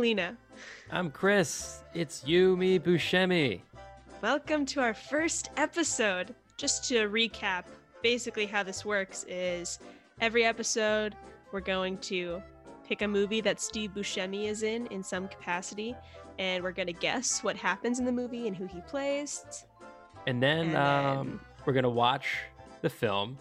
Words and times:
Lena. 0.00 0.36
I'm 0.90 1.10
Chris. 1.10 1.82
It's 1.94 2.24
You, 2.26 2.56
Me, 2.56 2.78
Buscemi. 2.78 3.60
Welcome 4.22 4.64
to 4.66 4.80
our 4.80 4.94
first 4.94 5.50
episode. 5.56 6.34
Just 6.56 6.84
to 6.88 7.08
recap, 7.08 7.64
basically 8.02 8.46
how 8.46 8.62
this 8.62 8.84
works 8.84 9.24
is 9.28 9.78
every 10.20 10.44
episode 10.44 11.14
we're 11.52 11.60
going 11.60 11.96
to 11.98 12.42
pick 12.86 13.02
a 13.02 13.08
movie 13.08 13.40
that 13.40 13.60
Steve 13.60 13.92
Buscemi 13.94 14.46
is 14.48 14.62
in 14.62 14.86
in 14.88 15.02
some 15.02 15.28
capacity, 15.28 15.94
and 16.38 16.62
we're 16.62 16.72
going 16.72 16.86
to 16.88 16.92
guess 16.92 17.42
what 17.44 17.56
happens 17.56 17.98
in 17.98 18.04
the 18.04 18.12
movie 18.12 18.46
and 18.48 18.56
who 18.56 18.66
he 18.66 18.80
plays. 18.82 19.44
And 20.26 20.42
then, 20.42 20.68
And 20.68 20.76
um, 20.76 21.26
then- 21.28 21.40
we're 21.66 21.72
going 21.74 21.82
to 21.84 21.90
watch 21.90 22.26
the 22.82 22.90
film. 22.90 23.38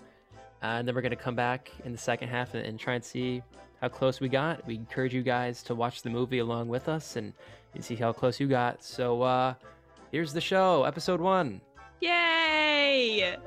and 0.62 0.86
then 0.88 0.94
we're 0.94 1.02
going 1.02 1.12
to 1.12 1.16
come 1.16 1.36
back 1.36 1.72
in 1.86 1.92
the 1.94 1.98
second 1.98 2.28
half 2.30 2.54
and, 2.54 2.66
and 2.66 2.78
try 2.80 2.94
and 2.96 3.04
see 3.04 3.42
how 3.82 3.88
close 3.90 4.20
we 4.20 4.30
got. 4.30 4.66
We 4.68 4.76
encourage 4.76 5.14
you 5.14 5.24
guys 5.24 5.64
to 5.64 5.76
watch 5.76 6.02
the 6.02 6.10
movie 6.10 6.40
along 6.40 6.68
with 6.68 6.90
us 6.90 7.16
and, 7.16 7.34
and 7.74 7.84
see 7.84 7.96
how 7.96 8.12
close 8.12 8.40
you 8.40 8.48
got. 8.48 8.84
So 8.84 9.22
uh, 9.22 9.54
here's 10.12 10.34
the 10.34 10.42
show, 10.42 10.84
episode 10.84 11.22
one. 11.22 11.62
Yay! 12.02 13.38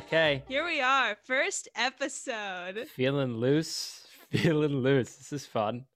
Okay. 0.00 0.42
Here 0.48 0.64
we 0.64 0.80
are, 0.80 1.16
first 1.24 1.68
episode. 1.74 2.86
Feeling 2.88 3.36
loose. 3.36 4.06
Feeling 4.30 4.76
loose. 4.82 5.14
This 5.14 5.32
is 5.32 5.46
fun. 5.46 5.86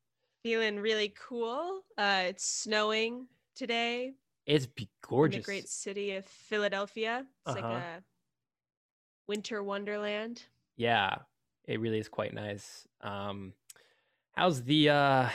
Feeling 0.42 0.78
really 0.78 1.14
cool. 1.28 1.83
Uh, 1.98 2.25
it's 2.28 2.47
snowing 2.47 3.27
today 3.55 4.14
It's 4.47 4.67
be 4.67 4.89
in 5.11 5.30
the 5.30 5.39
great 5.41 5.69
city 5.69 6.12
of 6.14 6.25
Philadelphia. 6.25 7.27
It's 7.47 7.56
Uh-huh. 7.56 7.67
a 7.69 8.03
winter 9.27 9.62
wonderland. 9.62 10.43
Yeah, 10.77 11.16
it 11.67 11.81
really 11.81 11.98
is 11.98 12.09
quite 12.09 12.34
nice. 12.34 12.87
Um, 13.00 13.53
how's 14.33 14.62
the 14.62 14.91
uh, 14.91 15.28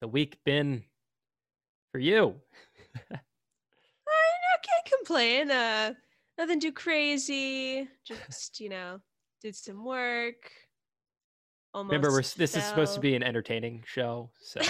the 0.00 0.08
week 0.08 0.38
been 0.44 0.84
for 1.92 1.98
you? 1.98 2.34
I 3.12 3.16
I 3.16 4.58
can't 4.62 4.98
complain. 4.98 5.50
Uh, 5.50 5.94
nothing 6.38 6.60
too 6.60 6.72
crazy. 6.72 7.88
Just 8.04 8.60
you 8.60 8.68
know, 8.68 9.00
did 9.40 9.54
some 9.56 9.84
work. 9.84 10.50
Almost. 11.72 11.92
Remember, 11.92 12.10
we're, 12.10 12.22
this 12.22 12.56
is 12.56 12.64
supposed 12.64 12.94
to 12.94 13.00
be 13.00 13.14
an 13.14 13.22
entertaining 13.22 13.84
show, 13.86 14.30
so 14.40 14.60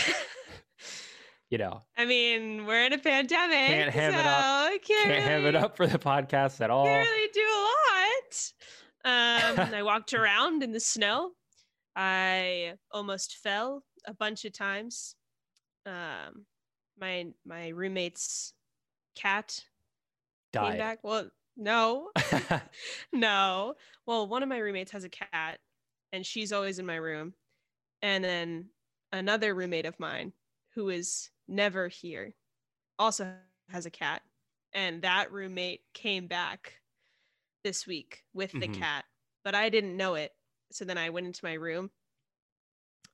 you 1.50 1.56
know 1.56 1.82
I 1.96 2.04
mean, 2.04 2.66
we're 2.66 2.84
in 2.84 2.92
a 2.92 2.98
pandemic. 2.98 3.92
Can't 3.92 3.94
it 3.94 4.12
so 4.12 4.20
up. 4.20 4.70
Can't, 4.82 5.04
can't 5.04 5.24
have 5.24 5.44
it 5.44 5.56
up 5.56 5.76
for 5.76 5.86
the 5.86 5.98
podcast 5.98 6.60
at 6.60 6.70
all. 6.70 6.84
Can't 6.84 7.08
really 7.08 7.30
do. 7.32 7.49
Um, 9.04 9.58
I 9.74 9.82
walked 9.82 10.14
around 10.14 10.62
in 10.62 10.72
the 10.72 10.80
snow. 10.80 11.32
I 11.96 12.74
almost 12.92 13.36
fell 13.36 13.84
a 14.06 14.14
bunch 14.14 14.44
of 14.44 14.52
times. 14.52 15.16
Um, 15.86 16.46
my 16.98 17.28
my 17.44 17.68
roommate's 17.68 18.52
cat 19.14 19.64
came 20.52 20.62
Died. 20.62 20.78
back. 20.78 20.98
Well, 21.02 21.30
no, 21.56 22.10
no. 23.12 23.74
Well, 24.06 24.28
one 24.28 24.42
of 24.42 24.48
my 24.48 24.58
roommates 24.58 24.92
has 24.92 25.04
a 25.04 25.08
cat, 25.08 25.58
and 26.12 26.24
she's 26.24 26.52
always 26.52 26.78
in 26.78 26.86
my 26.86 26.96
room. 26.96 27.34
And 28.02 28.24
then 28.24 28.70
another 29.12 29.54
roommate 29.54 29.86
of 29.86 29.98
mine, 30.00 30.32
who 30.74 30.88
is 30.90 31.30
never 31.48 31.88
here, 31.88 32.34
also 32.98 33.34
has 33.70 33.86
a 33.86 33.90
cat. 33.90 34.22
And 34.72 35.02
that 35.02 35.32
roommate 35.32 35.82
came 35.94 36.26
back 36.26 36.79
this 37.62 37.86
week 37.86 38.22
with 38.32 38.52
the 38.52 38.68
Mhm. 38.68 38.78
cat, 38.78 39.04
but 39.44 39.54
I 39.54 39.68
didn't 39.68 39.96
know 39.96 40.14
it. 40.14 40.32
So 40.72 40.84
then 40.84 40.98
I 40.98 41.10
went 41.10 41.26
into 41.26 41.44
my 41.44 41.54
room 41.54 41.90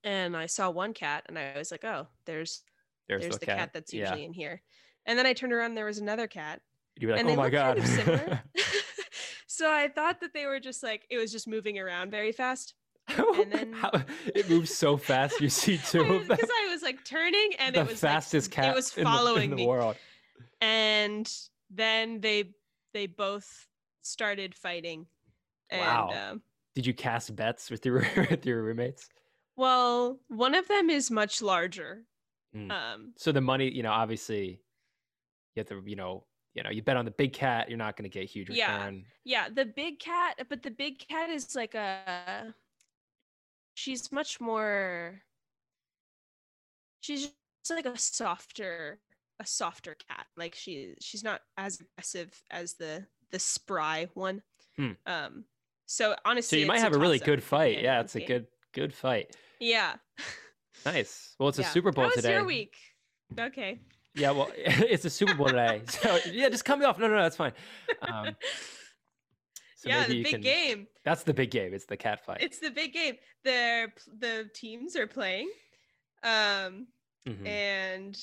and 0.05 0.37
I 0.37 0.47
saw 0.47 0.71
one 0.71 0.95
cat, 0.95 1.25
and 1.27 1.39
I 1.39 1.55
was 1.57 1.71
like, 1.71 1.84
oh, 1.84 2.09
there's 2.27 2.62
There's, 3.09 3.23
there's 3.23 3.39
the 3.39 3.47
cat. 3.47 3.59
cat 3.59 3.73
that's 3.73 3.93
Yeah. 3.93 4.03
usually 4.05 4.25
in 4.25 4.33
here. 4.33 4.62
And 5.06 5.19
then 5.19 5.27
I 5.27 5.33
turned 5.33 5.53
around 5.53 5.71
and 5.71 5.77
there 5.77 5.85
was 5.85 5.99
another 5.99 6.27
cat 6.27 6.61
You'd 6.97 7.06
be 7.09 7.12
like, 7.12 7.21
and 7.21 7.29
oh 7.29 7.33
they 7.33 7.37
my 7.37 7.51
god. 7.51 7.77
kind 7.79 7.89
of 7.89 7.95
similar. 7.95 8.43
so 9.47 9.71
I 9.71 9.89
thought 9.89 10.21
that 10.21 10.33
they 10.33 10.47
were 10.47 10.61
just 10.61 10.83
like 10.83 11.06
it 11.11 11.19
was 11.19 11.31
just 11.33 11.47
moving 11.49 11.79
around 11.79 12.11
very 12.11 12.33
fast. 12.33 12.75
and 13.09 13.53
then- 13.53 13.73
How, 13.73 13.91
it 14.35 14.49
moves 14.51 14.75
so 14.75 14.97
fast. 14.97 15.41
You 15.41 15.49
see 15.49 15.79
two 15.79 16.01
of 16.01 16.09
them. 16.09 16.37
Because 16.37 16.51
I 16.51 16.69
was 16.71 16.83
like 16.83 17.05
turning 17.05 17.53
and 17.61 17.75
the 17.77 17.81
it 17.83 17.87
was 17.87 18.01
fastest 18.01 18.51
like, 18.51 18.56
cat 18.56 18.73
It 18.73 18.75
was 18.75 18.97
in 18.97 19.05
the- 19.05 19.11
in 19.11 19.17
following 19.17 19.51
the, 19.51 19.56
me, 19.56 19.67
world. 19.67 19.97
and 20.61 21.33
then 21.71 22.21
they 22.21 22.53
they 22.93 23.06
both 23.06 23.69
started 24.06 24.55
fighting. 24.55 25.06
And 25.71 25.81
Wow. 25.81 26.12
um, 26.12 26.43
Did 26.75 26.87
you 26.87 26.94
cast 26.94 27.34
bets 27.37 27.71
with 27.71 27.84
your 27.87 28.00
with 28.31 28.47
your 28.47 28.62
roommates? 28.62 29.09
well, 29.56 30.21
one 30.28 30.55
of 30.55 30.69
them 30.69 30.91
is 30.91 31.11
much 31.11 31.41
larger. 31.43 32.05
Mm. 32.55 32.71
Um, 32.71 33.12
So 33.17 33.33
the 33.33 33.41
money, 33.41 33.71
you 33.71 33.83
know, 33.83 33.93
obviously, 33.93 34.61
you 35.55 35.61
have 35.61 35.67
to, 35.69 35.83
you 35.87 35.97
know, 35.97 36.27
you 36.55 36.62
know, 36.62 36.71
you 36.71 36.83
bet 36.83 36.97
on 36.97 37.05
the 37.05 37.11
big 37.11 37.33
cat, 37.33 37.69
you're 37.69 37.78
not 37.78 37.97
going 37.97 38.05
to 38.05 38.09
get 38.11 38.28
huge 38.28 38.49
Yeah. 38.50 38.77
return. 38.78 39.05
Yeah, 39.25 39.49
the 39.49 39.67
big 39.67 39.99
cat, 39.99 40.41
but 40.49 40.62
the 40.62 40.71
big 40.71 40.99
cat 40.99 41.31
is 41.31 41.55
like 41.55 41.75
a 41.75 42.55
she's 43.75 44.11
much 44.12 44.41
more 44.41 45.23
she's 47.00 47.23
just 47.65 47.71
like 47.71 47.87
a 47.87 47.99
softer 47.99 49.00
a 49.38 49.47
softer 49.47 49.94
cat. 50.09 50.27
Like 50.37 50.55
she 50.55 50.94
she's 51.00 51.23
not 51.23 51.43
as 51.56 51.81
aggressive 51.81 52.43
as 52.50 52.75
the 52.75 53.06
the 53.32 53.38
spry 53.38 54.09
one. 54.14 54.42
Hmm. 54.76 54.92
Um 55.06 55.44
so 55.87 56.12
So 56.12 56.16
honestly 56.25 56.60
you 56.60 56.66
might 56.66 56.81
have 56.81 56.94
a 56.94 56.98
really 56.98 57.19
good 57.19 57.42
fight. 57.42 57.81
Yeah, 57.82 58.00
it's 58.00 58.12
the 58.14 58.25
a 58.25 58.26
good 58.26 58.47
good 58.72 58.92
fight. 58.94 59.34
Yeah. 59.60 59.94
Nice. 60.84 61.34
Well, 61.38 61.48
it's 61.48 61.59
a. 61.59 61.64
Super 61.64 61.91
Bowl 61.92 62.04
How 62.04 62.10
today. 62.10 62.32
your 62.32 62.44
week? 62.44 62.75
Okay. 63.38 63.81
Yeah, 64.14 64.31
well, 64.32 64.50
it's 64.56 65.04
a 65.04 65.10
Super 65.10 65.34
Bowl 65.34 65.47
today. 65.48 65.82
So 65.88 66.19
yeah, 66.31 66.48
just 66.48 66.64
cut 66.64 66.78
me 66.78 66.84
off. 66.84 66.98
No, 66.98 67.09
no, 67.09 67.16
no, 67.16 67.22
that's 67.22 67.37
fine. 67.37 67.53
Um, 68.03 68.37
so 69.76 69.88
yeah, 69.88 70.06
the 70.06 70.22
big 70.22 70.32
can- 70.32 70.41
game. 70.43 70.87
That's 71.04 71.22
the 71.22 71.34
big 71.34 71.50
game. 71.50 71.72
It's 71.75 71.87
the 71.87 71.97
cat 71.97 72.25
fight. 72.25 72.38
It's 72.41 72.58
the 72.58 72.70
big 72.70 72.93
game. 72.93 73.16
They're 73.44 73.93
the 74.19 74.48
teams 74.54 74.97
are 74.97 75.06
playing. 75.06 75.48
Um 76.22 76.88
Mhm. 77.28 77.47
and 77.47 78.16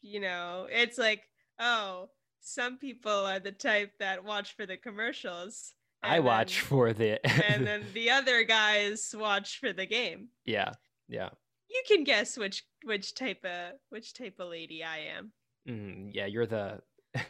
you 0.00 0.18
know 0.20 0.66
it's 0.70 0.96
like 0.96 1.22
oh 1.58 2.08
some 2.48 2.78
people 2.78 3.10
are 3.26 3.40
the 3.40 3.50
type 3.50 3.90
that 3.98 4.22
watch 4.24 4.54
for 4.54 4.66
the 4.66 4.76
commercials 4.76 5.74
I 6.02 6.20
watch 6.20 6.60
then- 6.60 6.68
for 6.68 6.92
the. 6.92 7.26
and 7.50 7.66
then 7.66 7.84
the 7.94 8.10
other 8.10 8.44
guys 8.44 9.12
watch 9.18 9.58
for 9.58 9.72
the 9.72 9.86
game 9.86 10.28
yeah, 10.44 10.72
yeah, 11.08 11.30
you 11.68 11.82
can 11.88 12.04
guess 12.04 12.36
which 12.38 12.64
which 12.84 13.14
type 13.14 13.44
of 13.44 13.72
which 13.90 14.14
type 14.14 14.36
of 14.38 14.48
lady 14.50 14.84
i 14.84 14.98
am 15.16 15.32
Mhm, 15.68 16.10
yeah. 16.14 16.26
You're 16.26 16.46
the 16.46 16.80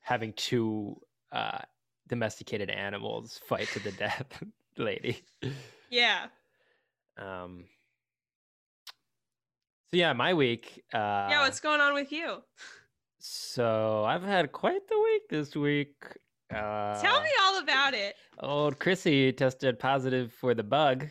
having 0.00 0.32
two 0.32 1.00
uh, 1.30 1.60
domesticated 2.08 2.68
animals 2.68 3.38
fight 3.48 3.68
to 3.68 3.78
the 3.78 3.92
death, 3.92 4.42
lady. 4.76 5.22
yeah 5.88 6.26
Um. 7.16 7.66
So 9.90 9.96
yeah, 9.98 10.12
my 10.14 10.34
week. 10.34 10.82
Uh, 10.92 11.28
yeah 11.30 11.40
what's 11.44 11.60
going 11.60 11.80
on 11.80 11.94
with 11.94 12.10
you 12.10 12.42
So 13.28 14.04
I've 14.04 14.22
had 14.22 14.52
quite 14.52 14.86
the 14.88 15.00
week 15.00 15.22
this 15.28 15.56
week. 15.56 15.94
Uh, 16.54 17.00
tell 17.02 17.20
me 17.22 17.30
all 17.42 17.58
about 17.58 17.92
it 17.92 18.14
Old 18.38 18.78
Chrissy 18.78 19.32
tested 19.32 19.80
positive 19.80 20.32
for 20.32 20.54
the 20.54 20.62
bug. 20.62 21.08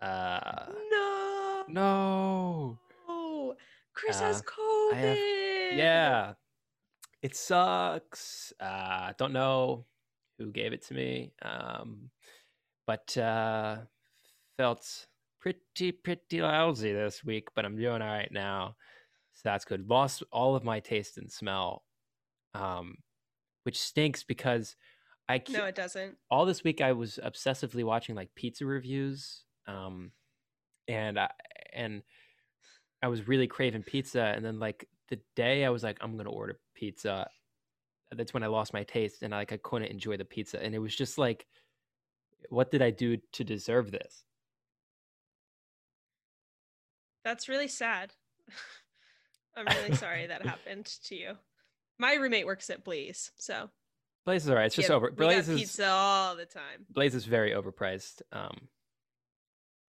Uh, 0.00 0.64
no 0.90 1.64
no. 1.68 2.78
chris 3.92 4.22
Uh, 4.22 4.24
has 4.24 4.42
covid 4.42 4.94
have- 4.96 5.76
Yeah. 5.76 6.32
It 7.20 7.36
sucks. 7.36 8.54
Uh, 8.58 9.12
don't 9.18 9.32
know 9.34 9.84
who 10.38 10.50
gave 10.50 10.72
it 10.72 10.82
to 10.86 10.94
me. 10.94 11.32
Um, 11.42 12.10
but 12.86 13.16
uh, 13.18 13.76
felt 14.56 15.06
pretty, 15.40 15.92
pretty 15.92 16.40
lousy 16.40 16.92
this 16.92 17.22
week, 17.24 17.48
but 17.54 17.64
I'm 17.66 17.76
doing 17.76 18.00
all 18.02 18.08
right 18.08 18.32
now. 18.32 18.76
That's 19.44 19.64
good. 19.64 19.88
Lost 19.88 20.22
all 20.32 20.56
of 20.56 20.64
my 20.64 20.80
taste 20.80 21.18
and 21.18 21.30
smell, 21.30 21.84
um, 22.54 22.96
which 23.64 23.78
stinks 23.78 24.24
because 24.24 24.74
I 25.28 25.42
no 25.48 25.64
it 25.66 25.74
doesn't 25.74 26.16
all 26.30 26.46
this 26.46 26.64
week 26.64 26.80
I 26.80 26.92
was 26.92 27.18
obsessively 27.22 27.84
watching 27.84 28.14
like 28.14 28.34
pizza 28.34 28.66
reviews, 28.66 29.44
um, 29.66 30.12
and 30.88 31.18
I, 31.18 31.30
and 31.72 32.02
I 33.02 33.08
was 33.08 33.28
really 33.28 33.46
craving 33.46 33.82
pizza. 33.82 34.32
And 34.34 34.44
then 34.44 34.58
like 34.58 34.88
the 35.08 35.20
day 35.36 35.64
I 35.64 35.70
was 35.70 35.82
like, 35.82 35.98
I'm 36.00 36.16
gonna 36.16 36.30
order 36.30 36.58
pizza. 36.74 37.28
That's 38.12 38.32
when 38.34 38.42
I 38.42 38.48
lost 38.48 38.72
my 38.72 38.84
taste, 38.84 39.22
and 39.22 39.32
like 39.32 39.52
I 39.52 39.58
couldn't 39.58 39.88
enjoy 39.88 40.16
the 40.16 40.24
pizza. 40.24 40.62
And 40.62 40.74
it 40.74 40.78
was 40.78 40.94
just 40.94 41.18
like, 41.18 41.46
what 42.48 42.70
did 42.70 42.82
I 42.82 42.90
do 42.90 43.18
to 43.32 43.44
deserve 43.44 43.90
this? 43.90 44.24
That's 47.24 47.48
really 47.48 47.68
sad. 47.68 48.12
I'm 49.56 49.66
really 49.66 49.94
sorry 49.96 50.26
that 50.26 50.44
happened 50.44 50.86
to 51.04 51.14
you. 51.14 51.32
My 51.98 52.14
roommate 52.14 52.46
works 52.46 52.70
at 52.70 52.84
Blaze, 52.84 53.30
so 53.36 53.70
Blaze 54.26 54.44
is 54.44 54.50
alright. 54.50 54.66
It's 54.66 54.74
just 54.76 54.88
yeah, 54.88 54.94
over. 54.96 55.10
Blaze 55.10 55.48
is 55.48 55.60
pizza 55.60 55.86
all 55.88 56.34
the 56.36 56.46
time. 56.46 56.86
Blaze 56.90 57.14
is 57.14 57.24
very 57.24 57.52
overpriced. 57.52 58.22
Um, 58.32 58.68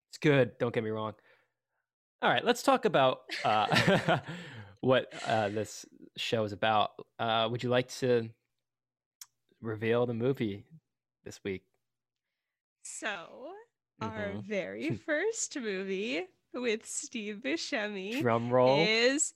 It's 0.09 0.17
good. 0.19 0.57
Don't 0.59 0.73
get 0.73 0.83
me 0.83 0.89
wrong. 0.89 1.13
All 2.21 2.29
right, 2.29 2.43
let's 2.43 2.63
talk 2.63 2.85
about 2.85 3.19
uh, 3.45 4.19
what 4.81 5.11
uh, 5.27 5.49
this 5.49 5.85
show 6.17 6.43
is 6.43 6.51
about. 6.51 6.91
Uh, 7.19 7.47
would 7.51 7.63
you 7.63 7.69
like 7.69 7.89
to 7.99 8.29
reveal 9.61 10.05
the 10.05 10.13
movie 10.13 10.65
this 11.23 11.39
week? 11.43 11.63
So, 12.83 13.53
our 14.01 14.09
Mhm. 14.35 14.43
very 14.47 14.95
first 14.95 15.57
movie 15.59 16.25
with 16.53 16.85
Steve 16.85 17.41
Buscemi 17.43 18.21
Drum 18.21 18.49
roll. 18.49 18.79
is 18.79 19.33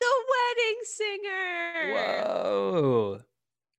The 0.00 0.24
Wedding 0.30 0.80
Singer. 0.84 1.94
Whoa! 1.94 3.20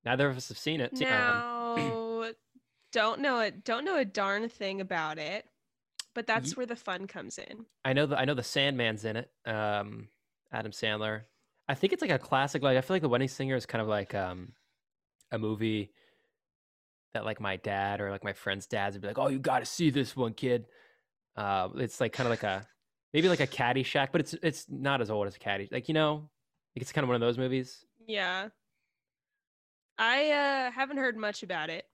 Neither 0.06 0.30
of 0.30 0.38
us 0.38 0.48
have 0.50 0.58
seen 0.58 0.81
it. 0.81 1.02
Um, 1.02 2.34
don't 2.92 3.22
know 3.22 3.40
it. 3.40 3.64
Don't 3.64 3.86
know 3.86 3.98
a 3.98 4.06
darn 4.06 4.50
thing 4.50 4.81
about 4.81 5.18
it, 5.18 5.46
but 6.16 6.28
that's 6.28 6.56
where 6.56 6.66
the 6.66 6.75
fun 6.75 7.08
comes 7.08 7.38
in. 7.38 7.66
I 7.84 7.94
know 7.94 8.06
the 8.06 8.18
I 8.18 8.25
know 8.25 8.34
the 8.34 8.42
Sandman's 8.42 9.06
in 9.06 9.18
it. 9.18 9.30
Um, 9.46 10.08
Adam 10.52 10.72
Sandler. 10.72 11.24
I 11.68 11.75
think 11.75 11.94
it's 11.94 12.02
like 12.02 12.12
a 12.12 12.20
classic. 12.20 12.63
Like 12.63 12.78
I 12.78 12.81
feel 12.81 12.96
like 12.96 13.02
The 13.02 13.10
Wedding 13.10 13.28
Singer 13.28 13.56
is 13.56 13.66
kind 13.66 13.81
of 13.81 13.88
like 13.88 14.16
um, 14.16 14.54
a 15.31 15.38
movie 15.38 15.92
that 17.13 17.25
like 17.25 17.40
my 17.40 17.58
dad 17.58 18.00
or 18.00 18.10
like 18.10 18.24
my 18.24 18.34
friends' 18.34 18.68
dads 18.68 18.96
would 18.96 19.02
be 19.02 19.08
like, 19.08 19.20
"Oh, 19.20 19.28
you 19.28 19.40
got 19.40 19.60
to 19.60 19.66
see 19.66 19.90
this 19.90 20.16
one, 20.16 20.34
kid." 20.34 20.66
Uh, 21.36 21.70
it's 21.75 22.00
like 22.00 22.13
kind 22.13 22.28
of 22.28 22.31
like 22.31 22.44
a 22.44 22.66
maybe 23.18 23.30
like 23.30 23.40
a 23.40 23.48
Caddyshack, 23.48 24.10
but 24.12 24.22
it's 24.22 24.36
it's 24.44 24.68
not 24.69 25.02
as 25.02 25.10
old 25.10 25.25
as 25.25 25.36
a 25.36 25.40
Caddy. 25.40 25.68
Like 25.72 25.88
you 25.88 25.96
know, 25.96 26.30
like 26.75 26.84
it's 26.84 26.92
kind 26.92 27.04
of 27.04 27.10
one 27.10 27.16
of 27.16 27.22
those 27.22 27.40
movies. 27.40 27.84
Yeah. 28.08 28.50
I 29.98 30.30
uh, 30.30 30.72
haven't 30.72 30.98
heard 30.98 31.18
much 31.18 31.42
about 31.42 31.72
it. 31.72 31.86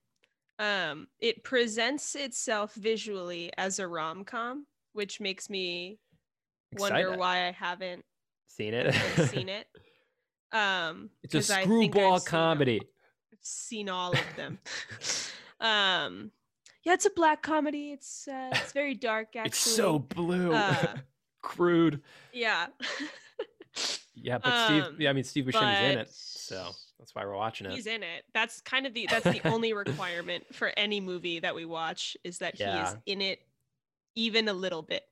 Um, 0.58 1.08
it 1.20 1.42
presents 1.42 2.14
itself 2.14 2.74
visually 2.74 3.50
as 3.56 3.78
a 3.78 3.88
rom 3.88 4.24
com, 4.24 4.66
which 4.92 5.18
makes 5.18 5.48
me 5.48 5.98
wonder 6.78 7.16
why 7.16 7.48
I 7.48 7.52
haven't 7.52 8.04
Seen 8.48 8.74
it? 8.74 8.94
seen 9.30 9.48
it. 9.48 9.66
Um, 10.52 11.08
It's 11.22 11.34
a 11.34 11.42
screwball 11.42 12.16
I've 12.16 12.20
seen 12.20 12.28
comedy. 12.28 12.80
I've 13.32 13.38
seen 13.40 13.88
all 13.88 14.12
of 14.12 14.36
them. 14.36 14.58
um, 15.60 16.32
yeah, 16.84 16.92
it's 16.92 17.06
a 17.06 17.10
black 17.10 17.42
comedy. 17.42 17.92
It's 17.92 18.28
uh, 18.28 18.50
it's 18.52 18.72
very 18.72 18.94
dark. 18.94 19.28
Actually, 19.34 19.48
It's 19.48 19.58
so 19.58 19.98
blue, 19.98 20.52
Uh, 20.52 20.96
crude. 21.44 22.00
yeah. 22.32 22.66
Yeah, 24.14 24.38
but 24.42 24.56
Steve. 24.66 24.82
um, 24.84 24.96
Yeah, 24.98 25.10
I 25.10 25.12
mean 25.12 25.24
Steve 25.24 25.44
Buscemi's 25.44 25.80
in 25.80 25.98
it, 25.98 26.08
so 26.10 26.70
that's 26.98 27.14
why 27.14 27.24
we're 27.24 27.36
watching 27.36 27.66
it. 27.66 27.72
He's 27.72 27.86
in 27.86 28.02
it. 28.02 28.24
That's 28.32 28.60
kind 28.60 28.86
of 28.86 28.94
the 28.94 29.06
that's 29.10 29.24
the 29.24 29.40
only 29.48 29.72
requirement 29.72 30.44
for 30.54 30.72
any 30.76 31.00
movie 31.00 31.40
that 31.40 31.54
we 31.54 31.64
watch 31.64 32.16
is 32.24 32.38
that 32.38 32.56
he 32.56 32.64
is 32.64 32.96
in 33.06 33.20
it 33.20 33.40
even 34.14 34.48
a 34.48 34.52
little 34.54 34.82
bit. 34.82 35.02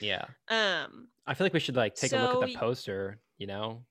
Yeah, 0.00 0.24
Um 0.48 1.08
I 1.26 1.34
feel 1.34 1.44
like 1.44 1.54
we 1.54 1.60
should 1.60 1.76
like 1.76 1.94
take 1.94 2.12
a 2.12 2.16
look 2.18 2.42
at 2.42 2.48
the 2.48 2.54
poster. 2.56 3.18
You 3.38 3.46
know, 3.46 3.84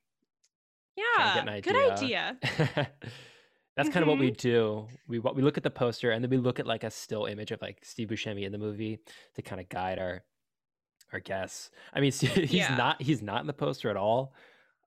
yeah, 0.95 1.39
an 1.39 1.61
good 1.61 1.75
idea. 1.91 2.37
That's 3.77 3.89
kind 3.89 4.01
of 4.03 4.07
what 4.07 4.17
we 4.17 4.31
Mhm. 4.31 4.37
do. 4.37 4.87
We 5.07 5.19
wa- 5.19 5.31
we 5.33 5.43
look 5.43 5.55
at 5.57 5.63
the 5.63 5.69
poster 5.69 6.09
and 6.11 6.23
then 6.23 6.31
we 6.31 6.37
look 6.37 6.59
at 6.59 6.65
like 6.65 6.83
a 6.83 6.89
still 6.91 7.25
image 7.25 7.51
of 7.51 7.61
like 7.61 7.85
Steve 7.85 8.07
Buscemi 8.09 8.43
in 8.43 8.51
the 8.51 8.57
movie 8.57 8.99
to 9.35 9.41
kind 9.43 9.61
of 9.61 9.69
guide 9.69 9.99
our 9.99 10.23
our 11.13 11.19
guess. 11.19 11.69
I 11.93 11.99
mean, 11.99 12.11
he's 12.11 12.51
Yeah. 12.53 12.75
not 12.75 13.01
he's 13.01 13.21
not 13.21 13.41
in 13.41 13.47
the 13.47 13.53
poster 13.53 13.89
at 13.89 13.97
all. 13.97 14.33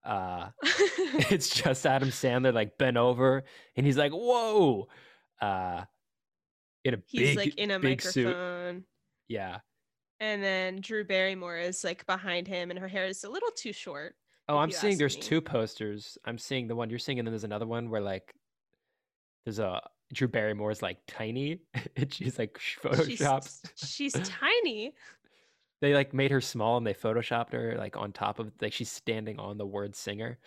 Uh, 0.05 0.49
it's 0.63 1.51
just 1.51 1.85
Adam 1.87 2.09
Sandler 2.11 2.53
like 2.55 2.79
bent 2.79 2.97
over 2.97 3.45
and 3.77 3.85
he's 3.87 3.97
like, 3.99 4.13
"Whoa!" 4.13 4.89
Uh, 5.41 5.85
in 6.85 6.95
a 6.95 6.99
He's 7.07 7.29
big 7.31 7.37
like 7.37 7.55
in 7.57 7.71
a 7.71 7.79
big 7.79 8.01
suit. 8.03 8.27
microphone. 8.27 8.85
Yeah. 9.29 9.59
And 10.19 10.43
then 10.43 10.81
Drew 10.81 11.05
Barrymore 11.05 11.57
is 11.59 11.83
like 11.85 12.05
behind 12.07 12.47
him 12.49 12.71
and 12.71 12.79
her 12.79 12.89
hair 12.89 13.07
is 13.07 13.25
a 13.25 13.29
little 13.31 13.51
too 13.57 13.73
short. 13.73 14.15
Oh, 14.49 14.59
I'm 14.59 14.71
seeing 14.71 14.99
there's 14.99 15.17
me. 15.17 15.23
two 15.23 15.41
posters. 15.41 16.19
I'm 16.25 16.37
seeing 16.37 16.67
the 16.67 16.75
one 16.75 16.91
you're 16.91 16.99
seeing, 16.99 17.19
and 17.19 17.27
then 17.27 17.33
there's 17.33 17.45
another 17.45 17.67
one 17.67 17.89
where 17.89 18.01
like 18.01 18.35
there's 19.45 19.59
a 19.61 19.81
Drew 20.13 20.27
Barrymore's 20.29 20.83
like 20.83 20.99
tiny, 21.07 21.61
and 21.97 22.13
she's 22.13 22.39
like 22.39 22.59
sh- 22.59 22.79
She's, 23.07 23.23
she's 23.77 24.13
tiny. 24.13 24.93
They 25.81 25.95
like 25.95 26.13
made 26.15 26.31
her 26.31 26.41
small, 26.41 26.77
and 26.77 26.87
they 26.87 26.95
photoshopped 26.95 27.53
her 27.53 27.77
like 27.79 27.97
on 27.97 28.13
top 28.13 28.39
of 28.39 28.51
like 28.61 28.73
she's 28.73 28.91
standing 28.91 29.39
on 29.39 29.59
the 29.59 29.67
word 29.67 29.95
singer. 29.97 30.39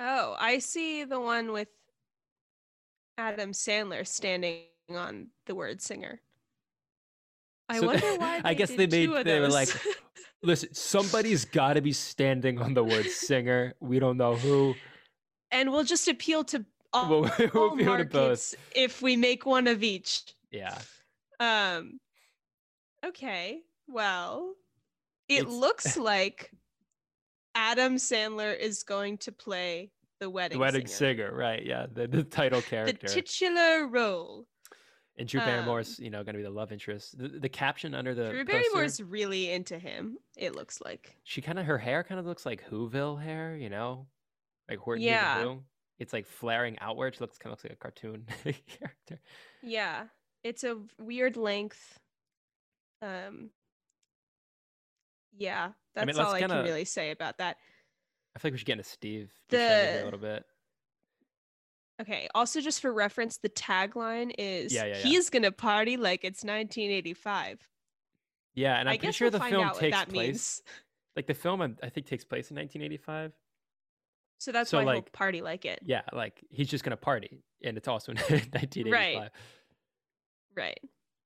Oh, 0.00 0.34
I 0.38 0.58
see 0.58 1.04
the 1.04 1.20
one 1.20 1.52
with 1.52 1.68
Adam 3.16 3.52
Sandler 3.52 4.06
standing 4.06 4.62
on 4.90 5.28
the 5.46 5.54
word 5.54 5.80
singer. 5.80 6.20
I 7.68 7.78
So 7.78 7.86
wonder 7.88 8.16
why. 8.16 8.40
I 8.44 8.54
guess 8.54 8.70
they 8.70 8.86
made- 8.86 9.24
they 9.24 9.40
were 9.40 9.48
like, 9.48 9.68
Listen, 10.42 10.74
somebody's 10.74 11.46
got 11.46 11.74
to 11.74 11.80
be 11.80 11.92
standing 11.92 12.58
on 12.60 12.74
the 12.74 12.84
word 12.84 13.06
singer. 13.06 13.72
We 13.80 13.98
don't 13.98 14.18
know 14.18 14.34
who. 14.36 14.74
and 15.50 15.70
we'll 15.72 15.84
just 15.84 16.06
appeal 16.06 16.44
to 16.44 16.66
all, 16.92 17.08
We'll, 17.08 17.20
we'll 17.54 17.70
all 17.70 17.76
be 17.76 17.84
able 17.84 17.96
to 17.98 18.04
both. 18.04 18.12
markets 18.14 18.54
if 18.74 19.00
we 19.00 19.16
make 19.16 19.46
one 19.46 19.66
of 19.68 19.82
each. 19.82 20.24
Yeah. 20.50 20.76
Um. 21.40 21.98
Okay. 23.06 23.60
Well, 23.88 24.54
it 25.28 25.40
It's- 25.42 25.52
looks 25.52 25.96
like 25.96 26.50
Adam 27.54 27.96
Sandler 27.96 28.56
is 28.58 28.82
going 28.82 29.18
to 29.18 29.32
play 29.32 29.90
the 30.20 30.28
wedding. 30.30 30.56
The 30.58 30.60
wedding 30.60 30.86
singer. 30.86 31.26
singer, 31.26 31.34
right? 31.36 31.64
Yeah, 31.64 31.86
the, 31.92 32.06
the 32.08 32.24
title 32.24 32.62
character, 32.62 33.06
The 33.06 33.12
titular 33.12 33.86
role. 33.88 34.46
and 35.18 35.28
Drew 35.28 35.40
um, 35.40 35.46
Barrymore's, 35.46 35.98
you 35.98 36.10
know, 36.10 36.24
going 36.24 36.34
to 36.34 36.38
be 36.38 36.42
the 36.44 36.50
love 36.50 36.72
interest. 36.72 37.16
The, 37.18 37.28
the 37.28 37.48
caption 37.48 37.94
under 37.94 38.14
the 38.14 38.30
Drew 38.30 38.44
poster, 38.44 38.58
Barrymore's 38.72 39.00
really 39.02 39.50
into 39.50 39.78
him. 39.78 40.18
It 40.36 40.54
looks 40.56 40.80
like. 40.80 41.16
she 41.24 41.40
kind 41.42 41.58
of 41.58 41.66
her 41.66 41.78
hair 41.78 42.02
kind 42.02 42.18
of 42.18 42.26
looks 42.26 42.44
like 42.46 42.68
Whoville 42.70 43.22
hair, 43.22 43.56
you 43.56 43.68
know, 43.70 44.06
like 44.68 44.78
Horton 44.78 45.04
Yeah. 45.04 45.42
Who. 45.42 45.62
It's 46.00 46.12
like 46.12 46.26
flaring 46.26 46.76
outward. 46.80 47.14
She 47.14 47.20
looks 47.20 47.38
kind 47.38 47.52
of 47.52 47.58
looks 47.58 47.64
like 47.64 47.72
a 47.74 47.76
cartoon 47.76 48.24
character. 48.42 49.20
Yeah, 49.62 50.06
it's 50.42 50.64
a 50.64 50.78
weird 50.98 51.36
length. 51.36 52.00
Um. 53.00 53.50
Yeah, 55.36 55.72
that's 55.94 56.06
mean, 56.06 56.18
all 56.18 56.32
I 56.32 56.40
kinda- 56.40 56.54
can 56.56 56.64
really 56.64 56.84
say 56.84 57.10
about 57.10 57.38
that. 57.38 57.56
I 58.34 58.38
feel 58.38 58.48
like 58.48 58.52
we 58.54 58.58
should 58.58 58.66
get 58.66 58.78
into 58.78 58.84
Steve 58.88 59.32
The- 59.48 60.02
a 60.02 60.04
little 60.04 60.18
bit. 60.18 60.44
Okay. 62.00 62.28
Also, 62.34 62.60
just 62.60 62.80
for 62.80 62.92
reference, 62.92 63.36
the 63.38 63.48
tagline 63.48 64.34
is 64.38 64.72
Yeah, 64.74 64.84
yeah, 64.84 64.96
yeah. 64.96 65.02
"He's 65.02 65.30
gonna 65.30 65.52
party 65.52 65.96
like 65.96 66.24
it's 66.24 66.42
1985." 66.44 67.60
Yeah, 68.54 68.78
and 68.78 68.88
I'm 68.88 68.94
I 68.94 68.98
pretty 68.98 69.12
sure 69.12 69.30
we'll 69.30 69.38
the 69.40 69.48
film 69.48 69.70
takes 69.74 69.96
that 69.96 70.08
place. 70.08 70.26
means. 70.28 70.62
Like 71.16 71.28
the 71.28 71.34
film, 71.34 71.62
I 71.62 71.72
I 71.80 71.90
think 71.90 72.06
takes 72.08 72.24
place 72.24 72.50
in 72.50 72.56
1985. 72.56 73.32
So 74.38 74.50
that's 74.50 74.70
So, 74.70 74.82
why 74.84 74.94
he'll 74.94 75.02
party 75.02 75.42
like 75.42 75.64
it. 75.64 75.78
Yeah, 75.84 76.02
like 76.12 76.44
he's 76.50 76.68
just 76.68 76.82
gonna 76.82 76.96
party, 76.96 77.44
and 77.62 77.76
it's 77.76 77.86
also 77.86 78.10
in 78.12 78.16
1985. 78.18 78.92
Right. 78.92 79.30
Right. 80.56 80.80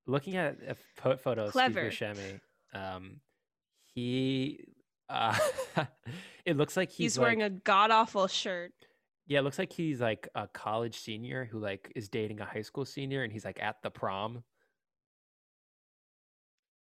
looking 0.07 0.37
at 0.37 0.59
a 0.67 0.75
photo 1.17 1.45
of 1.47 1.53
Clever. 1.53 1.91
Steve 1.91 2.09
Buscemi, 2.17 2.41
um, 2.75 3.23
he, 3.99 4.65
uh, 5.09 5.37
it 6.45 6.57
looks 6.57 6.77
like 6.77 6.91
He's, 6.91 7.15
he's, 7.15 7.19
wearing 7.19 7.41
like, 7.41 7.53
a 7.53 7.55
god 7.55 7.91
awful 7.91 8.27
shirt. 8.29 8.73
yeah, 9.27 9.41
it 9.41 9.43
looks 9.43 9.59
like 9.59 9.73
he's 9.73 10.01
like 10.01 10.29
a 10.35 10.47
college 10.49 10.99
senior 10.99 11.45
who 11.51 11.59
like 11.59 11.93
is 11.97 12.09
dating 12.09 12.41
a 12.41 12.45
high 12.45 12.63
school 12.63 12.85
senior, 12.85 13.23
and 13.23 13.33
he's 13.33 13.45
like 13.45 13.61
at 13.63 13.77
the 13.83 13.91
prom. 13.91 14.43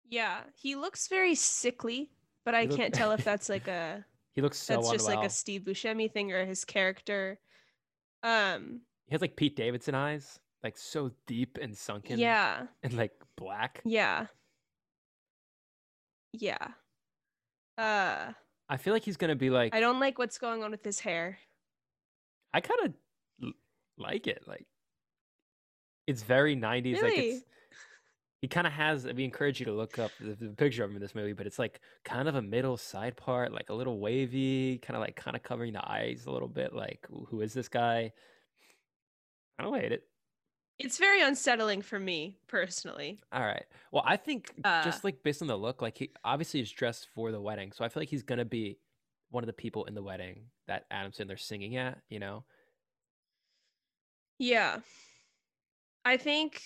Yeah, 0.09 0.41
he 0.55 0.75
looks 0.77 1.09
very 1.09 1.35
sickly, 1.35 2.11
but 2.45 2.55
I 2.55 2.65
look- 2.65 2.77
can't 2.77 2.95
tell 2.95 3.13
if 3.13 3.25
that's 3.25 3.49
like 3.49 3.69
a 3.69 4.05
He 4.35 4.41
looks 4.41 4.57
so 4.59 4.77
that's 4.77 4.91
just 4.91 5.09
like 5.09 5.25
a 5.25 5.29
Steve 5.31 5.63
Buscemi 5.63 6.11
thing 6.11 6.33
or 6.33 6.45
his 6.47 6.65
character. 6.65 7.39
Um. 8.23 8.81
He 9.07 9.15
has 9.15 9.21
like 9.21 9.37
Pete 9.37 9.57
Davidson 9.57 9.95
eyes, 9.95 10.39
like 10.63 10.79
so 10.79 11.11
deep 11.27 11.59
and 11.61 11.77
sunken, 11.77 12.19
Yeah. 12.19 12.63
and 12.83 12.95
like 12.95 13.13
black. 13.37 13.83
Yeah. 13.85 14.27
Yeah. 16.33 16.69
Uh 17.83 18.33
I 18.69 18.77
feel 18.79 18.95
like 18.95 19.03
he's 19.05 19.17
gonna 19.17 19.37
be 19.37 19.51
like. 19.51 19.75
I 19.75 19.81
don't 19.81 20.01
like 20.01 20.19
what's 20.19 20.39
going 20.39 20.63
on 20.63 20.71
with 20.71 20.85
his 20.85 21.01
hair. 21.01 21.39
I 22.55 22.61
kind 22.61 22.81
of 22.85 22.95
l- 23.43 23.53
like 23.99 24.27
it. 24.27 24.45
Like, 24.47 24.67
it's 26.07 26.23
very 26.23 26.57
90s. 26.57 26.95
Like, 26.95 27.03
Really? 27.03 27.29
it's. 27.31 27.45
He 28.41 28.49
kind 28.49 28.67
of 28.67 28.73
has. 28.73 29.05
We 29.07 29.25
encourage 29.25 29.61
you 29.61 29.67
to 29.67 29.73
look 29.73 29.99
up 29.99 30.11
the, 30.19 30.35
the 30.35 30.49
picture 30.55 30.83
of 30.83 30.91
him 30.91 30.97
in 30.97 31.03
this 31.03 31.15
movie, 31.15 31.33
but 31.33 31.47
it's 31.47 31.59
like 31.61 31.81
kind 32.05 32.29
of 32.29 32.35
a 32.35 32.43
middle 32.43 32.77
side 32.77 33.17
part, 33.17 33.53
like 33.53 33.69
a 33.71 33.75
little 33.75 34.01
wavy, 34.01 34.79
kind 34.79 34.97
of 34.97 35.01
like 35.01 35.15
kind 35.15 35.37
of 35.37 35.43
covering 35.45 35.73
the 35.75 35.89
eyes 35.89 36.25
a 36.27 36.31
little 36.31 36.49
bit. 36.49 36.73
Like, 36.75 37.07
who 37.09 37.27
who 37.31 37.41
is 37.41 37.53
this 37.53 37.69
guy? 37.69 38.13
I 39.59 39.63
don't 39.63 39.79
hate 39.79 39.93
it. 39.93 40.05
It's 40.85 40.99
very 40.99 41.23
unsettling 41.23 41.83
for 41.83 41.99
me 41.99 42.37
personally. 42.49 43.21
All 43.33 43.41
right. 43.43 43.65
Well, 43.93 44.03
I 44.07 44.17
think 44.17 44.53
Uh, 44.65 44.85
just 44.85 45.05
like 45.05 45.23
based 45.23 45.41
on 45.43 45.49
the 45.49 45.57
look, 45.57 45.81
like 45.83 45.99
he 45.99 46.11
obviously 46.25 46.61
is 46.61 46.71
dressed 46.71 47.09
for 47.15 47.31
the 47.33 47.41
wedding, 47.41 47.73
so 47.73 47.85
I 47.85 47.89
feel 47.89 48.01
like 48.03 48.09
he's 48.11 48.23
gonna 48.23 48.45
be 48.45 48.79
one 49.31 49.43
of 49.43 49.47
the 49.47 49.53
people 49.53 49.85
in 49.87 49.95
the 49.95 50.03
wedding 50.03 50.51
that 50.67 50.85
Adam 50.91 51.13
Sandler's 51.13 51.45
singing 51.45 51.77
at. 51.77 51.99
You 52.09 52.19
know? 52.19 52.45
Yeah. 54.39 54.81
I 56.05 56.17
think 56.17 56.61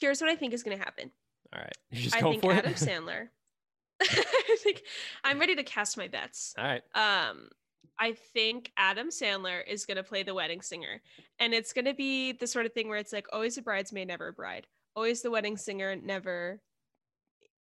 here's 0.00 0.20
what 0.20 0.30
I 0.30 0.36
think 0.36 0.54
is 0.54 0.62
going 0.62 0.76
to 0.76 0.82
happen. 0.82 1.10
All 1.54 1.60
right, 1.60 1.76
just 1.92 2.16
I 2.16 2.20
think 2.22 2.40
for 2.42 2.52
Adam 2.52 2.72
it. 2.72 2.76
Sandler. 2.78 3.28
I 4.00 4.56
think 4.58 4.82
I'm 5.22 5.38
ready 5.38 5.54
to 5.54 5.62
cast 5.62 5.96
my 5.98 6.08
bets. 6.08 6.54
All 6.58 6.64
right. 6.64 6.82
Um, 6.94 7.50
I 7.98 8.12
think 8.12 8.72
Adam 8.76 9.08
Sandler 9.08 9.60
is 9.66 9.86
going 9.86 9.96
to 9.96 10.02
play 10.02 10.22
the 10.22 10.34
wedding 10.34 10.60
singer. 10.60 11.00
And 11.38 11.54
it's 11.54 11.72
going 11.72 11.84
to 11.84 11.94
be 11.94 12.32
the 12.32 12.46
sort 12.46 12.66
of 12.66 12.72
thing 12.72 12.88
where 12.88 12.98
it's 12.98 13.12
like 13.12 13.26
always 13.32 13.58
a 13.58 13.62
bridesmaid, 13.62 14.08
never 14.08 14.28
a 14.28 14.32
bride. 14.32 14.66
Always 14.96 15.22
the 15.22 15.30
wedding 15.30 15.56
singer, 15.56 15.96
never 15.96 16.60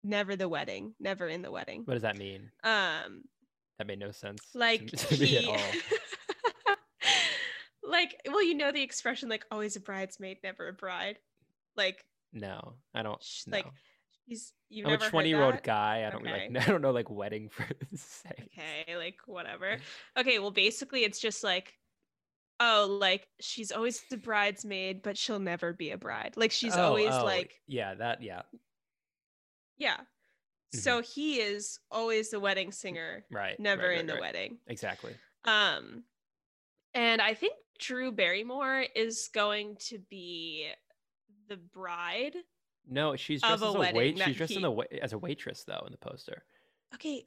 never 0.03 0.35
the 0.35 0.49
wedding, 0.49 0.93
never 0.99 1.27
in 1.29 1.41
the 1.41 1.51
wedding. 1.51 1.83
What 1.85 1.93
does 1.93 2.03
that 2.03 2.17
mean? 2.17 2.51
Um, 2.63 3.23
That 3.77 3.87
made 3.87 3.99
no 3.99 4.11
sense. 4.11 4.51
to- 4.51 4.57
like 4.57 4.87
to 4.91 5.13
at 5.13 5.19
he 5.19 5.47
like 7.83 8.19
well, 8.27 8.43
you 8.43 8.55
know 8.55 8.71
the 8.71 8.81
expression 8.81 9.29
like 9.29 9.45
always 9.51 9.75
a 9.75 9.79
bridesmaid, 9.79 10.37
never 10.43 10.67
a 10.67 10.73
bride. 10.73 11.19
Like 11.77 12.03
No, 12.31 12.73
I 12.93 13.03
don't. 13.03 13.23
Like 13.47 13.65
No. 13.65 13.71
He's 14.25 14.53
you've 14.69 14.85
I'm 14.85 14.89
a 14.89 14.93
never 14.93 15.03
heard 15.05 15.11
20 15.11 15.29
year 15.29 15.41
old 15.41 15.63
guy. 15.63 16.05
I 16.07 16.09
don't 16.09 16.21
Okay. 16.25 16.49
like. 16.53 16.67
I 16.67 16.71
don't 16.71 16.81
know 16.81 16.91
like 16.91 17.09
wedding 17.09 17.49
for 17.49 17.63
okay 18.41 18.95
like 18.95 19.17
whatever 19.25 19.77
okay 20.17 20.39
well 20.39 20.51
basically 20.51 21.01
it's 21.03 21.19
just 21.19 21.43
like 21.43 21.73
oh 22.59 22.97
like 22.99 23.27
she's 23.39 23.71
always 23.71 24.01
the 24.09 24.17
bridesmaid 24.17 25.01
but 25.01 25.17
she'll 25.17 25.39
never 25.39 25.73
be 25.73 25.91
a 25.91 25.97
bride 25.97 26.33
like 26.35 26.51
she's 26.51 26.75
Oh, 26.75 26.83
always 26.83 27.11
oh, 27.11 27.25
like 27.25 27.53
yeah, 27.67 27.95
that 27.95 28.21
yeah, 28.21 28.43
yeah 29.77 29.97
so 30.71 31.01
he 31.01 31.39
is 31.39 31.79
always 31.91 32.31
the 32.31 32.39
wedding 32.39 32.71
singer 32.71 33.25
right. 33.31 33.59
never 33.59 33.83
right, 33.83 33.89
right, 33.89 33.99
in 33.99 34.07
the 34.07 34.13
right. 34.13 34.21
wedding 34.21 34.57
Exactly. 34.67 35.13
um 35.45 36.03
and 36.95 37.21
i 37.21 37.33
think 37.33 37.53
drew 37.79 38.11
barrymore 38.11 38.85
is 38.95 39.29
going 39.33 39.75
to 39.79 39.99
be 40.09 40.67
the 41.49 41.57
bride 41.57 42.35
No, 42.89 43.15
she's 43.15 43.41
dressed 43.41 43.63
a 43.63 43.67
as 43.67 43.75
a 43.75 43.79
wedding 43.79 43.95
wait. 43.95 44.19
She's 44.19 44.35
dressed 44.35 44.55
in 44.55 44.61
the 44.61 44.71
wa- 44.71 44.83
as 45.01 45.13
a 45.13 45.17
waitress 45.17 45.63
though 45.63 45.83
in 45.85 45.91
the 45.91 45.97
poster. 45.97 46.43
okay 46.93 47.25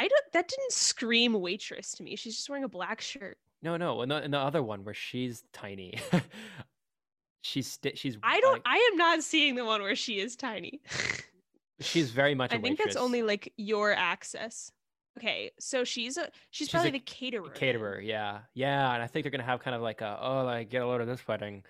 i 0.00 0.06
don't 0.06 0.24
that 0.32 0.46
didn't 0.48 0.72
scream 0.72 1.32
waitress 1.40 1.92
to 1.94 2.02
me 2.04 2.14
she's 2.16 2.36
just 2.36 2.48
wearing 2.48 2.64
a 2.64 2.68
black 2.68 3.00
shirt 3.00 3.36
No, 3.62 3.76
no, 3.76 4.02
in 4.02 4.08
the, 4.08 4.22
in 4.24 4.30
the 4.30 4.38
other 4.38 4.62
one 4.62 4.84
where 4.84 4.94
she's 4.94 5.42
tiny. 5.52 5.98
she's 7.42 7.66
sti- 7.66 7.92
she's. 7.94 8.16
i 8.22 8.40
don't 8.40 8.52
like- 8.54 8.62
i 8.66 8.90
am 8.92 8.96
not 8.98 9.22
seeing 9.22 9.54
the 9.54 9.64
one 9.64 9.82
where 9.82 9.96
she 9.96 10.18
is 10.20 10.36
tiny 10.36 10.80
she's 11.80 12.10
very 12.10 12.34
much. 12.40 12.52
I 12.52 12.56
I 12.56 12.60
think 12.60 12.78
that's 12.78 12.96
only 12.96 13.22
like 13.22 13.52
your 13.56 13.92
access. 13.92 14.72
Okay, 15.18 15.50
so 15.58 15.82
she's 15.84 16.16
a 16.16 16.24
she's, 16.50 16.66
She's 16.66 16.68
probably 16.70 16.90
a 16.90 16.92
the 16.92 16.98
caterer. 17.00 17.50
caterer. 17.50 18.00
Yeah, 18.00 18.38
yeah, 18.54 18.92
and 18.94 19.02
I 19.02 19.06
think 19.08 19.24
they're 19.24 19.32
gonna 19.32 19.42
have 19.44 19.58
kind 19.60 19.74
of 19.74 19.82
like 19.82 20.00
a 20.00 20.16
oh 20.20 20.44
like 20.44 20.70
get 20.70 20.82
a 20.82 20.86
load 20.86 21.00
of 21.00 21.06
this 21.08 21.26
wedding, 21.26 21.64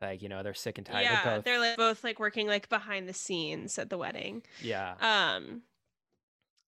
like 0.00 0.22
you 0.22 0.28
know 0.28 0.42
they're 0.42 0.54
sick 0.54 0.78
and 0.78 0.86
tired. 0.86 1.02
Yeah, 1.02 1.22
they're 1.24 1.34
both. 1.36 1.44
they're 1.44 1.58
like 1.58 1.76
both 1.76 2.04
like 2.04 2.18
working 2.20 2.46
like 2.46 2.68
behind 2.68 3.08
the 3.08 3.12
scenes 3.14 3.78
at 3.78 3.90
the 3.90 3.98
wedding. 3.98 4.42
yeah. 4.62 4.94
Um, 5.00 5.62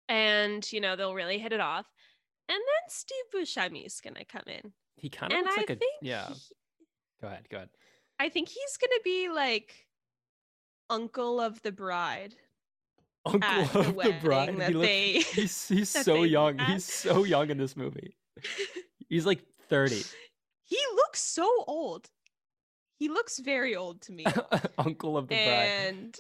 and 0.09 0.71
you 0.73 0.81
know 0.81 0.97
they'll 0.97 1.15
really 1.15 1.39
hit 1.39 1.53
it 1.53 1.61
off, 1.61 1.87
and 2.49 2.57
then 2.59 2.89
Steve 2.89 3.25
Buscemi 3.35 3.85
is 3.87 4.01
gonna 4.01 4.25
come 4.25 4.45
in, 4.47 4.73
he 4.97 5.09
kind 5.11 5.33
of 5.33 5.41
looks 5.41 5.55
I 5.57 5.61
like 5.61 5.71
a 5.71 5.79
yeah. 6.03 6.29
he- 6.29 6.35
Go 7.21 7.27
ahead. 7.29 7.49
Go 7.51 7.57
ahead. 7.59 7.69
I 8.21 8.29
think 8.29 8.49
he's 8.49 8.77
gonna 8.81 9.01
be 9.05 9.29
like 9.29 9.87
uncle 10.91 11.41
of 11.41 11.61
the 11.63 11.73
bride 11.73 12.35
Uncle 13.27 13.43
at 13.43 13.73
the 13.73 13.79
of 13.89 13.97
the 13.97 14.15
bride. 14.23 14.49
he 14.51 14.73
looks, 14.73 14.87
they. 14.87 15.13
he's 15.35 15.69
he's 15.69 15.89
so 16.05 16.23
young. 16.23 16.57
met. 16.57 16.69
He's 16.69 16.85
so 16.85 17.25
young 17.25 17.51
in 17.51 17.59
this 17.59 17.77
movie. 17.77 18.17
He's 19.09 19.27
like 19.27 19.43
thirty. 19.69 20.03
he 20.65 20.79
looks 20.95 21.21
so 21.21 21.47
old. 21.67 22.09
He 22.99 23.09
looks 23.09 23.39
very 23.39 23.77
old 23.77 24.03
to 24.03 24.13
me. 24.13 24.27
Uncle 24.79 25.17
of 25.17 25.29
the 25.29 25.35
bride. 25.37 25.71
and 25.95 26.19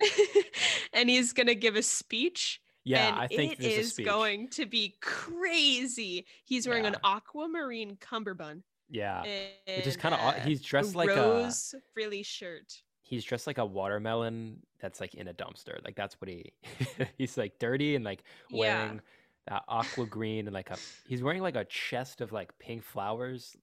and 0.92 1.10
he's 1.10 1.32
gonna 1.32 1.54
give 1.54 1.76
a 1.76 1.82
speech 1.82 2.60
Yeah, 2.84 3.08
and 3.08 3.20
I 3.20 3.26
think 3.26 3.60
it 3.60 3.64
is 3.64 3.98
going 4.02 4.48
to 4.50 4.64
be 4.64 4.94
crazy 5.02 6.24
he's 6.44 6.66
wearing 6.66 6.86
an 6.86 6.96
aquamarine 7.04 7.96
cummerbund 8.00 8.62
Yeah, 8.88 9.22
and, 9.22 9.76
which 9.76 9.86
is 9.86 9.98
kind 9.98 10.14
of 10.14 10.20
uh, 10.20 10.32
he's 10.40 10.60
a 10.60 10.64
dressed 10.64 10.94
like 10.94 11.10
a 11.10 11.16
rose 11.16 11.74
frilly 11.92 12.22
shirt 12.22 12.82
he's 13.02 13.24
dressed 13.24 13.46
like 13.46 13.58
a 13.58 13.66
watermelon 13.66 14.60
that's 14.80 15.00
like 15.00 15.14
in 15.14 15.26
a 15.26 15.34
dumpster. 15.34 15.84
Like 15.84 15.96
that's 15.96 16.20
what 16.20 16.30
he 16.30 16.52
he's 17.18 17.36
like 17.36 17.58
dirty 17.58 17.96
and 17.96 18.04
like 18.04 18.22
Yeah. 18.48 18.58
wearing 18.58 19.00
that 19.48 19.64
aqua 19.68 20.06
green 20.06 20.46
and 20.46 20.54
like 20.54 20.70
a 20.70 20.76
he's 21.08 21.20
wearing 21.22 21.42
like 21.42 21.56
a 21.56 21.64
chest 21.64 22.20
of 22.20 22.30
like 22.30 22.56
pink 22.60 22.84
flowers. 22.84 23.56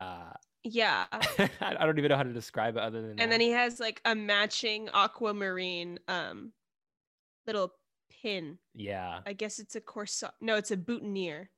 Uh 0.00 0.32
yeah 0.68 1.06
I 1.60 1.86
don't 1.86 1.98
even 1.98 2.08
know 2.10 2.16
how 2.16 2.22
to 2.24 2.32
describe 2.32 2.76
it 2.76 2.82
other 2.82 3.00
than 3.00 3.10
and 3.10 3.18
that. 3.20 3.30
then 3.30 3.40
he 3.40 3.50
has 3.50 3.78
like 3.80 4.00
a 4.04 4.14
matching 4.14 4.88
aquamarine 4.92 5.98
um 6.08 6.52
little 7.46 7.72
pin 8.22 8.58
yeah. 8.74 9.20
i 9.26 9.32
guess 9.32 9.58
it's 9.58 9.76
a 9.76 9.80
corset 9.80 10.30
no 10.40 10.56
it's 10.56 10.70
a 10.70 10.76
boutonniere 10.76 11.50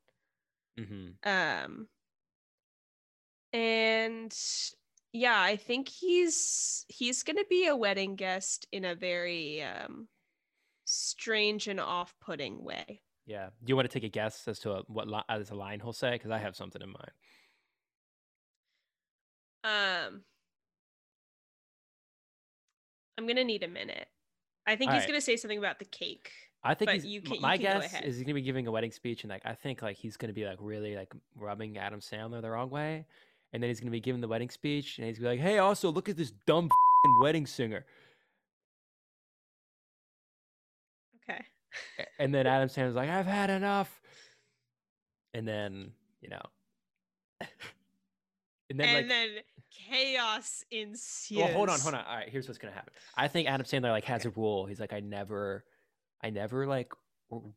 Mm-hmm. 0.79 1.29
um 1.29 1.89
and 3.53 4.33
yeah 5.13 5.41
i 5.41 5.57
think 5.57 5.89
he's 5.89 6.85
he's 6.89 7.23
gonna 7.23 7.43
be 7.49 7.67
a 7.67 7.75
wedding 7.77 8.15
guest 8.17 8.67
in 8.73 8.85
a 8.85 8.95
very 8.95 9.63
um 9.63 10.07
strange 10.85 11.67
and 11.69 11.81
off-putting 11.81 12.63
way 12.63 13.01
Yeah. 13.27 13.49
Do 13.63 13.71
you 13.71 13.77
want 13.77 13.91
to 13.91 13.93
take 13.93 14.05
a 14.07 14.09
guess 14.09 14.47
as 14.49 14.59
to 14.61 14.83
what 14.87 15.07
li- 15.09 15.21
as 15.29 15.51
a 15.51 15.55
line 15.55 15.81
he'll 15.81 15.93
say? 15.93 16.13
Because 16.13 16.31
I 16.31 16.39
have 16.39 16.57
something 16.57 16.81
in 16.81 16.89
mind. 16.89 17.11
Um 19.69 20.23
i'm 23.19 23.27
gonna 23.27 23.45
need 23.45 23.63
a 23.63 23.69
minute. 23.69 24.09
I 24.67 24.77
think 24.77 24.91
he's 24.91 24.97
Alright. 25.03 25.09
gonna 25.09 25.21
say 25.21 25.37
something 25.37 25.59
about 25.59 25.79
the 25.79 25.85
cake 25.87 26.31
I 26.63 26.75
think 26.75 26.91
he's, 26.91 27.05
you 27.07 27.21
can- 27.23 27.35
you 27.35 27.41
my 27.41 27.57
go 27.57 27.63
guess 27.63 27.85
ahead. 27.87 28.05
is 28.05 28.17
he's 28.17 28.25
gonna 28.25 28.35
be 28.35 28.43
giving 28.43 28.67
a 28.67 28.71
wedding 28.73 28.91
speech, 28.93 29.23
and 29.25 29.31
like 29.31 29.43
I 29.45 29.55
think 29.55 29.81
like 29.83 29.97
he's 29.97 30.17
gonna 30.17 30.33
be 30.33 30.45
like 30.45 30.59
really 30.61 30.97
like 30.97 31.13
rubbing 31.37 31.79
Adam 31.79 32.01
Sandler 32.01 32.43
the 32.43 32.51
wrong 32.51 32.69
way, 32.71 33.07
and 33.53 33.63
then 33.63 33.69
he's 33.71 33.79
gonna 33.81 33.93
be 33.93 34.01
giving 34.01 34.21
the 34.21 34.29
wedding 34.29 34.51
speech, 34.51 34.99
and 34.99 35.07
he's 35.07 35.19
gonna 35.19 35.31
be 35.35 35.37
like, 35.39 35.47
"Hey, 35.49 35.59
also 35.59 35.91
look 35.93 36.09
at 36.09 36.17
this 36.17 36.33
dumb 36.47 36.65
f***ing 36.67 37.21
wedding 37.23 37.47
singer," 37.47 37.87
okay. 41.31 41.45
And 42.19 42.35
then 42.35 42.47
Adam 42.55 42.69
Sandler's 42.69 42.97
like, 42.97 43.09
"I've 43.09 43.27
had 43.27 43.51
enough," 43.51 44.01
and 45.35 45.47
then 45.47 45.93
you 46.21 46.29
know, 46.29 46.43
and 48.71 48.79
then 48.81 48.89
and 48.89 48.97
like. 48.97 49.09
then 49.09 49.29
chaos 49.71 50.65
ensues 50.71 51.39
Well, 51.39 51.49
hold 51.49 51.69
on, 51.69 51.81
hold 51.81 51.95
on. 51.95 52.05
All 52.05 52.17
right, 52.17 52.29
here's 52.29 52.49
what's 52.49 52.59
gonna 52.59 52.75
happen. 52.75 52.93
I 53.17 53.29
think 53.29 53.49
Adam 53.49 53.65
Sandler 53.67 53.91
like 53.91 54.05
has 54.05 54.25
a 54.25 54.31
rule. 54.31 54.67
He's 54.67 54.81
like, 54.81 54.93
I 54.93 55.01
never, 55.01 55.65
I 56.23 56.31
never 56.31 56.67
like 56.67 56.93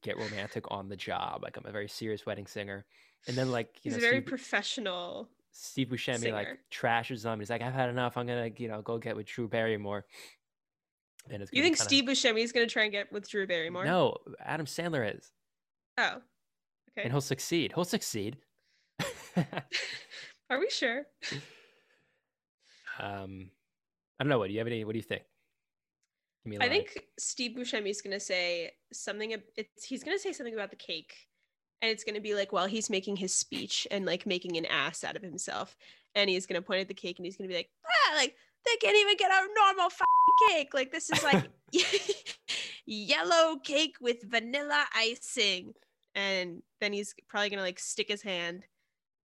get 0.01 0.17
romantic 0.17 0.65
on 0.69 0.89
the 0.89 0.95
job. 0.97 1.41
Like 1.43 1.57
I'm 1.57 1.65
a 1.65 1.71
very 1.71 1.87
serious 1.87 2.25
wedding 2.25 2.47
singer, 2.47 2.85
and 3.27 3.37
then 3.37 3.51
like 3.51 3.69
you 3.83 3.91
he's 3.91 3.93
know, 3.93 3.97
a 3.99 4.01
very 4.01 4.17
Steve, 4.21 4.25
professional 4.27 5.29
Steve 5.51 5.87
Buscemi 5.89 6.31
like 6.31 6.47
singer. 6.47 6.59
trashes 6.71 7.23
them. 7.23 7.39
He's 7.39 7.49
like, 7.49 7.61
I've 7.61 7.73
had 7.73 7.89
enough. 7.89 8.17
I'm 8.17 8.27
gonna 8.27 8.49
you 8.57 8.67
know 8.67 8.81
go 8.81 8.97
get 8.97 9.15
with 9.15 9.25
Drew 9.27 9.47
Barrymore. 9.47 10.05
And 11.29 11.43
it's 11.43 11.51
you 11.53 11.61
think 11.61 11.75
kinda- 11.77 11.87
steve 11.87 12.05
buscemi 12.05 12.39
is 12.43 12.51
gonna 12.51 12.65
try 12.65 12.81
and 12.83 12.91
get 12.91 13.11
with 13.13 13.29
drew 13.29 13.45
barrymore 13.45 13.85
No, 13.85 14.17
Adam 14.43 14.65
Sandler 14.65 15.15
is, 15.15 15.31
oh 15.99 16.15
okay 16.89 17.03
and 17.03 17.11
he'll 17.11 17.21
succeed. 17.21 17.73
He'll 17.75 17.85
succeed. 17.85 18.37
are 20.51 20.59
we 20.59 20.69
sure 20.69 21.05
um, 22.99 23.49
I 24.19 24.23
don't 24.23 24.29
know. 24.29 24.37
What 24.37 24.47
do 24.47 24.53
you 24.53 24.59
have 24.59 24.67
any? 24.67 24.83
What 24.83 24.93
do 24.93 24.99
you 24.99 25.03
think? 25.03 25.23
Give 26.43 26.51
me 26.51 26.57
a 26.57 26.67
I 26.67 26.69
think 26.69 27.05
Steve 27.17 27.57
Buscemi 27.57 27.89
is 27.89 28.01
going 28.01 28.13
to 28.13 28.19
say 28.19 28.71
something. 28.93 29.35
It's 29.55 29.83
he's 29.83 30.03
going 30.03 30.15
to 30.15 30.21
say 30.21 30.31
something 30.31 30.53
about 30.53 30.69
the 30.69 30.75
cake, 30.75 31.13
and 31.81 31.89
it's 31.91 32.03
going 32.03 32.15
to 32.15 32.21
be 32.21 32.35
like 32.35 32.51
while 32.51 32.67
he's 32.67 32.89
making 32.89 33.15
his 33.15 33.33
speech 33.33 33.87
and 33.89 34.05
like 34.05 34.25
making 34.25 34.57
an 34.57 34.65
ass 34.67 35.03
out 35.03 35.15
of 35.15 35.23
himself, 35.23 35.75
and 36.13 36.29
he's 36.29 36.45
going 36.45 36.61
to 36.61 36.65
point 36.65 36.81
at 36.81 36.87
the 36.87 36.93
cake 36.93 37.17
and 37.17 37.25
he's 37.25 37.37
going 37.37 37.49
to 37.49 37.51
be 37.51 37.57
like, 37.57 37.69
ah, 37.85 38.15
like 38.15 38.35
they 38.65 38.75
can't 38.75 38.97
even 38.97 39.17
get 39.17 39.31
a 39.31 39.47
normal 39.55 39.89
cake. 40.49 40.73
Like 40.73 40.91
this 40.91 41.09
is 41.09 41.23
like 41.23 41.49
yellow 42.85 43.57
cake 43.63 43.95
with 44.01 44.21
vanilla 44.23 44.85
icing, 44.95 45.73
and 46.13 46.61
then 46.79 46.93
he's 46.93 47.15
probably 47.27 47.49
going 47.49 47.57
to 47.57 47.63
like 47.63 47.79
stick 47.79 48.09
his 48.09 48.21
hand 48.21 48.65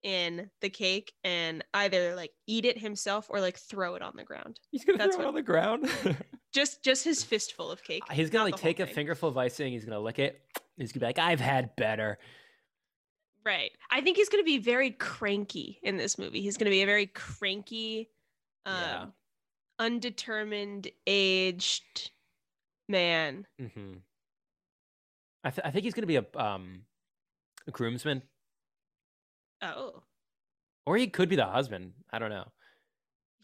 in 0.03 0.50
the 0.62 0.70
cake 0.70 1.13
and 1.24 1.63
either 1.74 2.15
like 2.15 2.31
eat 2.48 2.65
it 2.65 2.77
himself 2.77 3.27
or 3.29 3.39
like 3.39 3.58
throw 3.58 3.96
it 3.96 4.01
on 4.01 4.13
the 4.15 4.24
ground. 4.24 4.60
he's 4.72 4.84
gonna 4.86 4.98
that's 4.98 5.15
throw 5.15 5.25
it 5.25 5.27
on 5.29 5.36
the 5.36 5.41
ground. 5.41 5.89
Just 6.53 6.84
just 6.84 7.05
his 7.05 7.24
fistful 7.24 7.72
of 7.72 7.81
cake. 7.81 8.03
He's 8.12 8.29
gonna 8.29 8.43
like 8.43 8.58
take 8.58 8.81
a 8.81 8.86
fingerful 8.86 9.29
of 9.29 9.38
icing. 9.38 9.72
He's 9.72 9.86
gonna 9.86 10.01
lick 10.01 10.20
it. 10.20 10.41
He's 10.75 10.91
gonna 10.91 11.00
be 11.00 11.05
like, 11.05 11.17
"I've 11.20 11.39
had 11.39 11.74
better." 11.77 12.17
Right. 13.46 13.72
I 13.89 14.01
think 14.01 14.17
he's 14.17 14.29
going 14.29 14.43
to 14.43 14.46
be 14.46 14.60
very 14.60 14.91
cranky 14.91 15.79
in 15.81 15.98
this 15.98 16.20
movie. 16.20 16.41
He's 16.41 16.58
going 16.58 16.65
to 16.65 16.70
be 16.72 16.84
a 16.84 16.86
very 16.86 17.08
cranky, 17.08 18.10
um, 18.67 18.74
Yeah. 18.75 19.05
undetermined, 19.79 20.89
aged 21.08 22.12
man. 22.88 23.48
Mm-hmm. 23.60 23.93
I, 25.43 25.50
th- 25.50 25.65
I 25.65 25.72
think 25.72 25.86
he's 25.86 25.93
gonna 25.96 26.05
be 26.08 26.17
a 26.17 26.25
um 26.36 26.81
a 27.67 27.72
groomsman, 27.72 28.22
Oh, 29.62 30.03
or 30.86 30.98
he 30.98 31.08
could 31.08 31.30
be 31.30 31.36
the 31.36 31.46
husband. 31.46 31.94
I 32.12 32.20
don't 32.20 32.30
know. 32.32 32.46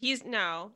he's 0.00 0.24
no. 0.24 0.72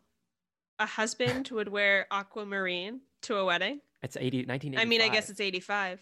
a 0.79 0.87
husband 0.87 1.49
would 1.53 1.69
wear 1.69 2.07
aquamarine 2.11 3.01
to 3.23 3.37
a 3.37 3.45
wedding? 3.45 3.81
It's 4.03 4.17
80, 4.17 4.47
1985. 4.47 4.81
I 4.81 4.89
mean, 4.89 5.01
I 5.01 5.09
guess 5.15 5.31
it's 5.31 5.41
85. 5.41 6.01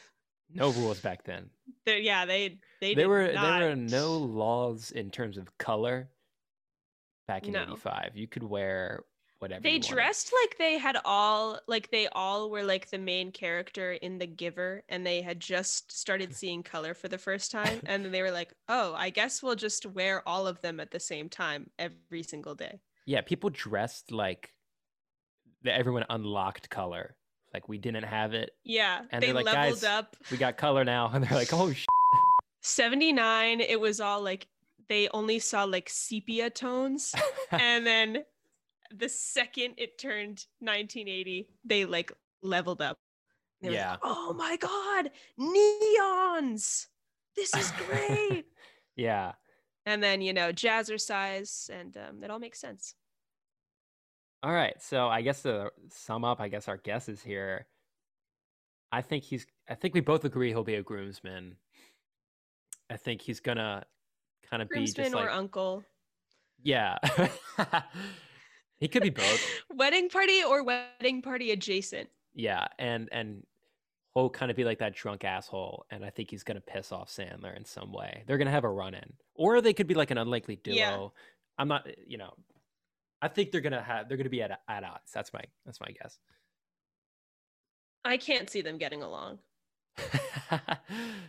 no 0.54 0.70
rules 0.72 1.00
back 1.00 1.24
then. 1.24 1.50
They're, 1.84 1.98
yeah, 1.98 2.24
they 2.24 2.58
they 2.80 2.94
there 2.94 3.08
were 3.08 3.32
not. 3.32 3.60
there 3.60 3.70
were 3.70 3.76
no 3.76 4.16
laws 4.16 4.90
in 4.90 5.10
terms 5.10 5.36
of 5.36 5.56
color 5.58 6.08
back 7.26 7.46
in 7.46 7.52
No. 7.52 7.62
85 7.62 8.10
you 8.14 8.26
could 8.26 8.42
wear 8.42 9.02
whatever 9.44 9.62
They 9.62 9.78
dressed 9.78 10.32
like 10.42 10.56
they 10.58 10.78
had 10.78 10.96
all 11.04 11.58
like 11.68 11.90
they 11.90 12.08
all 12.12 12.50
were 12.50 12.62
like 12.64 12.90
the 12.90 12.98
main 12.98 13.30
character 13.32 13.92
in 13.92 14.18
The 14.18 14.26
Giver, 14.26 14.82
and 14.88 15.06
they 15.06 15.20
had 15.22 15.38
just 15.38 15.92
started 15.92 16.34
seeing 16.40 16.62
color 16.62 16.94
for 16.94 17.08
the 17.08 17.18
first 17.18 17.50
time, 17.50 17.80
and 17.86 18.04
then 18.04 18.10
they 18.12 18.22
were 18.22 18.30
like, 18.30 18.54
"Oh, 18.68 18.94
I 18.94 19.10
guess 19.10 19.42
we'll 19.42 19.54
just 19.56 19.84
wear 19.86 20.26
all 20.26 20.46
of 20.46 20.60
them 20.62 20.80
at 20.80 20.90
the 20.90 21.00
same 21.00 21.28
time 21.28 21.68
every 21.78 22.22
single 22.22 22.54
day." 22.54 22.80
yeah 23.06 23.20
people 23.20 23.50
dressed 23.50 24.10
like 24.12 24.54
everyone 25.66 26.04
unlocked 26.08 26.70
color 26.70 27.14
like 27.52 27.68
we 27.68 27.76
didn't 27.76 28.04
have 28.04 28.32
it 28.32 28.50
Yeah, 28.64 29.02
And 29.10 29.22
they 29.22 29.26
they're 29.26 29.34
like, 29.34 29.44
leveled 29.44 29.80
"Guys, 29.82 29.84
up. 29.84 30.16
we 30.30 30.38
got 30.38 30.56
color 30.56 30.84
now 30.84 31.10
and 31.12 31.22
they're 31.22 31.38
like 31.38 31.52
oh 31.52 31.70
sh-. 31.72 31.84
79, 32.62 33.60
it 33.60 33.78
was 33.78 34.00
all 34.00 34.22
like 34.22 34.46
they 34.88 35.08
only 35.12 35.38
saw 35.38 35.64
like 35.64 35.88
sepia 35.90 36.48
tones, 36.50 37.14
and 37.50 37.86
then 37.86 38.24
the 38.96 39.08
second 39.08 39.74
it 39.78 39.98
turned 39.98 40.46
1980, 40.60 41.48
they 41.64 41.84
like 41.84 42.12
leveled 42.42 42.80
up. 42.82 42.98
They 43.60 43.68
were 43.68 43.74
like, 43.74 43.80
Yeah. 43.80 43.96
oh 44.02 44.34
my 44.34 44.56
god, 44.56 45.10
neons! 45.38 46.86
This 47.36 47.54
is 47.54 47.72
great. 47.86 48.44
yeah 48.96 49.32
and 49.86 50.02
then 50.02 50.20
you 50.20 50.32
know 50.32 50.52
jazzercise 50.52 51.68
and 51.70 51.96
um, 51.96 52.22
it 52.22 52.30
all 52.30 52.38
makes 52.38 52.60
sense 52.60 52.94
all 54.42 54.52
right 54.52 54.80
so 54.80 55.08
i 55.08 55.22
guess 55.22 55.42
to 55.42 55.70
sum 55.90 56.24
up 56.24 56.40
i 56.40 56.48
guess 56.48 56.68
our 56.68 56.76
guess 56.78 57.08
is 57.08 57.22
here 57.22 57.66
i 58.92 59.00
think 59.00 59.24
he's 59.24 59.46
i 59.68 59.74
think 59.74 59.94
we 59.94 60.00
both 60.00 60.24
agree 60.24 60.48
he'll 60.48 60.64
be 60.64 60.76
a 60.76 60.82
groomsman 60.82 61.56
i 62.90 62.96
think 62.96 63.20
he's 63.20 63.40
gonna 63.40 63.84
kind 64.48 64.62
of 64.62 64.68
be 64.68 64.76
groomsman 64.76 65.06
just 65.06 65.14
or 65.14 65.26
like 65.26 65.34
uncle 65.34 65.82
yeah 66.62 66.96
he 68.84 68.88
could 68.88 69.02
be 69.02 69.08
both 69.08 69.40
wedding 69.74 70.10
party 70.10 70.44
or 70.44 70.62
wedding 70.62 71.22
party 71.22 71.52
adjacent 71.52 72.10
Yeah, 72.34 72.66
and 72.78 73.08
and 73.12 73.42
he'll 74.12 74.28
kind 74.28 74.50
of 74.50 74.56
be 74.58 74.64
like 74.64 74.78
that 74.80 74.94
drunk 74.94 75.24
asshole, 75.24 75.86
and 75.90 76.04
I 76.04 76.10
think 76.10 76.30
he's 76.30 76.42
gonna 76.42 76.60
piss 76.60 76.92
off 76.92 77.08
Sandler 77.08 77.56
in 77.56 77.64
some 77.64 77.92
way. 77.94 78.24
They're 78.26 78.36
gonna 78.36 78.50
have 78.50 78.64
a 78.64 78.70
run 78.70 78.92
in, 78.92 79.14
or 79.34 79.62
they 79.62 79.72
could 79.72 79.86
be 79.86 79.94
like 79.94 80.10
an 80.10 80.18
unlikely 80.18 80.56
duo. 80.56 80.74
Yeah. 80.74 81.08
I'm 81.56 81.68
not, 81.68 81.86
you 82.06 82.18
know, 82.18 82.34
I 83.22 83.28
think 83.28 83.52
they're 83.52 83.62
gonna 83.62 83.82
have 83.82 84.06
they're 84.06 84.18
gonna 84.18 84.28
be 84.28 84.42
at 84.42 84.60
at 84.68 84.84
odds. 84.84 85.12
That's 85.14 85.32
my 85.32 85.40
that's 85.64 85.80
my 85.80 85.88
guess. 85.88 86.18
i 88.04 88.18
can't 88.18 88.50
see 88.50 88.60
them 88.60 88.76
getting 88.76 89.02
along 89.02 89.38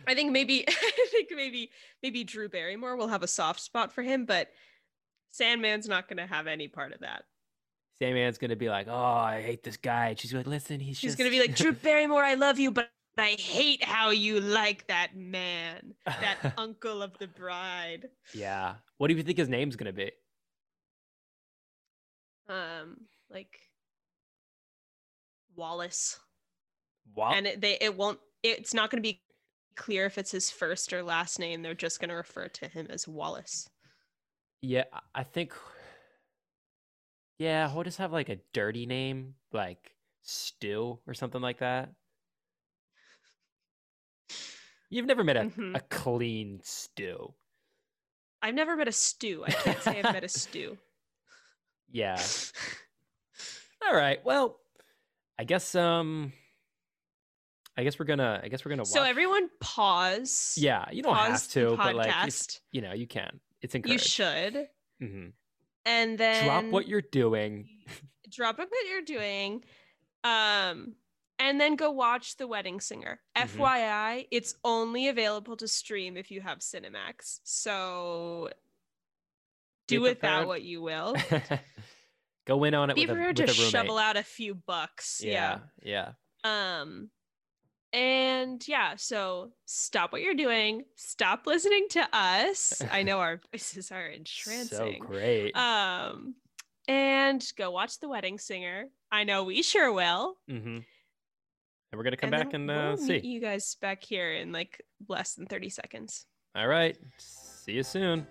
i 0.06 0.14
think 0.14 0.30
maybe 0.30 0.62
i 0.68 1.06
think 1.10 1.30
maybe 1.34 1.70
maybe 2.02 2.22
drew 2.22 2.50
barrymore 2.50 2.96
will 2.96 3.08
have 3.08 3.22
a 3.22 3.28
soft 3.28 3.60
spot 3.60 3.92
for 3.92 4.02
him 4.02 4.26
but 4.26 4.50
sandman's 5.30 5.88
not 5.88 6.06
going 6.06 6.18
to 6.18 6.26
have 6.26 6.46
any 6.46 6.68
part 6.68 6.92
of 6.92 7.00
that 7.00 7.24
Sandman's 8.00 8.38
gonna 8.38 8.56
be 8.56 8.68
like, 8.68 8.88
oh, 8.88 8.94
I 8.94 9.42
hate 9.42 9.62
this 9.62 9.76
guy. 9.76 10.14
She's 10.18 10.34
like, 10.34 10.46
listen, 10.46 10.80
he's 10.80 10.98
she's 10.98 11.12
just 11.12 11.18
going 11.18 11.30
to 11.30 11.34
be 11.36 11.40
like 11.40 11.56
drew 11.56 11.72
barrymore 11.86 12.22
i 12.22 12.34
love 12.34 12.58
you 12.58 12.70
but 12.70 12.90
i 13.18 13.30
hate 13.38 13.82
how 13.82 14.10
you 14.10 14.40
like 14.40 14.86
that 14.88 15.16
man 15.16 15.94
that 16.06 16.52
uncle 16.58 17.02
of 17.02 17.16
the 17.18 17.26
bride 17.28 18.08
yeah. 18.34 18.74
What 18.98 19.08
do 19.08 19.14
you 19.14 19.22
think 19.22 19.38
his 19.38 19.48
name's 19.48 19.76
gonna 19.76 19.92
be? 19.92 20.10
um 22.48 22.96
like 23.30 23.58
wallace 25.56 26.18
Wal- 27.14 27.32
and 27.32 27.46
it, 27.46 27.60
they 27.60 27.76
it 27.80 27.96
won't 27.96 28.18
it's 28.42 28.72
not 28.74 28.90
going 28.90 29.02
to 29.02 29.08
be 29.08 29.20
clear 29.74 30.06
if 30.06 30.16
it's 30.18 30.30
his 30.30 30.50
first 30.50 30.92
or 30.92 31.02
last 31.02 31.38
name 31.38 31.62
they're 31.62 31.74
just 31.74 31.98
going 32.00 32.08
to 32.10 32.14
refer 32.14 32.46
to 32.48 32.68
him 32.68 32.86
as 32.90 33.08
wallace 33.08 33.68
Yeah, 34.62 34.84
I 35.14 35.22
think. 35.24 35.52
Yeah, 37.38 37.70
he'll 37.70 37.82
just 37.84 37.98
have 37.98 38.12
like 38.12 38.28
a 38.28 38.38
dirty 38.52 38.86
name, 38.86 39.34
like 39.52 39.94
Stu 40.22 40.98
or 41.06 41.14
something 41.14 41.40
like 41.42 41.58
that. 41.58 41.90
You've 44.88 45.06
never 45.06 45.24
met 45.24 45.36
a, 45.36 45.40
Mhm. 45.44 45.76
a 45.76 45.80
clean 45.80 46.60
Stu. 46.62 47.34
i've 48.42 48.54
never 48.54 48.76
met 48.76 48.86
a 48.86 48.92
Stu 48.92 49.42
i 49.44 49.50
can't 49.50 49.80
say 49.82 49.98
i've 49.98 50.12
met 50.12 50.22
a 50.22 50.28
Stu 50.28 50.78
Yeah. 51.92 52.20
All 53.86 53.94
right. 53.94 54.24
Well, 54.24 54.58
I 55.38 55.44
guess 55.44 55.74
um, 55.76 56.32
I 57.76 57.84
guess 57.84 57.96
we're 57.98 58.06
gonna. 58.06 58.40
I 58.42 58.48
guess 58.48 58.64
we're 58.64 58.70
gonna. 58.70 58.82
Watch. 58.82 58.88
so 58.88 59.02
everyone 59.04 59.48
pause 59.60 60.54
Yeah, 60.58 60.86
you 60.90 61.02
don't 61.04 61.14
have 61.16 61.46
to, 61.50 61.76
but 61.76 61.94
like, 61.94 62.12
you 62.72 62.80
know, 62.82 62.92
you 62.92 63.06
can. 63.06 63.38
It's 63.62 63.74
encouraged. 63.76 64.02
you 64.02 64.08
should 64.08 64.68
hmm 65.00 65.26
and 65.86 66.18
then 66.18 66.44
Drop 66.44 66.64
what 66.66 66.86
you're 66.88 67.00
doing. 67.00 67.68
drop 68.30 68.58
what 68.58 68.68
you're 68.90 69.02
doing 69.02 69.64
um 70.24 70.94
and 71.38 71.60
then 71.60 71.76
go 71.76 71.90
watch 71.92 72.36
the 72.36 72.46
wedding 72.46 72.80
singer 72.80 73.20
Mhm. 73.36 73.48
fyi 73.48 74.26
it's 74.32 74.56
only 74.64 75.08
available 75.08 75.56
to 75.56 75.68
stream 75.68 76.16
if 76.16 76.30
you 76.30 76.40
have 76.40 76.58
cinemax 76.58 77.38
so 77.44 78.50
do 79.86 80.00
with 80.00 80.20
that 80.20 80.46
what 80.46 80.62
you 80.62 80.82
will 80.82 81.14
Go 82.46 82.62
in 82.64 82.74
on 82.74 82.90
it 82.90 82.96
be 82.96 83.06
prepared 83.06 83.36
to 83.36 83.46
shovel 83.46 83.96
out 83.98 84.16
a 84.16 84.22
few 84.22 84.54
bucks 84.54 85.20
yeah. 85.24 85.58
yeah. 85.82 86.12
um 86.44 87.10
and 87.96 88.68
yeah 88.68 88.94
so 88.96 89.50
stop 89.64 90.12
what 90.12 90.20
you're 90.20 90.34
doing 90.34 90.84
stop 90.96 91.46
listening 91.46 91.86
to 91.90 92.06
us 92.12 92.82
i 92.92 93.02
know 93.02 93.18
our 93.18 93.40
voices 93.52 93.90
are 93.90 94.06
entrancing. 94.06 94.66
So 94.76 94.84
entrancing 94.86 95.02
great. 95.02 95.56
um 95.56 96.34
and 96.88 97.42
go 97.56 97.70
watch 97.70 97.98
the 98.00 98.08
wedding 98.08 98.38
singer 98.38 98.84
i 99.10 99.24
know 99.24 99.44
we 99.44 99.62
sure 99.62 99.90
will 99.92 100.36
hmm 100.46 100.54
And 100.56 100.84
we're 101.94 102.04
gonna 102.04 102.16
come 102.18 102.32
and 102.34 102.44
back 102.44 102.52
and 102.52 102.70
uh, 102.70 102.74
we'll 102.88 102.96
see. 102.98 103.12
meet 103.14 103.24
you 103.24 103.40
guys 103.40 103.76
back 103.80 104.04
here 104.04 104.32
in 104.34 104.52
like 104.52 104.82
less 105.08 105.34
than 105.34 105.46
30 105.46 105.70
seconds 105.70 106.26
All 106.54 106.68
right. 106.68 106.96
See 107.18 107.72
you 107.72 107.82
soon. 107.82 108.26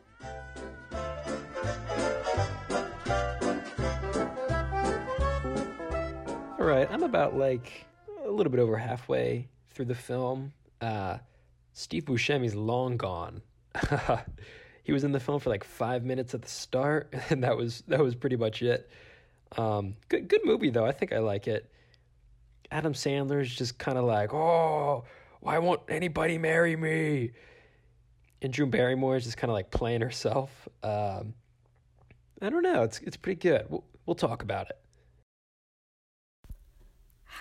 All 6.57 6.65
right, 6.71 6.87
I'm 6.91 7.03
about 7.03 7.35
like 7.37 7.85
a 8.25 8.29
little 8.29 8.49
bit 8.51 8.59
over 8.59 8.77
halfway 8.77 9.47
through 9.75 9.85
the 9.85 9.95
film. 9.95 10.53
Uh, 10.81 11.17
Steve 11.73 12.05
Buscemi's 12.05 12.55
long 12.55 12.97
gone. 12.97 13.41
he 14.83 14.93
was 14.93 15.03
in 15.03 15.11
the 15.11 15.19
film 15.19 15.39
for 15.39 15.49
like 15.49 15.63
five 15.63 16.03
minutes 16.03 16.33
at 16.33 16.41
the 16.41 16.47
start, 16.49 17.13
and 17.29 17.43
that 17.43 17.57
was 17.57 17.83
that 17.87 17.99
was 17.99 18.15
pretty 18.15 18.37
much 18.37 18.61
it. 18.61 18.89
Um, 19.57 19.95
good 20.09 20.27
good 20.27 20.41
movie 20.45 20.69
though. 20.69 20.85
I 20.85 20.91
think 20.91 21.13
I 21.13 21.19
like 21.19 21.47
it. 21.47 21.69
Adam 22.71 22.93
Sandler's 22.93 23.53
just 23.53 23.77
kind 23.77 23.97
of 23.97 24.05
like, 24.05 24.33
oh, 24.33 25.03
why 25.41 25.59
won't 25.59 25.81
anybody 25.87 26.37
marry 26.37 26.75
me? 26.75 27.31
And 28.41 28.51
Drew 28.51 28.65
Barrymore 28.65 29.15
is 29.15 29.23
just 29.23 29.37
kind 29.37 29.51
of 29.51 29.53
like 29.53 29.69
playing 29.71 30.01
herself. 30.01 30.67
Um, 30.83 31.33
I 32.41 32.49
don't 32.49 32.63
know. 32.63 32.83
It's 32.83 32.99
it's 32.99 33.17
pretty 33.17 33.39
good. 33.39 33.65
We'll, 33.69 33.83
we'll 34.05 34.15
talk 34.15 34.43
about 34.43 34.69
it. 34.69 34.77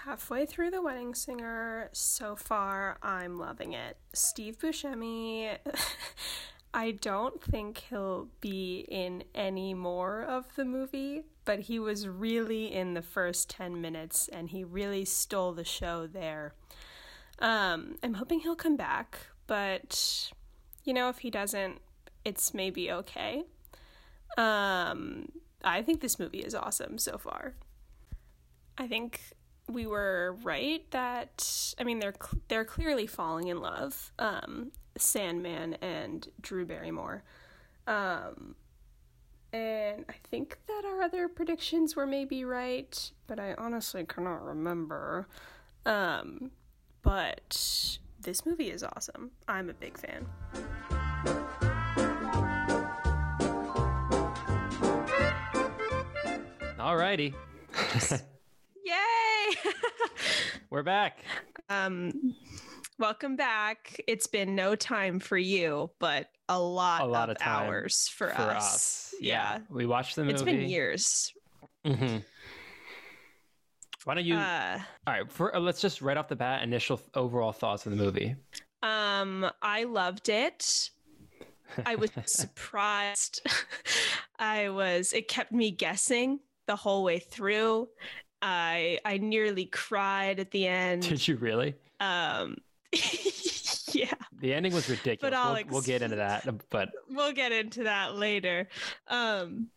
Halfway 0.04 0.44
through 0.44 0.70
the 0.70 0.82
wedding 0.82 1.14
singer 1.14 1.88
so 1.92 2.36
far 2.36 2.98
i'm 3.02 3.38
loving 3.38 3.72
it. 3.72 3.96
Steve 4.12 4.58
buscemi 4.58 5.56
i 6.74 6.90
don't 6.90 7.42
think 7.42 7.78
he'll 7.88 8.28
be 8.40 8.84
in 8.88 9.24
any 9.34 9.72
more 9.72 10.22
of 10.22 10.44
the 10.56 10.64
movie 10.64 11.24
but 11.46 11.60
he 11.60 11.78
was 11.78 12.06
really 12.06 12.72
in 12.72 12.92
the 12.92 13.02
first 13.02 13.48
10 13.48 13.80
minutes 13.80 14.28
and 14.28 14.50
he 14.50 14.64
really 14.64 15.04
stole 15.04 15.52
the 15.52 15.64
show 15.64 16.06
there. 16.06 16.54
Um, 17.38 17.96
i'm 18.02 18.14
hoping 18.14 18.40
he'll 18.40 18.56
come 18.56 18.76
back 18.76 19.18
but 19.46 20.30
you 20.84 20.92
know 20.92 21.08
if 21.08 21.18
he 21.18 21.30
doesn't 21.30 21.80
it's 22.26 22.52
maybe 22.52 22.90
okay. 22.90 23.44
Um, 24.36 25.30
i 25.62 25.80
think 25.80 26.02
this 26.02 26.18
movie 26.18 26.40
is 26.40 26.54
awesome 26.54 26.98
so 26.98 27.16
far. 27.16 27.54
I 28.76 28.88
think 28.88 29.20
we 29.68 29.86
were 29.86 30.36
right 30.42 30.88
that 30.90 31.74
I 31.78 31.84
mean 31.84 31.98
they're 31.98 32.14
cl- 32.20 32.42
they're 32.48 32.64
clearly 32.64 33.06
falling 33.06 33.48
in 33.48 33.60
love, 33.60 34.12
um, 34.18 34.72
Sandman 34.96 35.74
and 35.74 36.28
Drew 36.40 36.64
Barrymore, 36.66 37.24
um, 37.86 38.54
and 39.52 40.04
I 40.08 40.14
think 40.30 40.58
that 40.66 40.82
our 40.84 41.02
other 41.02 41.28
predictions 41.28 41.94
were 41.94 42.06
maybe 42.06 42.44
right, 42.44 43.10
but 43.26 43.38
I 43.38 43.54
honestly 43.54 44.04
cannot 44.04 44.44
remember. 44.44 45.28
Um, 45.86 46.50
but 47.02 47.98
this 48.20 48.44
movie 48.44 48.70
is 48.70 48.82
awesome. 48.82 49.30
I'm 49.46 49.70
a 49.70 49.74
big 49.74 49.96
fan. 49.98 50.26
Alrighty. 56.78 57.34
Yay! 58.84 59.54
We're 60.70 60.82
back. 60.82 61.18
um, 61.68 62.34
welcome 62.98 63.36
back. 63.36 64.00
It's 64.06 64.26
been 64.26 64.54
no 64.54 64.74
time 64.74 65.20
for 65.20 65.38
you, 65.38 65.90
but 65.98 66.28
a 66.48 66.58
lot, 66.60 67.00
A 67.02 67.06
lot 67.06 67.30
of, 67.30 67.36
of 67.36 67.42
hours 67.42 68.08
for, 68.08 68.28
For 68.28 68.42
us. 68.42 68.64
us. 68.64 69.14
Yeah. 69.20 69.58
We 69.70 69.86
watched 69.86 70.16
the 70.16 70.22
movie. 70.22 70.34
It's 70.34 70.42
been 70.42 70.68
years. 70.68 71.32
hmm 71.86 72.18
Why 74.04 74.14
don't 74.14 74.24
you? 74.24 74.36
Uh, 74.36 74.78
all 75.06 75.14
right. 75.14 75.32
For, 75.32 75.54
uh, 75.56 75.60
let's 75.60 75.80
just 75.80 76.02
right 76.02 76.16
off 76.16 76.28
the 76.28 76.36
bat, 76.36 76.62
initial 76.62 77.00
overall 77.14 77.52
thoughts 77.52 77.86
of 77.86 77.92
the 77.96 77.96
movie. 78.02 78.36
um, 78.82 79.50
I 79.62 79.84
loved 79.84 80.28
it. 80.28 80.90
I 81.86 81.94
was 81.94 82.10
surprised. 82.26 83.46
I 84.38 84.68
was. 84.68 85.14
It 85.14 85.28
kept 85.28 85.52
me 85.52 85.70
guessing 85.70 86.40
the 86.66 86.76
whole 86.76 87.02
way 87.02 87.18
through. 87.18 87.88
I 88.44 88.98
I 89.06 89.16
nearly 89.16 89.64
cried 89.64 90.38
at 90.38 90.50
the 90.50 90.66
end. 90.66 91.02
Did 91.02 91.26
you 91.26 91.36
really? 91.36 91.74
Um, 91.98 92.58
yeah, 93.92 94.12
The 94.40 94.52
ending 94.52 94.74
was 94.74 94.88
ridiculous. 94.90 95.34
I'll 95.34 95.54
we'll, 95.54 95.64
we'll 95.70 95.82
get 95.82 96.02
into 96.02 96.16
that, 96.16 96.46
but 96.70 96.90
we'll 97.08 97.32
get 97.32 97.52
into 97.52 97.84
that 97.84 98.16
later. 98.16 98.68
Um, 99.08 99.68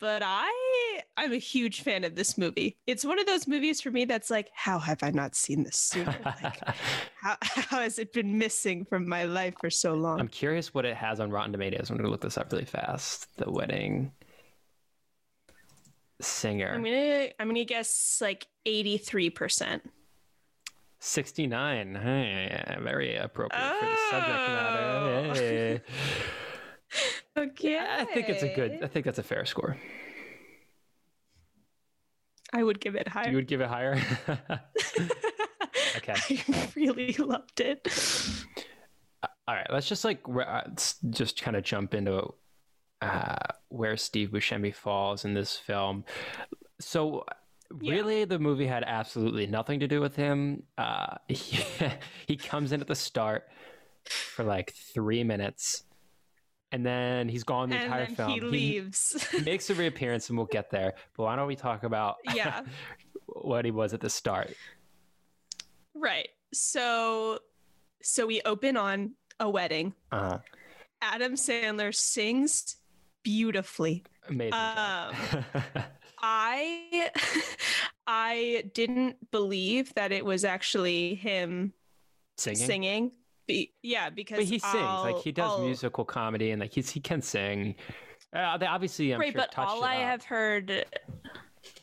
but 0.00 0.22
I 0.24 1.00
I'm 1.16 1.32
a 1.32 1.36
huge 1.36 1.82
fan 1.82 2.02
of 2.02 2.16
this 2.16 2.36
movie. 2.36 2.76
It's 2.88 3.04
one 3.04 3.20
of 3.20 3.26
those 3.26 3.46
movies 3.46 3.80
for 3.80 3.92
me 3.92 4.06
that's 4.06 4.28
like, 4.28 4.50
how 4.54 4.80
have 4.80 5.04
I 5.04 5.10
not 5.10 5.36
seen 5.36 5.62
this 5.62 5.76
sooner? 5.76 6.16
Like, 6.24 6.58
how 7.20 7.36
how 7.42 7.78
has 7.78 8.00
it 8.00 8.12
been 8.12 8.38
missing 8.38 8.86
from 8.86 9.08
my 9.08 9.22
life 9.22 9.54
for 9.60 9.70
so 9.70 9.94
long? 9.94 10.18
I'm 10.18 10.26
curious 10.28 10.74
what 10.74 10.84
it 10.84 10.96
has 10.96 11.20
on 11.20 11.30
Rotten 11.30 11.52
Tomatoes. 11.52 11.90
I'm 11.90 11.96
going 11.96 12.06
to 12.06 12.10
look 12.10 12.22
this 12.22 12.38
up 12.38 12.50
really 12.50 12.64
fast. 12.64 13.28
The 13.36 13.48
wedding 13.52 14.10
singer. 16.20 16.72
I'm 16.74 16.82
gonna 16.82 17.28
I'm 17.38 17.48
gonna 17.48 17.64
guess 17.64 18.18
like 18.20 18.46
83 18.66 19.30
percent. 19.30 19.90
69. 21.02 21.94
Hey, 21.94 22.76
very 22.82 23.16
appropriate 23.16 23.72
for 23.78 23.86
the 23.86 23.96
subject 24.10 24.48
matter. 24.48 24.80
Oh. 24.86 25.80
Hey. 26.92 27.38
Okay, 27.38 27.78
I 27.78 28.04
think 28.04 28.28
it's 28.28 28.42
a 28.42 28.52
good. 28.52 28.80
I 28.82 28.88
think 28.88 29.04
that's 29.04 29.20
a 29.20 29.22
fair 29.22 29.44
score. 29.46 29.76
I 32.52 32.64
would 32.64 32.80
give 32.80 32.96
it 32.96 33.06
higher. 33.06 33.30
You 33.30 33.36
would 33.36 33.46
give 33.46 33.60
it 33.60 33.68
higher. 33.68 33.96
Okay. 35.96 36.14
I 36.48 36.68
really 36.76 37.12
loved 37.14 37.60
it. 37.60 37.86
All 39.46 39.54
right, 39.54 39.66
let's 39.70 39.88
just 39.88 40.04
like 40.04 40.20
re- 40.26 40.44
uh, 40.44 40.62
just 41.10 41.42
kind 41.42 41.56
of 41.56 41.62
jump 41.64 41.94
into 41.94 42.32
uh, 43.00 43.36
where 43.68 43.96
Steve 43.96 44.30
Buscemi 44.30 44.74
falls 44.74 45.24
in 45.24 45.34
this 45.34 45.56
film. 45.56 46.04
So, 46.80 47.24
Yeah. 47.80 47.94
really, 47.94 48.24
the 48.24 48.38
movie 48.38 48.66
had 48.66 48.84
absolutely 48.86 49.46
nothing 49.46 49.80
to 49.80 49.88
do 49.88 50.00
with 50.00 50.16
him. 50.16 50.64
Uh, 50.76 51.16
he, 51.28 51.62
he 52.26 52.36
comes 52.36 52.72
in 52.72 52.80
at 52.80 52.86
the 52.88 52.94
start 52.94 53.48
for 54.08 54.44
like 54.44 54.72
three 54.94 55.22
minutes, 55.24 55.84
and 56.72 56.84
then 56.84 57.28
he's 57.28 57.44
gone 57.44 57.68
the 57.70 57.76
and 57.76 57.84
entire 57.84 58.06
then 58.06 58.14
film. 58.16 58.30
he 58.32 58.40
leaves. 58.40 59.28
He 59.30 59.40
makes 59.44 59.70
a 59.70 59.74
reappearance, 59.74 60.28
and 60.28 60.38
we'll 60.38 60.46
get 60.46 60.70
there. 60.70 60.94
But 61.16 61.24
why 61.24 61.36
don't 61.36 61.46
we 61.48 61.56
talk 61.56 61.82
about 61.84 62.16
yeah. 62.34 62.62
what 63.26 63.64
he 63.64 63.70
was 63.70 63.92
at 63.94 64.00
the 64.00 64.10
start? 64.10 64.54
Right. 65.94 66.28
So 66.52 67.38
so 68.02 68.26
we 68.26 68.40
open 68.44 68.76
on 68.76 69.12
a 69.38 69.48
wedding. 69.48 69.94
Uh, 70.10 70.38
Adam 71.02 71.34
Sandler 71.34 71.94
sings 71.94 72.76
beautifully. 73.22 74.04
amazing. 74.28 74.52
Um, 74.54 75.14
I 76.22 77.10
I 78.06 78.64
didn't 78.74 79.30
believe 79.30 79.94
that 79.94 80.12
it 80.12 80.24
was 80.24 80.44
actually 80.44 81.14
him 81.14 81.72
Singing. 82.36 82.56
singing. 82.66 83.12
Be- 83.46 83.72
yeah, 83.82 84.10
because 84.10 84.38
but 84.38 84.44
he 84.44 84.58
sings 84.58 84.74
like 84.74 85.14
I'll- 85.16 85.22
he 85.22 85.32
does 85.32 85.50
I'll- 85.50 85.64
musical 85.64 86.04
comedy 86.04 86.50
and 86.50 86.60
like 86.60 86.72
he's 86.72 86.90
he 86.90 87.00
can 87.00 87.20
sing 87.22 87.74
uh, 88.34 88.56
they 88.58 88.66
obviously 88.66 89.12
I'm 89.12 89.20
right, 89.20 89.32
sure 89.32 89.40
but 89.40 89.58
all 89.58 89.82
I 89.82 89.96
up. 89.96 90.02
have 90.02 90.24
heard 90.24 90.84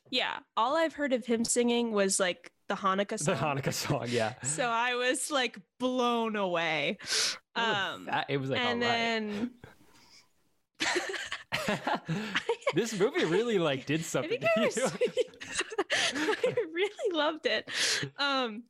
Yeah, 0.10 0.38
all 0.56 0.76
I've 0.78 0.94
heard 0.94 1.12
of 1.14 1.26
him 1.26 1.44
singing 1.44 1.92
was 1.92 2.20
like 2.20 2.52
the 2.70 2.76
Hanukkah 2.76 3.20
song. 3.20 3.36
the. 3.36 3.42
Hanukkah 3.62 3.74
song 3.74 4.06
yeah 4.08 4.34
So 4.44 4.64
I 4.66 4.96
was 4.96 5.30
like 5.32 5.60
blown 5.80 6.36
away. 6.36 6.98
Um 7.56 8.06
that- 8.06 8.28
it 8.30 8.38
was 8.38 8.50
like 8.50 8.60
and 8.62 8.84
all 8.84 8.90
right. 8.90 9.50
this 12.74 12.98
movie 13.00 13.26
really 13.26 13.60
like 13.60 13.86
did 13.86 14.04
something 14.04 14.40
I, 14.44 14.60
to 14.60 14.66
was, 14.66 14.78
you. 14.78 14.90
I 16.16 16.56
really 16.74 17.12
loved 17.14 17.46
it. 17.46 17.70
Um, 18.18 18.64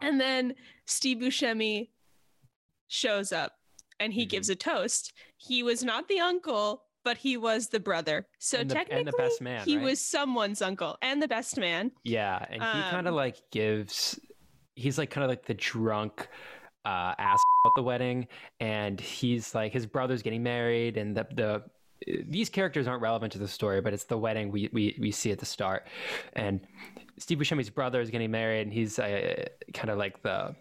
and 0.00 0.20
then 0.20 0.54
Steve 0.86 1.18
Buscemi 1.18 1.88
shows 2.88 3.32
up 3.32 3.52
and 4.00 4.12
he 4.12 4.26
Mhm. 4.26 4.30
gives 4.30 4.48
a 4.50 4.56
toast. 4.56 5.12
He 5.36 5.62
was 5.62 5.82
not 5.84 6.08
the 6.08 6.20
uncle, 6.20 6.84
but 7.04 7.16
he 7.18 7.36
was 7.36 7.68
the 7.68 7.80
brother. 7.80 8.26
So 8.38 8.58
And 8.58 8.70
the- 8.70 8.78
and 8.78 8.86
the 8.86 9.12
technically, 9.12 9.18
best 9.24 9.40
man, 9.40 9.64
he 9.64 9.76
right? 9.76 9.84
was 9.84 10.00
someone's 10.00 10.62
uncle 10.62 10.96
and 11.02 11.22
the 11.22 11.28
best 11.28 11.58
man. 11.58 11.92
yeah 12.04 12.44
and 12.48 12.62
he 12.62 12.80
kind 12.90 13.06
of 13.06 13.12
Um, 13.12 13.16
like 13.16 13.36
gives 13.50 14.18
he's 14.76 14.98
like 14.98 15.10
kind 15.10 15.22
of 15.24 15.28
like 15.30 15.44
the 15.46 15.54
drunk 15.54 16.28
uh 16.84 17.14
ass 17.18 17.40
at 17.66 17.72
the 17.76 17.82
wedding 17.82 18.26
and 18.60 19.00
he's 19.00 19.54
like 19.54 19.72
his 19.72 19.86
brother's 19.86 20.20
getting 20.22 20.42
married 20.42 20.96
and 20.96 21.16
the 21.16 21.26
the 21.32 21.62
these 22.26 22.48
characters 22.48 22.86
aren't 22.86 23.02
relevant 23.02 23.32
to 23.32 23.38
the 23.38 23.48
story, 23.48 23.80
but 23.80 23.92
it's 23.92 24.04
the 24.04 24.18
wedding 24.18 24.50
we, 24.50 24.68
we, 24.72 24.96
we 25.00 25.10
see 25.10 25.30
at 25.32 25.38
the 25.38 25.46
start. 25.46 25.86
And 26.34 26.60
Steve 27.18 27.38
Buscemi's 27.38 27.70
brother 27.70 28.00
is 28.00 28.10
getting 28.10 28.30
married, 28.30 28.62
and 28.62 28.72
he's 28.72 28.98
uh, 28.98 29.44
kind 29.72 29.90
of 29.90 29.98
like 29.98 30.22
the 30.22 30.54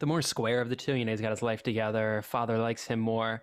the 0.00 0.06
more 0.06 0.20
square 0.20 0.60
of 0.60 0.68
the 0.68 0.76
two. 0.76 0.94
You 0.94 1.04
know, 1.04 1.12
he's 1.12 1.20
got 1.20 1.30
his 1.30 1.42
life 1.42 1.62
together. 1.62 2.22
Father 2.22 2.58
likes 2.58 2.86
him 2.86 2.98
more. 2.98 3.42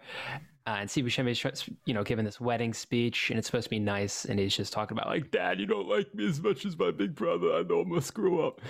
Uh, 0.68 0.78
and 0.82 0.92
Steve 0.92 1.06
Buscemi 1.06 1.32
is, 1.32 1.70
you 1.86 1.94
know, 1.94 2.04
giving 2.04 2.26
this 2.26 2.40
wedding 2.40 2.74
speech, 2.74 3.30
and 3.30 3.40
it's 3.40 3.48
supposed 3.48 3.64
to 3.64 3.70
be 3.70 3.80
nice. 3.80 4.26
And 4.26 4.40
he's 4.40 4.56
just 4.56 4.72
talking 4.72 4.98
about 4.98 5.08
like, 5.08 5.32
Dad, 5.32 5.60
you 5.60 5.66
don't 5.66 5.88
like 5.88 6.14
me 6.14 6.28
as 6.28 6.40
much 6.42 6.66
as 6.66 6.78
my 6.78 6.92
big 6.92 7.16
brother. 7.16 7.54
I 7.54 7.64
know 7.64 7.80
I'm 7.80 7.90
gonna 7.90 8.02
screw 8.02 8.46
up. 8.46 8.62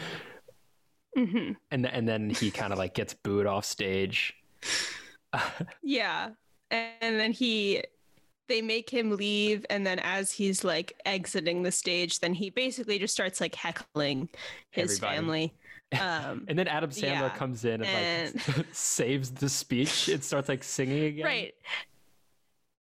hmm 1.16 1.52
And 1.72 1.84
th- 1.84 1.94
and 1.94 2.08
then 2.08 2.30
he 2.30 2.52
kind 2.52 2.72
of 2.72 2.80
like 2.80 2.94
gets 2.94 3.14
booed 3.14 3.48
off 3.48 3.66
stage. 3.66 4.34
Yeah. 5.84 6.30
And 6.72 7.20
then 7.20 7.32
he 7.32 7.84
they 8.50 8.62
make 8.62 8.90
him 8.90 9.12
leave 9.16 9.66
and 9.70 9.88
then 9.88 10.00
as 10.00 10.32
he's 10.34 10.64
like 10.66 10.92
exiting 11.06 11.64
the 11.64 11.72
stage 11.72 12.20
then 12.20 12.34
he 12.34 12.50
basically 12.50 13.00
just 13.00 13.14
starts 13.14 13.40
like 13.40 13.56
heckling 13.56 14.28
his 14.72 14.98
Everybody. 15.02 15.16
family 15.16 15.54
um 16.02 16.46
And 16.50 16.60
then 16.60 16.68
Adam 16.68 16.90
Sandler 16.90 17.02
Yeah, 17.04 17.30
comes 17.30 17.64
in 17.64 17.82
and, 17.84 18.36
like 18.36 18.66
saves 18.74 19.32
the 19.32 19.48
speech 19.50 20.10
and 20.10 20.22
starts 20.24 20.50
like 20.50 20.64
singing 20.64 21.04
again. 21.06 21.26
right 21.26 21.54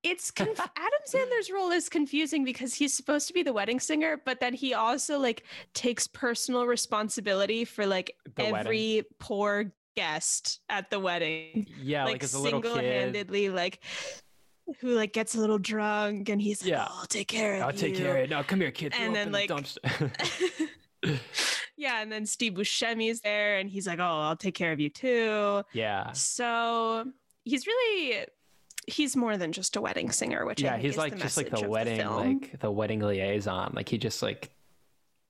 it's 0.04 0.31
conf- 0.31 0.61
adam 0.61 1.02
sandler's 1.12 1.50
role 1.50 1.70
is 1.70 1.88
confusing 1.88 2.44
because 2.44 2.72
he's 2.74 2.94
supposed 2.94 3.26
to 3.26 3.35
be 3.35 3.42
the 3.42 3.52
wedding 3.52 3.81
singer 3.81 4.20
but 4.24 4.38
then 4.40 4.54
he 4.54 4.72
also 4.74 5.18
like 5.18 5.42
takes 5.74 6.07
personal 6.07 6.66
responsibility 6.66 7.64
for 7.64 7.85
like 7.87 8.12
The 8.37 8.44
wedding. 8.44 8.57
every 8.57 9.02
poor 9.18 9.72
guest 9.96 10.61
at 10.68 10.88
the 10.90 11.00
wedding 11.00 11.66
Yeah, 11.83 12.04
like, 12.04 12.14
like, 12.14 12.22
as 12.24 12.35
a 12.35 12.38
little 12.38 12.61
kid. 12.62 12.68
single-handedly 12.70 13.48
like 13.50 13.83
who 14.81 14.88
like 14.94 15.12
gets 15.12 15.35
a 15.35 15.40
little 15.40 15.59
drunk 15.59 16.28
and 16.28 16.40
he's 16.42 16.62
like 16.62 16.70
Yeah. 16.70 16.87
oh, 16.88 16.98
i'll 17.00 17.07
take 17.07 17.28
care 17.28 17.54
of 17.54 17.61
it. 17.61 17.62
I'll 17.62 17.72
take 17.72 17.96
care 17.96 18.11
of 18.16 18.24
it. 18.24 18.31
No, 18.31 18.42
come 18.42 18.61
here, 18.61 18.70
kid. 18.70 18.94
And 18.98 19.14
then, 19.14 19.33
the 19.33 19.38
like- 19.38 19.50
dumpster. 19.50 20.11
yeah 21.76 22.02
and 22.02 22.11
then 22.11 22.26
steve 22.26 22.54
buscemi's 22.54 23.20
there 23.20 23.59
and 23.59 23.70
he's 23.70 23.87
like 23.87 24.00
oh 24.00 24.02
i'll 24.20 24.35
take 24.37 24.54
care 24.57 24.72
of 24.72 24.81
you 24.81 24.90
too 24.90 25.62
yeah. 25.72 26.11
so 26.11 27.04
he's 27.44 27.68
really 27.68 28.26
he's 28.88 29.14
more 29.14 29.37
than 29.37 29.52
just 29.52 29.76
a 29.76 29.81
wedding 29.81 30.11
singer 30.11 30.44
which 30.44 30.61
Yeah, 30.61 30.76
he's 30.76 30.96
like 30.96 31.12
the 31.14 31.20
just 31.20 31.37
like 31.37 31.50
the 31.50 31.68
wedding, 31.68 31.98
film. 31.98 32.16
like 32.40 32.59
the 32.59 32.70
wedding 32.70 32.98
liaison. 33.00 33.72
Like 33.76 33.88
he 33.88 33.96
just 33.98 34.22
like 34.22 34.50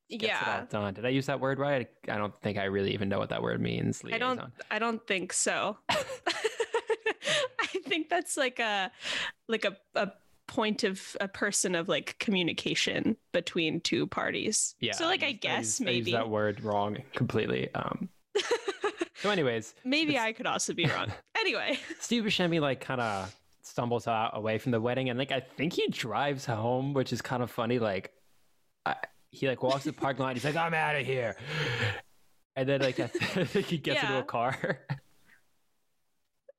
gets 0.08 0.22
it 0.24 0.26
yeah 0.28 0.60
all 0.60 0.66
done. 0.82 0.94
Did 0.94 1.04
I 1.04 1.10
use 1.10 1.26
that 1.26 1.38
word 1.40 1.58
right? 1.58 1.88
I 2.08 2.16
don't 2.16 2.34
think 2.40 2.56
I 2.56 2.64
really 2.64 2.94
even 2.94 3.08
know 3.10 3.18
what 3.18 3.28
that 3.30 3.42
word 3.42 3.60
means. 3.60 4.00
i 4.10 4.16
don't 4.16 4.40
i 4.70 4.78
don't 4.78 5.06
think 5.06 5.32
so 5.34 5.76
think 7.88 8.08
that's 8.08 8.36
like 8.36 8.58
a 8.58 8.90
like 9.48 9.64
a, 9.64 9.76
a 9.94 10.12
point 10.46 10.84
of 10.84 11.16
a 11.20 11.28
person 11.28 11.74
of 11.74 11.88
like 11.88 12.16
communication 12.18 13.16
between 13.32 13.80
two 13.80 14.06
parties 14.06 14.74
Yeah. 14.80 14.92
so 14.92 15.04
like 15.06 15.22
i 15.22 15.28
used- 15.28 15.40
guess 15.40 15.80
I 15.80 15.84
maybe 15.84 16.10
used 16.10 16.14
that 16.14 16.28
word 16.30 16.62
wrong 16.62 16.98
completely. 17.14 17.72
Um. 17.74 18.08
So, 19.20 19.30
anyways, 19.30 19.74
maybe 19.84 20.16
i 20.16 20.32
could 20.32 20.46
also 20.46 20.72
be 20.74 20.86
wrong 20.86 21.10
anyway 21.40 21.80
Steve 21.98 22.22
Buscemi 22.22 22.60
like 22.60 22.80
kind 22.80 23.00
of 23.00 23.34
stumbles 23.62 24.06
out 24.06 24.30
away 24.36 24.58
from 24.58 24.70
the 24.70 24.80
wedding, 24.80 25.10
and 25.10 25.18
like 25.18 25.32
I 25.32 25.40
think 25.40 25.72
he 25.72 25.88
drives 25.88 26.46
home, 26.46 26.94
which 26.94 27.12
is 27.12 27.20
kind 27.20 27.42
of 27.42 27.50
funny. 27.50 27.80
Like, 27.80 28.12
I, 28.86 28.94
he 29.32 29.48
like 29.48 29.60
walks 29.62 29.84
the 29.84 29.92
parking 29.92 30.22
lot. 30.22 30.34
He's 30.36 30.44
like, 30.44 30.54
"I'm 30.56 30.72
out 30.72 30.94
of 30.94 31.04
here," 31.04 31.34
and 32.56 32.68
then 32.68 32.80
like 32.80 33.00
I 33.00 33.08
think 33.08 33.66
he 33.72 33.76
gets 33.78 34.02
into 34.04 34.18
a 34.20 34.22
car. 34.22 34.78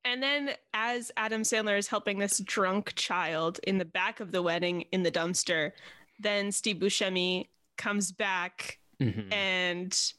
And 0.04 0.22
then, 0.22 0.50
as 0.72 1.12
Adam 1.16 1.42
Sandler 1.42 1.76
is 1.78 1.88
helping 1.88 2.18
this 2.18 2.38
drunk 2.38 2.94
child 2.94 3.60
in 3.64 3.78
the 3.78 3.84
back 3.84 4.20
of 4.20 4.32
the 4.32 4.42
wedding 4.42 4.82
in 4.92 5.02
the 5.02 5.10
dumpster, 5.10 5.72
then 6.18 6.52
Steve 6.52 6.76
Buscemi 6.76 7.48
comes 7.76 8.12
back 8.12 8.78
Mhm. 9.00 9.32
and 9.32 10.12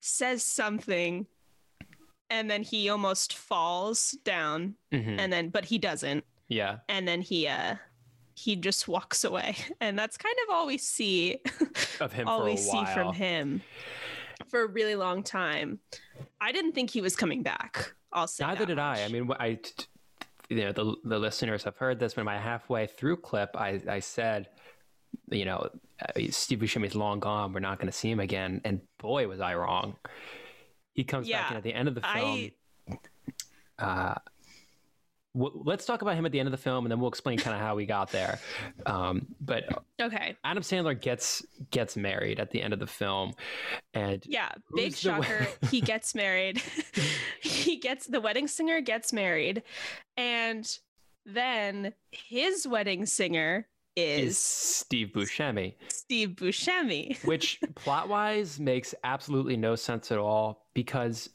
says 0.00 0.42
something 0.44 1.26
and 2.30 2.50
then 2.50 2.62
he 2.62 2.88
almost 2.88 3.34
falls 3.34 4.12
down 4.24 4.74
Mhm. 4.92 5.18
and 5.20 5.32
then 5.32 5.48
but 5.50 5.64
he 5.66 5.78
doesn't 5.78 6.24
yeah. 6.48 6.78
and 6.88 7.06
then 7.06 7.20
he 7.22 7.46
uh 7.46 7.76
he 8.34 8.56
just 8.56 8.88
walks 8.88 9.22
away 9.22 9.56
and 9.80 9.96
that's 9.98 10.16
kind 10.16 10.34
of 10.46 10.52
all 10.54 10.66
we 10.66 10.76
see 10.78 11.38
Of 12.00 12.12
him 12.12 12.26
all 12.28 12.44
we 12.44 12.54
a 12.54 12.56
see 12.58 12.84
from 12.92 13.14
him 13.14 13.62
for 14.48 14.62
a 14.62 14.66
really 14.66 14.94
long 14.94 15.22
time 15.22 15.78
i 16.40 16.52
didn't 16.52 16.72
think 16.72 16.90
he 16.90 17.00
was 17.00 17.16
coming 17.16 17.42
back 17.42 17.94
i'll 18.12 18.26
say 18.26 18.44
Neither 18.44 18.66
did 18.66 18.78
I. 18.78 19.02
I 19.02 19.08
mean, 19.08 19.28
I, 19.38 19.58
you 20.48 20.56
know, 20.58 20.72
the 20.72 20.94
the 21.04 21.18
listeners 21.18 21.64
have 21.64 21.76
heard 21.76 21.98
this. 21.98 22.14
But 22.14 22.20
in 22.22 22.26
my 22.26 22.38
halfway 22.38 22.86
through 22.86 23.16
clip, 23.18 23.50
I 23.56 23.80
I 23.88 24.00
said, 24.00 24.48
you 25.30 25.44
know, 25.44 25.68
uh, 26.00 26.20
Steve 26.30 26.58
Buscemi's 26.60 26.94
long 26.94 27.18
gone. 27.20 27.52
We're 27.52 27.60
not 27.60 27.78
going 27.78 27.90
to 27.90 27.96
see 27.96 28.10
him 28.10 28.20
again. 28.20 28.60
And 28.64 28.80
boy, 28.98 29.26
was 29.26 29.40
I 29.40 29.54
wrong. 29.54 29.96
He 30.92 31.02
comes 31.04 31.28
back 31.28 31.50
in 31.50 31.56
at 31.56 31.62
the 31.64 31.74
end 31.74 31.88
of 31.88 31.94
the 31.94 32.02
film. 32.02 32.52
I- 33.78 33.82
uh, 33.82 34.14
w- 35.34 35.62
let's 35.64 35.84
talk 35.84 36.02
about 36.02 36.16
him 36.16 36.26
at 36.26 36.32
the 36.32 36.38
end 36.38 36.46
of 36.46 36.52
the 36.52 36.58
film, 36.58 36.84
and 36.84 36.92
then 36.92 37.00
we'll 37.00 37.08
explain 37.08 37.38
kind 37.38 37.54
of 37.54 37.60
how 37.60 37.74
we 37.74 37.86
got 37.86 38.10
there. 38.10 38.38
Um, 38.86 39.26
but 39.40 39.64
okay 40.00 40.36
Adam 40.44 40.62
Sandler 40.62 41.00
gets 41.00 41.44
gets 41.70 41.96
married 41.96 42.40
at 42.40 42.50
the 42.50 42.60
end 42.60 42.72
of 42.72 42.78
the 42.78 42.86
film, 42.86 43.34
and 43.92 44.24
yeah 44.26 44.50
big 44.74 44.92
Who's 44.92 45.02
the 45.02 45.08
shocker 45.10 45.46
he 45.70 45.80
gets 45.80 46.14
married 46.14 46.62
he 47.40 47.76
gets 47.76 48.06
the 48.06 48.20
wedding 48.20 48.48
singer 48.48 48.80
gets 48.80 49.12
married 49.12 49.62
and 50.16 50.66
then 51.26 51.92
his 52.10 52.66
wedding 52.66 53.06
singer 53.06 53.66
is 53.96 54.30
is 54.30 54.38
Steve 54.38 55.12
Buscemi. 55.14 55.74
steve 55.88 56.30
buscemi 56.30 57.22
which 57.24 57.60
plot 57.76 58.08
wise 58.08 58.58
makes 58.58 58.94
absolutely 59.04 59.56
no 59.56 59.76
sense 59.76 60.10
at 60.10 60.18
all 60.18 60.66
because 60.74 61.30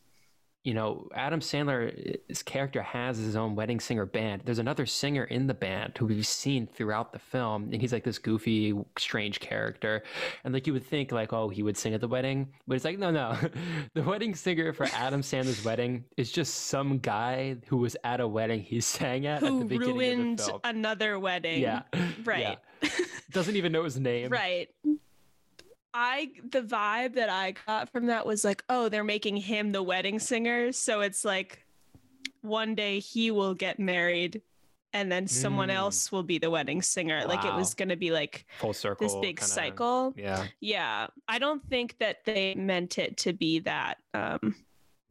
you 0.64 0.74
know 0.74 1.08
adam 1.16 1.40
sandler's 1.40 2.18
uh, 2.30 2.44
character 2.46 2.82
has 2.82 3.18
his 3.18 3.36
own 3.36 3.56
wedding 3.56 3.80
singer 3.80 4.06
band. 4.06 4.42
There's 4.46 4.60
another 4.60 4.86
singer 4.86 5.24
in 5.24 5.48
the 5.48 5.54
band 5.54 5.98
who 5.98 6.06
we've 6.06 6.28
seen 6.28 6.68
throughout 6.68 7.14
the 7.14 7.20
film 7.20 7.70
and 7.72 7.82
he's 7.82 7.94
like 7.94 8.04
this 8.04 8.20
goofy 8.20 8.74
strange 8.98 9.40
character. 9.40 10.04
And 10.44 10.54
like 10.54 10.68
you 10.68 10.74
would 10.74 10.86
think 10.86 11.12
like 11.12 11.32
oh 11.34 11.50
he 11.50 11.64
would 11.64 11.78
sing 11.78 11.94
at 11.94 12.02
the 12.02 12.08
wedding 12.08 12.50
but 12.68 12.76
it's 12.76 12.86
like 12.86 13.00
no 13.00 13.12
no. 13.12 13.38
The 13.94 14.04
wedding 14.04 14.36
singer 14.36 14.74
for 14.74 14.86
adam 14.94 15.22
sandler's 15.22 15.64
wedding 15.64 16.06
is 16.18 16.32
just 16.32 16.68
some 16.68 17.00
guy 17.00 17.58
who 17.68 17.78
was 17.78 17.96
at 18.04 18.20
a 18.20 18.28
wedding 18.28 18.62
he 18.62 18.82
sang 18.82 19.26
at 19.26 19.38
at 19.38 19.42
the 19.42 19.48
who 19.48 19.64
beginning 19.66 19.96
ruined 19.96 20.40
of 20.42 20.46
the 20.46 20.52
film. 20.52 20.62
another 20.64 21.20
wedding. 21.20 21.62
Yeah. 21.62 21.82
Right. 22.26 22.58
Yeah. 22.82 22.90
doesn't 23.32 23.56
even 23.56 23.72
know 23.72 23.84
his 23.84 24.00
name. 24.00 24.30
Right 24.30 24.70
i 25.94 26.30
the 26.52 26.62
vibe 26.62 27.16
that 27.16 27.30
i 27.30 27.54
got 27.66 27.90
from 27.90 28.06
that 28.08 28.26
was 28.26 28.44
like 28.44 28.64
oh 28.70 28.90
they're 28.90 29.04
making 29.04 29.36
him 29.38 29.72
the 29.72 29.82
wedding 29.84 30.20
singer. 30.20 30.72
So 30.72 31.02
it's 31.02 31.26
like 31.26 31.66
one 32.42 32.76
day 32.76 33.00
he 33.00 33.32
will 33.32 33.54
get 33.54 33.80
married 33.80 34.42
and 34.94 35.12
then 35.12 35.28
someone 35.28 35.70
Mm. 35.70 35.76
else 35.76 36.12
will 36.12 36.24
be 36.24 36.38
the 36.40 36.50
wedding 36.50 36.82
singer. 36.82 37.24
Like 37.28 37.46
it 37.46 37.54
was 37.54 37.74
going 37.76 37.90
to 37.90 37.96
be 37.96 38.10
like 38.12 38.46
full 38.60 38.74
circle 38.74 39.08
this 39.08 39.16
big 39.18 39.38
kinda- 39.38 39.46
cycle. 39.54 40.14
Yeah. 40.18 40.46
Yeah. 40.62 41.08
I 41.28 41.38
don't 41.38 41.64
think 41.70 41.98
that 42.00 42.26
they 42.26 42.56
meant 42.56 42.98
it 42.98 43.18
to 43.18 43.34
be 43.34 43.60
that 43.60 43.98
um 44.14 44.56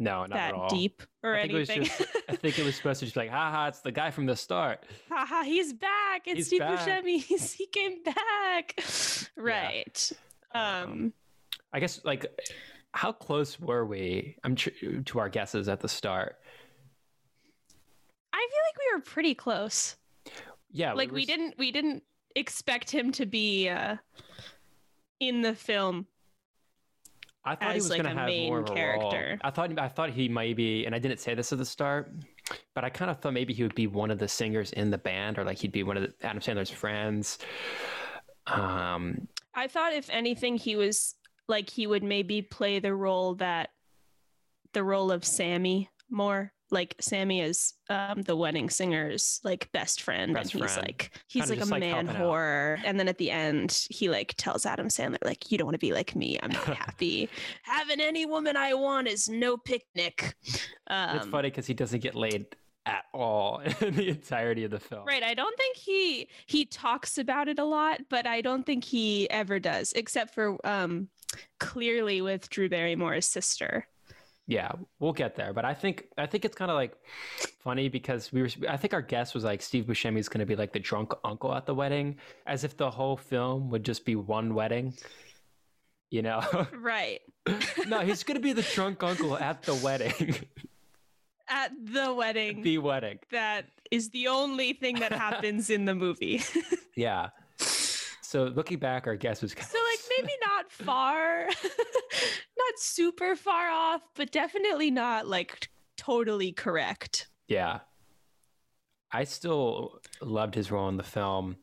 No, 0.00 0.20
not 0.22 0.30
that 0.30 0.48
at 0.48 0.54
all. 0.54 0.68
deep 0.68 1.02
or 1.22 1.34
I 1.36 1.42
think, 1.42 1.52
it 1.52 1.56
was 1.58 1.70
anything. 1.70 2.06
just, 2.06 2.16
I 2.28 2.36
think 2.36 2.58
it 2.58 2.64
was 2.64 2.74
supposed 2.80 3.00
to 3.00 3.06
just 3.06 3.14
be 3.14 3.20
like, 3.20 3.30
haha, 3.30 3.68
it's 3.68 3.80
the 3.80 3.92
guy 3.92 4.10
from 4.10 4.26
the 4.26 4.34
start. 4.36 4.84
haha 5.10 5.42
he's 5.44 5.72
back. 5.72 6.22
It's 6.26 6.36
He's 6.38 6.46
steve 6.48 6.60
back. 6.60 6.78
buscemi. 6.80 7.22
He's- 7.22 7.52
he 7.60 7.66
came 7.66 8.02
back. 8.02 8.74
Right 9.36 10.10
um 10.54 11.12
I 11.72 11.80
guess, 11.80 12.00
like, 12.04 12.26
how 12.92 13.12
close 13.12 13.60
were 13.60 13.84
we 13.84 14.36
I'm 14.44 14.54
tr- 14.54 14.70
to 15.04 15.18
our 15.18 15.28
guesses 15.28 15.68
at 15.68 15.80
the 15.80 15.88
start? 15.88 16.36
I 18.32 18.38
feel 18.38 18.60
like 18.66 18.78
we 18.78 18.96
were 18.96 19.02
pretty 19.02 19.34
close. 19.34 19.96
Yeah. 20.70 20.92
like 20.92 21.10
were 21.10 21.16
we 21.16 21.24
didn't 21.26 21.54
we 21.58 21.72
didn't 21.72 22.02
expect 22.36 22.90
him 22.90 23.12
to 23.12 23.26
be 23.26 23.68
uh 23.68 23.96
in 25.20 25.42
the 25.42 25.54
film. 25.54 26.06
I 27.44 27.54
thought 27.54 27.70
he 27.72 27.76
was 27.76 27.90
like, 27.90 28.02
going 28.02 28.14
to 28.14 28.20
have 28.20 28.28
main 28.28 28.48
more 28.48 28.58
of 28.60 28.66
a 28.66 28.68
role. 28.68 28.76
character. 28.76 29.38
I 29.42 29.50
thought, 29.50 29.78
I 29.78 29.88
thought 29.88 30.10
he 30.10 30.28
might 30.28 30.54
be, 30.54 30.84
and 30.84 30.94
I 30.94 30.98
didn't 30.98 31.18
say 31.18 31.34
this 31.34 31.50
at 31.50 31.56
the 31.56 31.64
start, 31.64 32.12
but 32.74 32.84
I 32.84 32.90
kind 32.90 33.10
of 33.10 33.20
thought 33.20 33.32
maybe 33.32 33.54
he 33.54 33.62
would 33.62 33.74
be 33.74 33.86
one 33.86 34.10
of 34.10 34.18
the 34.18 34.28
singers 34.28 34.72
in 34.72 34.90
the 34.90 34.98
band, 34.98 35.38
or 35.38 35.44
like 35.44 35.56
he'd 35.56 35.72
be 35.72 35.82
one 35.82 35.96
of 35.96 36.02
the, 36.02 36.26
Adam 36.26 36.42
Sandler's 36.42 36.68
friends. 36.68 37.38
Um, 38.48 39.28
I 39.58 39.66
thought 39.66 39.92
if 39.92 40.08
anything 40.10 40.56
he 40.56 40.76
was 40.76 41.16
like 41.48 41.68
he 41.68 41.86
would 41.86 42.04
maybe 42.04 42.42
play 42.42 42.78
the 42.78 42.94
role 42.94 43.34
that 43.36 43.70
the 44.72 44.84
role 44.84 45.10
of 45.10 45.24
Sammy 45.24 45.90
more. 46.08 46.52
Like 46.70 46.94
Sammy 47.00 47.40
is 47.40 47.72
um 47.88 48.20
the 48.22 48.36
wedding 48.36 48.68
singer's 48.70 49.40
like 49.42 49.72
best 49.72 50.02
friend 50.02 50.34
Best 50.34 50.52
and 50.52 50.62
he's 50.62 50.72
friend. 50.74 50.86
like 50.86 51.10
he's 51.26 51.46
Kinda 51.46 51.56
like 51.56 51.66
a 51.66 51.70
like, 51.72 51.80
man 51.80 52.06
helping 52.06 52.22
out. 52.22 52.28
whore 52.28 52.80
and 52.84 53.00
then 53.00 53.08
at 53.08 53.16
the 53.18 53.30
end 53.30 53.86
he 53.90 54.10
like 54.10 54.34
tells 54.36 54.66
Adam 54.66 54.88
Sandler 54.88 55.16
like 55.24 55.50
you 55.50 55.56
don't 55.56 55.64
want 55.66 55.74
to 55.74 55.78
be 55.78 55.94
like 55.94 56.14
me 56.14 56.38
I'm 56.42 56.52
not 56.52 56.64
happy 56.76 57.30
having 57.62 58.00
any 58.02 58.26
woman 58.26 58.54
I 58.56 58.74
want 58.74 59.08
is 59.08 59.30
no 59.30 59.56
picnic 59.56 60.36
um, 60.88 61.16
it's 61.16 61.26
funny 61.26 61.48
because 61.48 61.66
he 61.66 61.72
doesn't 61.72 62.00
get 62.00 62.14
laid 62.14 62.54
at 62.88 63.04
all 63.12 63.58
in 63.80 63.94
the 63.94 64.08
entirety 64.08 64.64
of 64.64 64.70
the 64.70 64.80
film. 64.80 65.04
Right. 65.06 65.22
I 65.22 65.34
don't 65.34 65.56
think 65.56 65.76
he 65.76 66.28
he 66.46 66.64
talks 66.64 67.18
about 67.18 67.48
it 67.48 67.58
a 67.58 67.64
lot, 67.64 68.00
but 68.08 68.26
I 68.26 68.40
don't 68.40 68.64
think 68.64 68.84
he 68.84 69.28
ever 69.30 69.58
does, 69.58 69.92
except 69.92 70.34
for 70.34 70.56
um 70.66 71.08
clearly 71.58 72.20
with 72.20 72.48
Drew 72.50 72.68
Barrymore's 72.68 73.26
sister. 73.26 73.86
Yeah, 74.50 74.72
we'll 74.98 75.12
get 75.12 75.36
there, 75.36 75.52
but 75.52 75.66
I 75.66 75.74
think 75.74 76.06
I 76.16 76.24
think 76.24 76.46
it's 76.46 76.56
kind 76.56 76.70
of 76.70 76.74
like 76.76 76.96
funny 77.62 77.90
because 77.90 78.32
we 78.32 78.40
were. 78.40 78.48
I 78.66 78.78
think 78.78 78.94
our 78.94 79.02
guess 79.02 79.34
was 79.34 79.44
like 79.44 79.60
Steve 79.60 79.84
Buscemi 79.84 80.18
is 80.18 80.30
going 80.30 80.40
to 80.40 80.46
be 80.46 80.56
like 80.56 80.72
the 80.72 80.78
drunk 80.80 81.12
uncle 81.22 81.54
at 81.54 81.66
the 81.66 81.74
wedding, 81.74 82.16
as 82.46 82.64
if 82.64 82.74
the 82.78 82.90
whole 82.90 83.18
film 83.18 83.68
would 83.68 83.84
just 83.84 84.06
be 84.06 84.16
one 84.16 84.54
wedding. 84.54 84.94
You 86.10 86.22
know, 86.22 86.40
Right. 86.80 87.20
no, 87.86 88.00
he's 88.00 88.24
going 88.24 88.36
to 88.36 88.42
be 88.42 88.54
the 88.54 88.62
drunk 88.74 89.02
uncle 89.02 89.36
at 89.36 89.64
the 89.64 89.74
wedding, 89.74 90.36
At 91.50 91.72
the 91.82 92.12
wedding. 92.12 92.62
the 92.62 92.78
wedding. 92.78 93.18
that 93.30 93.66
is 93.90 94.10
the 94.10 94.28
only 94.28 94.74
thing 94.74 94.98
that 95.00 95.12
happens 95.12 95.70
in 95.70 95.84
the 95.84 95.94
movie. 95.94 96.42
Yeah. 96.94 97.28
So 98.22 98.46
looking 98.46 98.78
back, 98.80 99.06
our 99.06 99.14
guess 99.14 99.40
was 99.40 99.54
kind 99.54 99.70
like 99.72 100.00
maybe 100.18 100.32
not 100.44 100.70
far, 100.72 101.46
not 102.58 102.74
super 102.78 103.36
far 103.36 103.70
off, 103.70 104.02
but 104.16 104.32
definitely 104.32 104.90
not 104.90 105.28
like 105.28 105.68
totally 105.96 106.52
correct. 106.52 107.28
yeah. 107.46 107.80
I 109.12 109.24
still 109.24 110.00
loved 110.20 110.54
his 110.54 110.70
role 110.70 110.88
in 110.90 110.96
the 110.98 111.02
film. 111.02 111.56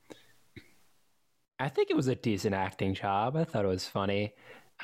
I 1.60 1.70
think 1.70 1.92
it 1.92 1.96
was 1.96 2.08
a 2.08 2.16
decent 2.16 2.56
acting 2.56 2.96
job. 2.96 3.36
I 3.38 3.44
thought 3.44 3.66
it 3.66 3.68
was 3.68 3.86
funny. 3.88 4.34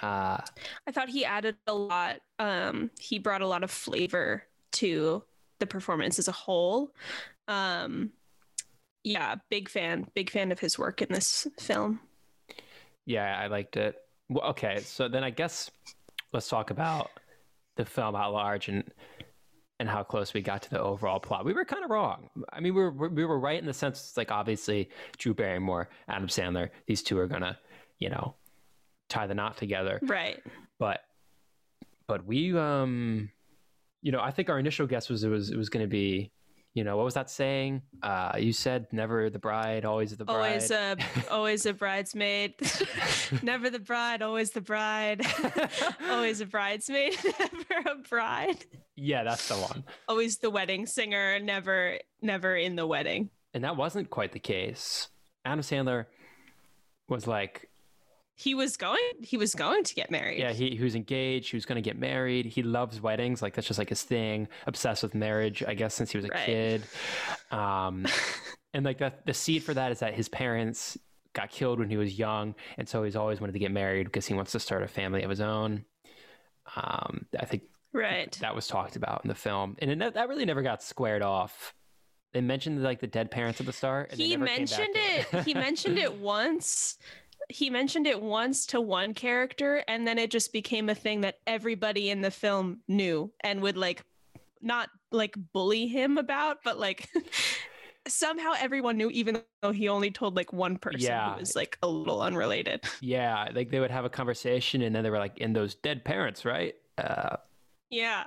Uh, 0.02 0.38
I 0.86 0.92
thought 0.92 1.10
he 1.10 1.26
added 1.26 1.56
a 1.66 1.74
lot. 1.74 2.18
Um, 2.38 2.92
he 3.00 3.18
brought 3.20 3.42
a 3.42 3.48
lot 3.48 3.64
of 3.64 3.72
flavor 3.72 4.44
to 4.74 5.24
the 5.60 5.66
performance 5.66 6.20
as 6.20 6.28
a 6.28 6.34
whole. 6.34 6.94
Um, 7.48 8.12
yeah, 9.04 9.36
big 9.50 9.70
fan, 9.70 10.08
big 10.14 10.30
fan 10.30 10.52
of 10.52 10.60
his 10.60 10.78
work 10.78 11.02
in 11.02 11.08
this 11.12 11.48
film. 11.60 12.00
Yeah, 13.06 13.38
I 13.38 13.48
liked 13.48 13.78
it. 13.78 13.96
Well, 14.30 14.50
okay, 14.52 14.80
so 14.80 15.08
then 15.08 15.24
I 15.24 15.30
guess 15.30 15.72
let's 16.34 16.48
talk 16.48 16.70
about 16.70 17.10
the 17.78 17.86
film 17.86 18.16
at 18.16 18.28
large 18.28 18.70
and 18.70 18.84
and 19.80 19.90
how 19.90 20.04
close 20.04 20.32
we 20.36 20.42
got 20.42 20.62
to 20.62 20.70
the 20.70 20.80
overall 20.80 21.20
plot. 21.20 21.44
We 21.44 21.54
were 21.54 21.66
kind 21.66 21.84
of 21.84 21.90
wrong. 21.90 22.30
I 22.54 22.60
mean, 22.60 22.76
we 22.76 22.84
were 22.84 23.10
we 23.10 23.26
were 23.26 23.40
right 23.40 23.60
in 23.60 23.66
the 23.66 23.74
sense 23.74 24.00
it's 24.00 24.16
like 24.18 24.32
obviously 24.32 24.90
Drew 25.18 25.34
Barrymore, 25.34 25.90
Adam 26.08 26.28
Sandler, 26.28 26.70
these 26.86 27.02
two 27.02 27.18
are 27.18 27.28
gonna, 27.28 27.58
you 27.98 28.10
know, 28.10 28.36
tie 29.10 29.26
the 29.26 29.34
knot 29.34 29.58
together. 29.58 30.00
Right. 30.04 30.40
But 30.78 31.02
but 32.08 32.26
we 32.28 32.56
um, 32.56 33.32
you 34.02 34.12
know, 34.12 34.20
I 34.20 34.32
think 34.32 34.50
our 34.50 34.60
initial 34.60 34.88
guess 34.88 35.10
was 35.10 35.24
it 35.24 35.30
was 35.30 35.50
it 35.50 35.58
was 35.58 35.70
gonna 35.70 35.88
be. 35.88 36.32
You 36.74 36.86
know 36.86 36.96
what 36.96 37.04
was 37.04 37.16
that 37.16 37.30
saying? 37.30 37.82
Uh, 38.02 38.32
you 38.40 38.54
said 38.54 38.88
never 38.94 39.30
the 39.30 39.40
bride, 39.40 39.84
always 39.84 40.16
the 40.16 40.24
bride. 40.24 40.38
Always 40.38 40.72
a 40.72 40.96
always 41.30 41.66
a 41.66 41.74
bridesmaid. 41.74 42.54
never 43.44 43.70
the 43.70 43.80
bride, 43.80 44.22
always 44.22 44.52
the 44.52 44.62
bride. 44.62 45.22
always 46.10 46.40
a 46.40 46.46
bridesmaid, 46.46 47.18
never 47.26 47.90
a 47.90 47.96
bride. 48.08 48.64
yeah, 48.96 49.24
that's 49.26 49.50
the 49.50 49.56
one. 49.56 49.84
Always 50.08 50.38
the 50.38 50.50
wedding 50.50 50.86
singer, 50.86 51.40
never 51.40 51.98
never 52.22 52.56
in 52.56 52.78
the 52.78 52.88
wedding. 52.88 53.32
And 53.54 53.66
that 53.66 53.76
wasn't 53.76 54.10
quite 54.10 54.32
the 54.32 54.40
case. 54.40 55.10
Adam 55.44 55.60
Sandler 55.60 56.06
was 57.10 57.28
like, 57.28 57.70
He 58.42 58.56
was 58.56 58.76
going 58.78 59.00
he 59.22 59.38
was 59.38 59.54
going 59.54 59.84
to 59.84 59.94
get 59.94 60.10
married. 60.10 60.40
yeah, 60.40 60.52
he, 60.52 60.76
he 60.76 60.84
was 60.84 60.96
engaged. 60.96 61.52
He 61.52 61.58
was 61.58 61.66
going 61.66 61.76
to 61.76 61.88
get 61.90 61.98
married. 62.00 62.46
He 62.48 62.64
loves 62.64 63.00
weddings. 63.00 63.42
Like, 63.42 63.54
that's 63.54 63.68
just 63.68 63.78
like 63.78 63.90
his 63.90 64.02
thing. 64.04 64.48
Obsessed 64.66 65.04
with 65.04 65.14
marriage, 65.14 65.64
I 65.68 65.74
guess, 65.76 65.94
since 65.94 66.10
he 66.12 66.18
was 66.18 66.26
a 66.26 66.30
Right. 66.30 66.46
kid. 66.46 66.84
Um, 67.52 68.06
and 68.74 68.84
like, 68.84 68.98
that, 68.98 69.26
the 69.28 69.34
seed 69.34 69.64
for 69.64 69.74
that 69.76 69.92
is 69.92 70.00
that 70.00 70.14
his 70.16 70.28
parents 70.30 70.98
got 71.34 71.52
killed 71.52 71.80
when 71.80 71.90
he 71.90 71.98
was 71.98 72.18
young, 72.18 72.56
and 72.78 72.90
so 72.90 73.04
he's 73.04 73.16
always 73.16 73.40
wanted 73.40 73.54
to 73.54 73.60
get 73.60 73.72
married 73.72 74.06
because 74.08 74.26
he 74.26 74.34
wants 74.34 74.52
to 74.54 74.60
start 74.60 74.82
a 74.84 74.88
family 74.88 75.22
of 75.24 75.30
his 75.30 75.40
own. 75.42 75.86
Um, 76.76 77.26
I 77.40 77.46
think 77.46 77.64
Right. 77.94 78.32
that 78.42 78.56
was 78.56 78.68
talked 78.68 78.96
about 78.96 79.22
in 79.24 79.28
the 79.30 79.36
film, 79.36 79.76
and 79.80 79.92
it, 79.92 79.98
ne- 79.98 80.10
that 80.10 80.30
really 80.30 80.46
never 80.46 80.62
got 80.62 80.82
squared 80.82 81.22
off. 81.22 81.74
They 82.34 82.42
mentioned 82.42 82.82
like 82.82 83.02
the 83.02 83.08
dead 83.08 83.30
parents 83.30 83.60
at 83.60 83.66
the 83.66 83.74
start. 83.74 84.12
And 84.12 84.20
they 84.20 84.24
he 84.26 84.36
never 84.38 84.48
came 84.48 84.66
back 84.66 84.80
mentioned 84.80 84.96
to 85.32 85.38
it 85.40 85.44
he 85.46 85.54
mentioned 85.54 85.98
it 85.98 86.14
once 86.20 86.98
he 87.50 87.70
mentioned 87.70 88.08
it 88.08 88.22
once 88.22 88.66
to 88.68 88.80
one 88.82 89.14
character 89.14 89.84
and 89.88 90.08
then 90.08 90.18
it 90.18 90.32
just 90.32 90.54
became 90.54 90.90
a 90.90 90.96
thing 90.96 91.22
that 91.22 91.36
everybody 91.48 92.10
in 92.10 92.22
the 92.22 92.32
film 92.32 92.80
knew 92.88 93.32
and 93.42 93.62
would 93.62 93.78
like 93.78 94.04
not 94.62 94.90
like 95.12 95.36
bully 95.54 95.88
him 95.88 96.18
about 96.18 96.58
but 96.64 96.80
like 96.80 97.10
somehow 98.08 98.54
everyone 98.60 98.98
knew 98.98 99.10
even 99.10 99.42
though 99.62 99.72
he 99.72 99.88
only 99.90 100.12
told 100.12 100.36
like 100.36 100.52
one 100.54 100.78
person 100.78 101.02
Yeah. 101.02 101.34
who 101.34 101.40
was 101.40 101.56
like 101.56 101.78
a 101.84 101.88
little 101.88 102.22
unrelated 102.22 102.84
Yeah, 103.02 103.48
like 103.54 103.70
they 103.70 103.80
would 103.80 103.92
have 103.92 104.06
a 104.06 104.10
conversation, 104.10 104.82
and 104.82 104.96
then 104.96 105.04
they 105.04 105.10
were 105.10 105.20
like, 105.20 105.38
"In 105.40 105.54
those 105.54 105.76
dead 105.76 106.04
parents, 106.06 106.46
right?" 106.46 106.76
Uh, 106.98 107.38
yeah 107.90 108.24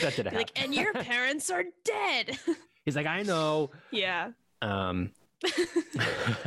that 0.00 0.14
didn't 0.16 0.34
like 0.34 0.50
and 0.60 0.74
your 0.74 0.92
parents 0.94 1.50
are 1.50 1.64
dead 1.84 2.38
He's 2.84 2.96
like, 2.96 3.06
"I 3.06 3.22
know." 3.22 3.70
yeah 3.92 4.30
Um, 4.62 5.10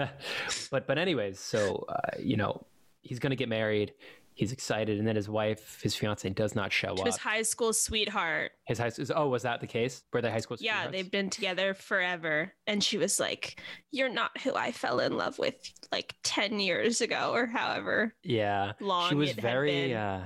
but 0.71 0.87
but 0.87 0.97
anyways, 0.97 1.39
so 1.39 1.85
uh, 1.89 2.17
you 2.19 2.37
know, 2.37 2.65
he's 3.01 3.19
gonna 3.19 3.35
get 3.35 3.49
married. 3.49 3.93
He's 4.33 4.53
excited, 4.53 4.97
and 4.97 5.05
then 5.05 5.17
his 5.17 5.27
wife, 5.27 5.81
his 5.83 5.93
fiance, 5.93 6.27
does 6.29 6.55
not 6.55 6.71
show 6.71 6.95
to 6.95 7.01
up. 7.01 7.05
his 7.05 7.17
high 7.17 7.41
school 7.41 7.73
sweetheart 7.73 8.53
His 8.65 8.79
high 8.79 8.89
school. 8.89 9.05
Oh, 9.13 9.27
was 9.27 9.43
that 9.43 9.59
the 9.59 9.67
case? 9.67 10.03
Were 10.13 10.21
they 10.21 10.31
high 10.31 10.39
school? 10.39 10.57
yeah 10.59 10.83
sweethearts? 10.83 10.91
they've 10.93 11.11
been 11.11 11.29
together 11.29 11.73
forever 11.73 12.53
and 12.65 12.81
she 12.81 12.97
was 12.97 13.19
like 13.19 13.59
you're 13.91 14.09
not 14.09 14.31
who 14.41 14.55
i 14.55 14.71
fell 14.71 14.99
in 14.99 15.17
love 15.17 15.37
with 15.37 15.55
like 15.91 16.15
10 16.23 16.59
years 16.61 17.01
ago 17.01 17.31
or 17.33 17.45
however 17.45 18.15
Yeah, 18.23 18.71
long 18.79 19.09
she 19.09 19.15
was 19.15 19.33
very, 19.33 19.93
uh, 19.93 20.21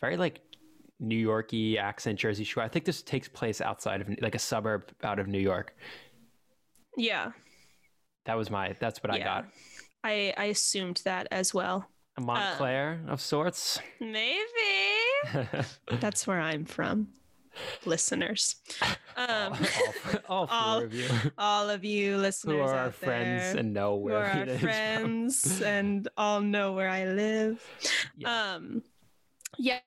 very 0.00 0.16
like 0.16 0.40
New 1.02 1.16
Yorky 1.16 1.78
accent, 1.78 2.18
Jersey 2.18 2.44
Shore. 2.44 2.62
I 2.62 2.68
think 2.68 2.84
this 2.84 3.02
takes 3.02 3.26
place 3.26 3.60
outside 3.60 4.00
of 4.02 4.08
like 4.20 4.34
a 4.34 4.38
suburb 4.38 4.90
out 5.02 5.18
of 5.18 5.26
New 5.26 5.38
York. 5.40 5.74
Yeah 7.00 7.32
That 8.26 8.36
was 8.36 8.50
my. 8.50 8.74
That's 8.78 9.02
what 9.02 9.10
I 9.10 9.18
got. 9.18 9.44
I, 10.04 10.32
I 10.36 10.44
assumed 10.52 11.00
that 11.04 11.26
as 11.30 11.52
well 11.54 11.88
A 12.16 12.20
Montclair 12.20 13.00
of 13.08 13.20
sorts. 13.20 13.80
maybe 14.00 14.72
that's 16.00 16.26
where 16.26 16.40
i'm 16.40 16.64
from 16.64 17.08
listeners 17.84 18.56
um 19.16 19.52
all, 20.28 20.46
all 20.46 20.46
four 20.46 20.56
all- 20.56 20.82
of 20.84 20.94
you 20.94 21.08
all 21.38 21.68
of 21.70 21.84
you 21.84 22.16
listeners 22.16 22.56
who 22.56 22.60
are 22.62 22.74
our 22.74 22.90
friends 22.92 23.42
there, 23.52 23.56
and 23.60 23.74
know 23.74 23.96
who 23.96 24.04
where 24.04 24.18
are 24.24 24.24
our 24.26 24.42
it 24.42 24.48
is 24.48 24.60
from. 24.60 24.68
friends 24.70 25.62
and 25.62 26.08
all 26.16 26.40
know 26.40 26.72
where 26.72 26.88
i 26.88 27.04
live 27.04 27.60
Yeah. 28.16 28.54
um 28.54 28.82
yeah 29.58 29.80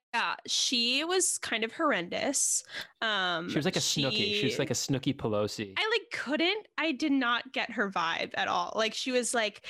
she 0.47 1.03
was 1.03 1.37
kind 1.39 1.63
of 1.63 1.71
horrendous 1.71 2.63
um 3.01 3.49
She 3.49 3.55
was 3.55 3.65
like 3.65 3.75
a 3.75 3.79
Snooki. 3.79 4.33
She 4.35 4.45
was 4.45 4.59
like 4.59 4.69
a 4.69 4.73
Snooki 4.75 5.15
Pelosi. 5.15 5.73
i 5.77 5.89
like 5.89 6.11
couldn't 6.11 6.67
i 6.77 6.91
did 6.91 7.11
not 7.11 7.51
get 7.51 7.71
her 7.71 7.89
vibe 7.89 8.31
at 8.35 8.47
all 8.47 8.73
like 8.75 8.93
she 8.93 9.11
was 9.11 9.33
like 9.33 9.65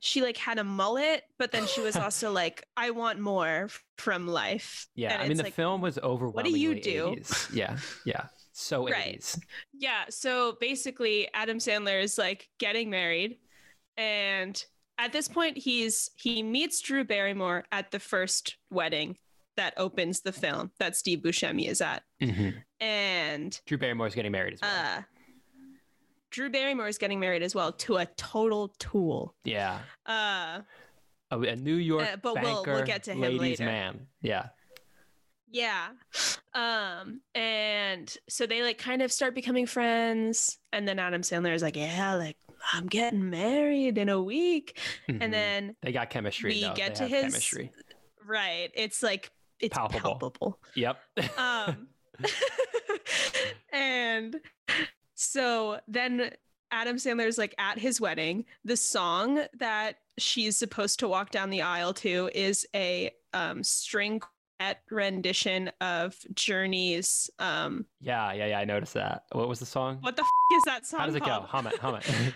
she 0.00 0.22
like 0.22 0.36
had 0.36 0.58
a 0.58 0.64
mullet 0.64 1.22
but 1.38 1.52
then 1.52 1.66
she 1.66 1.80
was 1.80 1.96
also 2.04 2.32
like 2.32 2.64
i 2.76 2.90
want 2.90 3.18
more 3.18 3.68
from 3.98 4.26
life 4.26 4.86
yeah, 4.94 5.14
And 5.14 5.22
I 5.22 5.28
mean 5.28 5.36
the 5.36 5.44
like, 5.44 5.54
film 5.54 5.80
was 5.80 5.98
overwhelmingly 5.98 6.60
you 6.60 6.80
do? 6.80 7.16
80s. 7.18 7.54
Yeah, 7.54 7.76
yeah. 8.04 8.24
So 8.52 8.86
Right. 8.88 9.18
80s. 9.20 9.40
yeah 9.72 10.04
so 10.08 10.56
basically 10.60 11.28
adam 11.34 11.58
sandler 11.58 12.02
is 12.02 12.16
like 12.18 12.48
getting 12.58 12.88
married 12.90 13.38
and 13.98 14.62
at 14.98 15.12
this 15.12 15.28
point 15.28 15.58
he's 15.58 16.10
he 16.16 16.42
meets 16.42 16.80
drew 16.80 17.04
barrymore 17.04 17.64
at 17.72 17.90
the 17.90 17.98
first 17.98 18.56
wedding 18.70 19.16
that 19.56 19.74
opens 19.76 20.20
the 20.20 20.32
film 20.32 20.70
that 20.78 20.96
steve 20.96 21.20
buscemi 21.20 21.68
is 21.68 21.80
at 21.80 22.02
hmm 22.20 22.50
and 22.80 23.60
Drew 23.66 23.78
Barrymore's 23.78 24.14
getting 24.14 24.32
married 24.32 24.54
as 24.54 24.60
well. 24.62 24.98
uh 24.98 25.02
drew 26.30 26.50
barrymore 26.50 26.88
is 26.88 26.98
getting 26.98 27.18
married 27.20 27.42
as 27.42 27.54
well 27.54 27.72
to 27.72 27.96
a 27.96 28.06
total 28.16 28.68
tool 28.78 29.34
yeah. 29.44 29.78
uh 30.06 30.60
A, 31.30 31.40
a 31.40 31.56
New 31.56 31.76
York 31.76 32.06
Uh, 32.12 32.16
but 32.16 32.34
we'll- 32.34 32.42
we'll 32.42 32.64
banker, 32.64 32.84
get 32.84 33.02
to 33.04 33.12
him 33.12 33.20
ladies 33.20 33.40
later. 33.60 33.64
man. 33.64 34.06
Yeah. 34.20 34.48
yeah 35.50 35.88
um 36.54 37.20
and 37.34 38.14
so 38.28 38.46
they 38.46 38.62
like 38.62 38.78
kind 38.78 39.00
of 39.02 39.10
start 39.12 39.34
becoming 39.34 39.66
friends 39.66 40.58
and 40.72 40.86
then 40.86 40.98
adam 40.98 41.22
sandler 41.22 41.54
is 41.54 41.62
like 41.62 41.76
yeah 41.76 42.14
like 42.14 42.36
i'm 42.72 42.86
getting 42.86 43.30
married 43.30 43.96
in 43.96 44.08
a 44.08 44.20
week 44.20 44.78
Mhm. 45.08 45.18
and 45.22 45.32
then 45.32 45.76
they 45.82 45.92
got 45.92 46.10
chemistry. 46.10 46.50
we 46.52 46.60
though. 46.62 46.74
get 46.74 46.96
They 46.96 47.04
to 47.04 47.08
his- 47.08 47.22
chemistry. 47.22 47.70
right 48.26 48.70
it's 48.74 49.02
like 49.02 49.30
it's 49.60 49.76
Palpable. 49.76 50.00
palpable, 50.00 50.58
Yep. 50.74 50.98
um 51.38 51.88
and 53.72 54.36
so 55.14 55.80
then 55.88 56.30
adam 56.70 56.96
sandler's 56.96 57.38
like 57.38 57.54
at 57.58 57.78
his 57.78 58.00
wedding 58.00 58.44
the 58.64 58.76
song 58.76 59.40
that 59.58 59.96
she's 60.18 60.56
supposed 60.56 60.98
to 60.98 61.08
walk 61.08 61.30
down 61.30 61.50
the 61.50 61.62
aisle 61.62 61.92
to 61.92 62.30
is 62.34 62.66
a 62.74 63.10
um 63.32 63.62
string 63.62 64.20
quartet 64.20 64.80
rendition 64.90 65.70
of 65.80 66.16
journey's 66.34 67.30
um 67.38 67.84
yeah, 68.00 68.32
yeah, 68.32 68.46
yeah. 68.46 68.58
I 68.58 68.64
noticed 68.64 68.94
that. 68.94 69.24
What 69.32 69.48
was 69.48 69.58
the 69.60 69.66
song? 69.66 69.98
what 70.00 70.16
the 70.16 70.22
f- 70.22 70.56
is 70.56 70.62
that 70.64 70.86
song 70.86 71.00
How 71.00 71.06
does 71.06 71.14
it 71.14 71.20
go? 71.20 71.26
called? 71.26 71.44
Hum 71.46 71.66
it, 71.66 71.78
hum 71.78 71.94
it. 71.96 72.34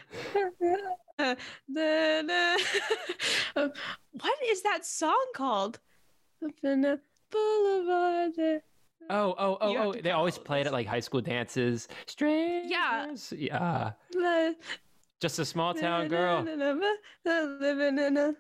Uh, 1.18 1.34
da- 1.74 2.22
da- 2.22 2.56
Uh, 3.56 3.68
what 4.12 4.38
is 4.48 4.62
that 4.62 4.86
song 4.86 5.22
called 5.34 5.78
the 6.62 7.00
boulevard 7.30 8.62
Oh, 9.12 9.34
oh, 9.38 9.58
oh, 9.60 9.76
oh! 9.76 9.92
They 9.92 10.12
always 10.12 10.36
follow 10.36 10.44
played 10.44 10.60
this. 10.66 10.68
at 10.68 10.72
like 10.72 10.86
high 10.86 11.00
school 11.00 11.20
dances. 11.20 11.88
Strangers. 12.06 13.32
Yeah. 13.36 13.92
La- 14.14 14.52
Just 15.20 15.38
a 15.40 15.44
small 15.44 15.74
town 15.74 16.06
girl. 16.08 16.42
Living 17.24 17.98
in 17.98 18.16
a 18.16 18.34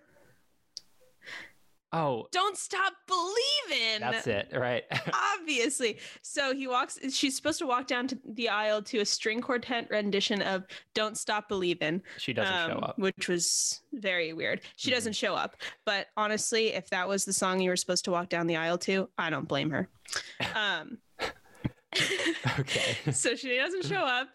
Oh, 1.92 2.28
don't 2.30 2.56
stop 2.56 2.92
believing. 3.08 3.98
that's 4.00 4.26
it, 4.28 4.50
right? 4.54 4.84
Obviously. 5.40 5.98
So 6.22 6.54
he 6.54 6.68
walks, 6.68 6.98
she's 7.12 7.34
supposed 7.34 7.58
to 7.58 7.66
walk 7.66 7.88
down 7.88 8.06
to 8.08 8.18
the 8.24 8.48
aisle 8.48 8.80
to 8.82 8.98
a 9.00 9.04
string 9.04 9.40
quartet 9.40 9.88
rendition 9.90 10.40
of 10.40 10.64
Don't 10.94 11.18
Stop 11.18 11.48
Believing. 11.48 12.00
she 12.18 12.32
doesn't 12.32 12.70
show 12.70 12.76
um, 12.78 12.84
up. 12.84 12.98
which 12.98 13.28
was 13.28 13.80
very 13.92 14.32
weird. 14.32 14.60
She 14.76 14.90
Mhm. 14.90 14.94
doesn't 14.94 15.16
show 15.16 15.34
up. 15.34 15.56
But 15.84 16.06
honestly, 16.16 16.68
if 16.68 16.88
that 16.90 17.08
was 17.08 17.24
the 17.24 17.32
song 17.32 17.60
you 17.60 17.70
were 17.70 17.76
supposed 17.76 18.04
to 18.04 18.12
walk 18.12 18.28
down 18.28 18.46
the 18.46 18.56
aisle 18.56 18.78
to, 18.78 19.08
I 19.18 19.30
don't 19.30 19.48
blame 19.48 19.70
her. 19.70 19.88
Um, 20.54 20.98
Okay. 22.60 22.96
so 23.12 23.34
she 23.34 23.56
doesn't 23.56 23.84
show 23.84 23.96
up. 24.04 24.28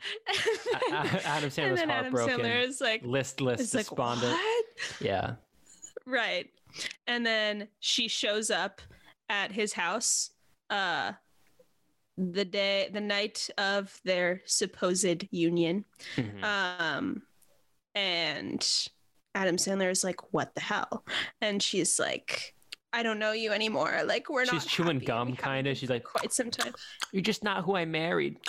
Adam 0.91 1.45
and 1.45 1.51
Sandler's 1.53 1.79
then 1.79 1.89
Adam 1.89 2.11
heartbroken. 2.13 2.39
Sandler 2.41 2.63
is 2.67 2.81
like, 2.81 3.01
Listless, 3.05 3.61
is 3.61 3.73
like, 3.73 3.85
despondent. 3.85 4.33
what? 4.33 4.65
Yeah. 4.99 5.35
Right. 6.05 6.49
And 7.07 7.25
then 7.25 7.67
she 7.79 8.07
shows 8.07 8.49
up 8.51 8.81
at 9.29 9.51
his 9.51 9.73
house 9.73 10.31
uh 10.69 11.13
the 12.17 12.45
day 12.45 12.89
the 12.93 13.01
night 13.01 13.49
of 13.57 13.99
their 14.03 14.41
supposed 14.45 15.27
union. 15.31 15.85
Mhm. 16.15 16.43
Um 16.43 17.21
and 17.93 18.87
Adam 19.33 19.57
Sandler 19.57 19.89
is 19.91 20.03
like, 20.03 20.33
"What 20.33 20.53
the 20.55 20.61
hell?" 20.61 21.05
And 21.41 21.61
she's 21.61 21.99
like, 21.99 22.55
"I 22.93 23.03
don't 23.03 23.19
know 23.19 23.31
you 23.33 23.51
anymore. 23.51 24.01
Like 24.05 24.29
we're 24.29 24.45
not." 24.45 24.53
She's 24.53 24.65
chewing 24.65 24.95
happy. 24.97 25.05
gum, 25.05 25.35
kinda. 25.35 25.75
She's 25.75 25.89
like- 25.89 26.03
quite 26.03 26.31
some 26.33 26.51
time. 26.51 26.73
You're 27.11 27.21
just 27.21 27.43
not 27.43 27.63
who 27.65 27.75
I 27.75 27.85
married. 27.85 28.39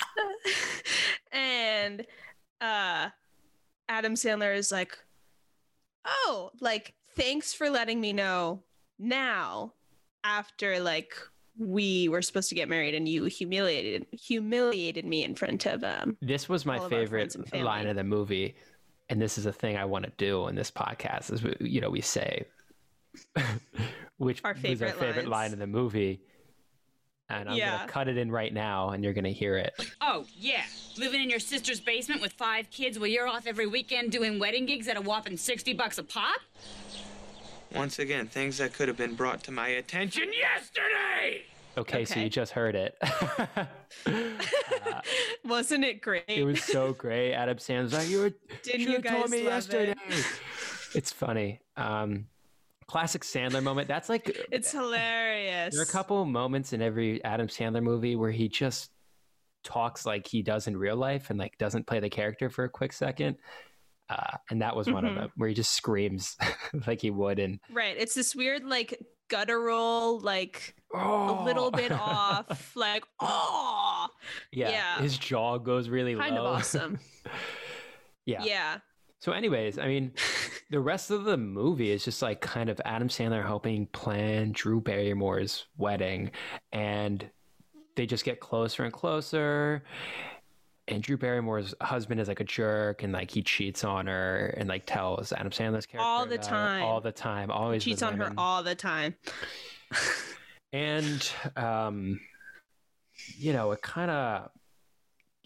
and 1.32 2.04
uh 2.60 3.08
Adam 3.88 4.14
Sandler 4.14 4.54
is 4.56 4.70
like, 4.72 4.96
"Oh, 6.04 6.50
like 6.60 6.94
thanks 7.16 7.52
for 7.54 7.70
letting 7.70 8.00
me 8.00 8.12
know 8.12 8.62
now 8.98 9.72
after 10.24 10.80
like 10.80 11.14
we 11.58 12.08
were 12.08 12.22
supposed 12.22 12.48
to 12.48 12.54
get 12.54 12.68
married 12.68 12.94
and 12.94 13.08
you 13.08 13.24
humiliated 13.24 14.06
humiliated 14.12 15.04
me 15.04 15.22
in 15.24 15.34
front 15.34 15.66
of 15.66 15.84
um 15.84 16.16
This 16.20 16.48
was 16.48 16.66
my 16.66 16.78
of 16.78 16.90
favorite 16.90 17.32
friends 17.32 17.36
and 17.36 17.48
family. 17.48 17.64
line 17.64 17.86
of 17.86 17.96
the 17.96 18.04
movie, 18.04 18.56
and 19.08 19.20
this 19.22 19.38
is 19.38 19.46
a 19.46 19.52
thing 19.52 19.76
I 19.76 19.84
want 19.84 20.04
to 20.06 20.12
do 20.16 20.48
in 20.48 20.54
this 20.56 20.70
podcast. 20.70 21.32
Is 21.32 21.42
we- 21.42 21.56
you 21.60 21.80
know 21.80 21.90
we 21.90 22.00
say, 22.00 22.44
which 24.16 24.40
Our 24.44 24.54
was 24.54 24.82
our 24.82 24.88
favorite 24.90 25.28
line 25.28 25.52
of 25.52 25.58
the 25.58 25.66
movie, 25.66 26.20
and 27.28 27.48
I'm 27.48 27.56
Yeah. 27.56 27.78
gonna 27.78 27.88
cut 27.90 28.08
it 28.08 28.16
in 28.16 28.30
right 28.30 28.52
now, 28.52 28.90
and 28.90 29.02
you're 29.02 29.12
gonna 29.12 29.30
hear 29.30 29.56
it. 29.56 29.72
Oh, 30.00 30.26
yeah. 30.36 30.62
Living 30.98 31.22
in 31.22 31.30
your 31.30 31.38
sister's 31.40 31.80
basement 31.80 32.20
with 32.20 32.32
five 32.32 32.70
kids 32.70 32.98
while 32.98 33.08
you're 33.08 33.26
off 33.26 33.46
every 33.46 33.66
weekend 33.66 34.12
doing 34.12 34.38
wedding 34.38 34.66
gigs 34.66 34.88
at 34.88 34.96
a 34.96 35.00
whopping 35.00 35.36
60 35.36 35.72
bucks 35.74 35.98
a 35.98 36.02
pop? 36.04 36.40
Once 37.74 37.98
again, 37.98 38.26
things 38.28 38.58
that 38.58 38.72
could 38.72 38.86
have 38.88 38.96
been 38.96 39.14
brought 39.14 39.42
to 39.44 39.50
my 39.50 39.68
attention 39.68 40.30
yesterday! 40.32 41.42
Okay, 41.76 42.04
so 42.04 42.20
you 42.20 42.28
just 42.28 42.52
heard 42.52 42.74
it. 42.74 42.96
Uh, 44.06 45.00
Wasn't 45.44 45.84
it 45.84 46.02
great? 46.02 46.24
it 46.28 46.44
was 46.44 46.62
so 46.62 46.92
great. 46.92 47.32
Adam 47.32 47.56
Sandler's 47.58 47.92
like, 47.92 48.08
you 48.08 48.18
were, 48.20 48.30
Didn't 48.62 48.64
should 48.64 48.80
you 48.80 48.92
have 48.94 49.02
guys 49.02 49.12
told 49.12 49.30
me 49.30 49.38
love 49.38 49.46
yesterday. 49.54 49.94
it? 50.08 50.26
it's 50.94 51.10
funny. 51.12 51.60
Um, 51.76 52.26
classic 52.86 53.22
Sandler 53.22 53.62
moment. 53.62 53.88
That's 53.88 54.08
like 54.08 54.36
It's 54.52 54.70
hilarious. 54.72 55.72
there 55.74 55.80
are 55.82 55.84
a 55.84 55.90
couple 55.90 56.24
moments 56.24 56.72
in 56.72 56.82
every 56.82 57.22
Adam 57.24 57.48
Sandler 57.48 57.82
movie 57.82 58.16
where 58.16 58.30
he 58.30 58.48
just 58.48 58.90
talks 59.62 60.04
like 60.04 60.26
he 60.26 60.42
does 60.42 60.66
in 60.66 60.76
real 60.76 60.96
life 60.96 61.30
and 61.30 61.38
like 61.38 61.56
doesn't 61.58 61.86
play 61.86 61.98
the 62.00 62.10
character 62.10 62.50
for 62.50 62.64
a 62.64 62.68
quick 62.68 62.92
second. 62.92 63.36
Uh, 64.10 64.36
and 64.50 64.60
that 64.60 64.76
was 64.76 64.90
one 64.90 65.04
of 65.06 65.12
Mhm. 65.12 65.16
them 65.16 65.32
where 65.36 65.48
he 65.48 65.54
just 65.54 65.72
screams 65.72 66.36
like 66.86 67.00
he 67.00 67.10
would 67.10 67.38
and 67.38 67.58
Right. 67.70 67.96
It's 67.98 68.14
this 68.14 68.34
weird, 68.34 68.62
like 68.64 68.98
guttural, 69.28 70.20
like 70.20 70.74
oh, 70.94 71.42
a 71.42 71.44
little 71.44 71.70
bit 71.70 71.90
off, 71.90 72.72
like 72.76 73.04
oh, 73.20 74.08
yeah, 74.52 74.68
yeah. 74.70 74.98
his 75.00 75.16
jaw 75.16 75.56
goes 75.56 75.88
really 75.88 76.14
kind 76.14 76.34
low. 76.34 76.44
of 76.44 76.56
awesome. 76.58 76.98
yeah. 78.26 78.42
yeah. 78.44 78.78
So, 79.24 79.32
anyways, 79.32 79.78
I 79.78 79.86
mean, 79.86 80.12
the 80.70 80.80
rest 80.80 81.10
of 81.10 81.24
the 81.24 81.38
movie 81.38 81.90
is 81.90 82.04
just 82.04 82.20
like 82.20 82.42
kind 82.42 82.68
of 82.68 82.78
Adam 82.84 83.08
Sandler 83.08 83.42
helping 83.42 83.86
plan 83.86 84.52
Drew 84.52 84.82
Barrymore's 84.82 85.64
wedding, 85.78 86.30
and 86.72 87.26
they 87.96 88.04
just 88.04 88.26
get 88.26 88.40
closer 88.40 88.84
and 88.84 88.92
closer. 88.92 89.82
And 90.88 91.02
Drew 91.02 91.16
Barrymore's 91.16 91.74
husband 91.80 92.20
is 92.20 92.28
like 92.28 92.40
a 92.40 92.44
jerk, 92.44 93.02
and 93.02 93.14
like 93.14 93.30
he 93.30 93.40
cheats 93.40 93.82
on 93.82 94.08
her, 94.08 94.54
and 94.58 94.68
like 94.68 94.84
tells 94.84 95.32
Adam 95.32 95.52
Sandler's 95.52 95.86
character 95.86 96.06
All 96.06 96.26
the 96.26 96.36
time. 96.36 96.82
all 96.82 97.00
the 97.00 97.10
time, 97.10 97.50
always 97.50 97.82
Cheats 97.82 98.02
on 98.02 98.18
her 98.18 98.30
all 98.36 98.62
the 98.62 98.74
time. 98.74 99.14
and 100.74 101.32
um, 101.56 102.20
you 103.38 103.54
know, 103.54 103.72
it 103.72 103.80
kind 103.80 104.10
of 104.10 104.50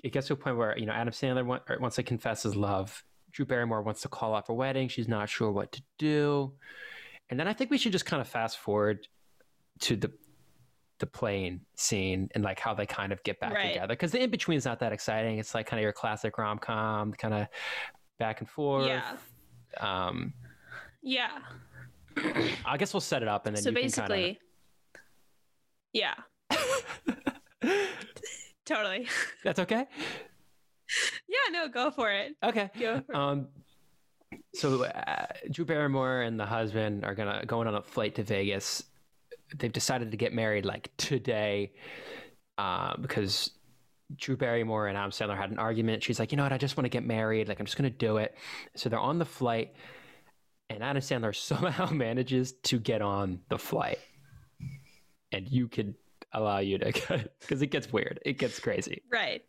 it 0.02 0.12
gets 0.12 0.26
to 0.26 0.32
a 0.32 0.36
point 0.36 0.56
where 0.56 0.76
you 0.76 0.86
know 0.86 0.92
Adam 0.92 1.14
Sandler 1.14 1.46
want, 1.46 1.62
or 1.68 1.78
wants 1.78 1.94
to 1.94 2.02
confess 2.02 2.42
his 2.42 2.56
love. 2.56 3.04
Drew 3.32 3.44
Barrymore 3.46 3.82
wants 3.82 4.02
to 4.02 4.08
call 4.08 4.34
off 4.34 4.48
her 4.48 4.54
wedding. 4.54 4.88
She's 4.88 5.08
not 5.08 5.28
sure 5.28 5.50
what 5.52 5.72
to 5.72 5.82
do, 5.98 6.52
and 7.30 7.38
then 7.38 7.46
I 7.48 7.52
think 7.52 7.70
we 7.70 7.78
should 7.78 7.92
just 7.92 8.06
kind 8.06 8.20
of 8.20 8.28
fast 8.28 8.58
forward 8.58 9.06
to 9.80 9.96
the 9.96 10.12
the 10.98 11.06
plane 11.06 11.60
scene 11.76 12.28
and 12.34 12.42
like 12.42 12.58
how 12.58 12.74
they 12.74 12.84
kind 12.84 13.12
of 13.12 13.22
get 13.22 13.38
back 13.38 13.52
Right. 13.54 13.68
together 13.74 13.94
because 13.94 14.10
the 14.10 14.20
in 14.20 14.30
between 14.30 14.58
is 14.58 14.64
not 14.64 14.80
that 14.80 14.92
exciting. 14.92 15.38
It's 15.38 15.54
like 15.54 15.66
kind 15.66 15.78
of 15.78 15.82
your 15.84 15.92
classic 15.92 16.36
rom 16.38 16.58
com, 16.58 17.12
kind 17.12 17.32
of 17.34 17.46
back 18.18 18.40
and 18.40 18.48
forth. 18.50 18.86
Yeah. 18.88 19.16
Um, 19.78 20.32
Yeah. 21.00 21.30
I 22.66 22.76
guess 22.78 22.92
we'll 22.92 23.00
set 23.00 23.22
it 23.22 23.28
up 23.28 23.46
and 23.46 23.54
then 23.54 23.62
so 23.62 23.68
you 23.70 23.76
basically, 23.76 24.40
yeah. 25.92 26.14
totally. 28.64 29.04
can 29.04 29.06
kind 29.06 29.06
of. 29.06 29.08
That's 29.44 29.58
okay. 29.60 29.86
Yeah, 31.28 31.52
no, 31.52 31.68
go 31.68 31.90
for 31.90 32.10
it. 32.10 32.34
Okay. 32.42 32.70
Go 32.78 33.02
for 33.06 33.12
it. 33.12 33.16
Um, 33.16 33.48
so 34.54 34.84
uh, 34.84 35.26
Drew 35.50 35.64
Barrymore 35.64 36.22
and 36.22 36.38
the 36.38 36.46
husband 36.46 37.04
are 37.04 37.14
gonna 37.14 37.44
going 37.46 37.68
on 37.68 37.74
a 37.74 37.82
flight 37.82 38.14
to 38.16 38.22
Vegas. 38.22 38.82
They've 39.56 39.72
decided 39.72 40.10
to 40.10 40.16
get 40.16 40.32
married 40.32 40.64
like 40.64 40.90
today, 40.96 41.72
uh, 42.58 42.96
because 42.98 43.50
Drew 44.16 44.36
Barrymore 44.36 44.88
and 44.88 44.96
Adam 44.96 45.10
Sandler 45.10 45.36
had 45.36 45.50
an 45.50 45.58
argument. 45.58 46.02
She's 46.02 46.18
like, 46.18 46.32
you 46.32 46.36
know 46.36 46.42
what? 46.42 46.52
I 46.52 46.58
just 46.58 46.76
want 46.76 46.86
to 46.86 46.90
get 46.90 47.04
married. 47.04 47.48
Like 47.48 47.60
I'm 47.60 47.66
just 47.66 47.76
gonna 47.76 47.90
do 47.90 48.18
it. 48.18 48.34
So 48.74 48.88
they're 48.88 48.98
on 48.98 49.18
the 49.18 49.24
flight, 49.24 49.74
and 50.70 50.82
Adam 50.82 51.02
Sandler 51.02 51.34
somehow 51.40 51.90
manages 51.90 52.52
to 52.64 52.78
get 52.78 53.02
on 53.02 53.40
the 53.48 53.58
flight, 53.58 53.98
and 55.32 55.48
you 55.48 55.68
could 55.68 55.94
allow 56.32 56.58
you 56.58 56.78
to 56.78 57.30
because 57.40 57.62
it 57.62 57.68
gets 57.68 57.92
weird. 57.92 58.20
It 58.24 58.38
gets 58.38 58.58
crazy. 58.58 59.02
Right. 59.10 59.42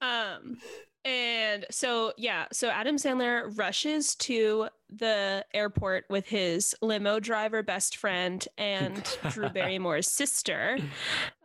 Um 0.00 0.58
and 1.06 1.66
so 1.70 2.12
yeah, 2.16 2.46
so 2.52 2.68
Adam 2.68 2.96
Sandler 2.96 3.56
rushes 3.56 4.16
to 4.16 4.66
the 4.90 5.44
airport 5.54 6.04
with 6.10 6.26
his 6.26 6.74
limo 6.82 7.20
driver 7.20 7.62
best 7.62 7.96
friend 7.96 8.46
and 8.58 9.04
Drew 9.30 9.48
Barrymore's 9.48 10.10
sister. 10.10 10.78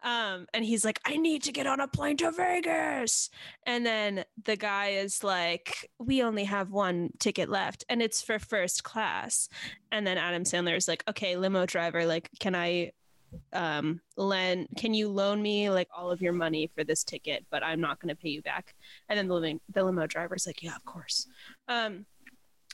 Um 0.02 0.48
and 0.56 0.66
he's 0.66 0.84
like 0.84 1.00
I 1.06 1.16
need 1.16 1.44
to 1.44 1.52
get 1.52 1.68
on 1.68 1.80
a 1.80 1.88
plane 1.88 2.18
to 2.18 2.32
Vegas. 2.32 3.30
And 3.68 3.86
then 3.86 4.26
the 4.46 4.56
guy 4.56 4.94
is 4.94 5.24
like 5.24 5.92
we 6.00 6.24
only 6.24 6.46
have 6.46 6.72
one 6.72 7.12
ticket 7.20 7.48
left 7.48 7.86
and 7.88 8.02
it's 8.02 8.24
for 8.24 8.40
first 8.40 8.84
class. 8.84 9.48
And 9.92 10.08
then 10.08 10.18
Adam 10.18 10.44
Sandler 10.44 10.76
is 10.76 10.88
like 10.88 11.04
okay, 11.08 11.38
limo 11.38 11.68
driver 11.68 12.08
like 12.08 12.32
can 12.40 12.56
I 12.56 12.94
um 13.54 14.00
lend 14.18 14.68
can 14.78 14.94
you 14.94 15.08
loan 15.10 15.42
me 15.42 15.70
like 15.70 15.88
all 15.96 16.12
of 16.12 16.22
your 16.22 16.34
money 16.34 16.70
for 16.76 16.84
this 16.84 17.04
ticket 17.04 17.46
but 17.50 17.64
i'm 17.64 17.80
not 17.82 18.00
going 18.00 18.14
to 18.14 18.22
pay 18.22 18.30
you 18.30 18.42
back? 18.42 18.76
And 19.10 19.18
then 19.18 19.28
the, 19.28 19.36
lim- 19.36 19.62
the 19.74 19.84
limo 19.84 20.08
driver's 20.08 20.46
like 20.48 20.62
yeah 20.64 20.76
of 20.76 20.84
course. 20.86 21.28
Um 21.68 22.06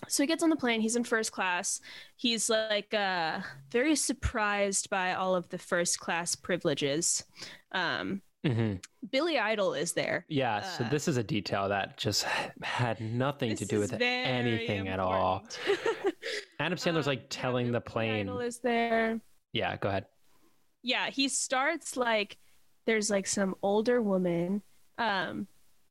so 0.08 0.22
he 0.22 0.28
gets 0.28 0.44
on 0.44 0.50
the 0.52 0.56
plane 0.56 0.82
he's 0.82 0.96
in 0.96 1.04
first 1.04 1.32
class. 1.32 1.82
He's 2.16 2.50
like 2.50 2.94
uh 2.94 3.42
very 3.72 3.96
surprised 3.96 4.90
by 4.90 5.14
all 5.14 5.36
of 5.36 5.50
the 5.50 5.58
first 5.58 6.00
class 6.00 6.36
privileges. 6.36 7.24
Um 7.72 8.22
hmm 8.46 8.76
billy 9.12 9.40
idol 9.40 9.74
is 9.74 9.94
there. 9.94 10.26
Yeah, 10.30 10.62
so 10.62 10.84
Uh, 10.84 10.90
this 10.90 11.08
is 11.08 11.18
a 11.18 11.24
detail 11.24 11.70
that 11.70 11.98
just 11.98 12.24
had 12.62 13.00
nothing 13.02 13.56
to 13.56 13.66
do 13.66 13.80
with 13.80 13.94
anything 13.94 14.88
at 14.88 15.00
all. 15.00 15.48
Adam 16.60 16.78
Sandler's 16.78 17.08
Um, 17.08 17.12
like 17.12 17.26
telling 17.30 17.66
yeah, 17.68 17.72
the 17.72 17.80
Billy 17.80 17.92
plane. 17.94 18.28
idol 18.28 18.40
is 18.40 18.60
there. 18.60 19.20
Yeah, 19.54 19.76
go 19.78 19.90
ahead. 19.90 20.06
Yeah 20.94 21.10
he 21.20 21.26
starts 21.28 21.98
like 21.98 22.38
there's 22.86 23.10
like 23.16 23.28
some 23.28 23.52
older 23.62 23.98
woman 24.02 24.62
um 24.98 25.48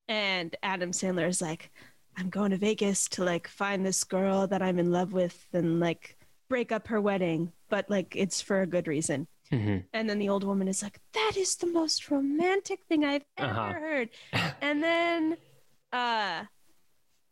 and 0.08 0.48
adam 0.62 0.90
sandler 0.92 1.28
is 1.28 1.42
like 1.42 1.70
i'm 2.18 2.30
going 2.30 2.50
to 2.50 2.56
vegas 2.56 3.00
to 3.14 3.20
like 3.32 3.46
find 3.62 3.84
this 3.84 4.02
girl 4.04 4.46
that 4.46 4.62
i'm 4.66 4.78
in 4.78 4.90
love 4.98 5.12
with 5.12 5.38
and 5.52 5.80
like 5.80 6.16
break 6.48 6.70
up 6.76 6.88
her 6.88 7.00
wedding 7.08 7.52
but 7.68 7.84
like 7.90 8.14
it's 8.16 8.40
for 8.40 8.62
a 8.62 8.66
good 8.74 8.86
reason. 8.88 9.26
Hmm 9.50 9.78
and 9.92 10.04
then 10.08 10.18
the 10.18 10.28
old 10.34 10.44
woman 10.50 10.66
is 10.74 10.82
like 10.82 10.98
that 11.18 11.32
is 11.36 11.56
the 11.56 11.70
most 11.80 12.10
romantic 12.10 12.80
thing 12.88 13.04
i've 13.04 13.26
ever 13.36 13.50
Uh-huh. 13.50 13.72
heard. 13.86 14.08
And 14.66 14.76
then 14.82 15.36
uh 15.92 16.44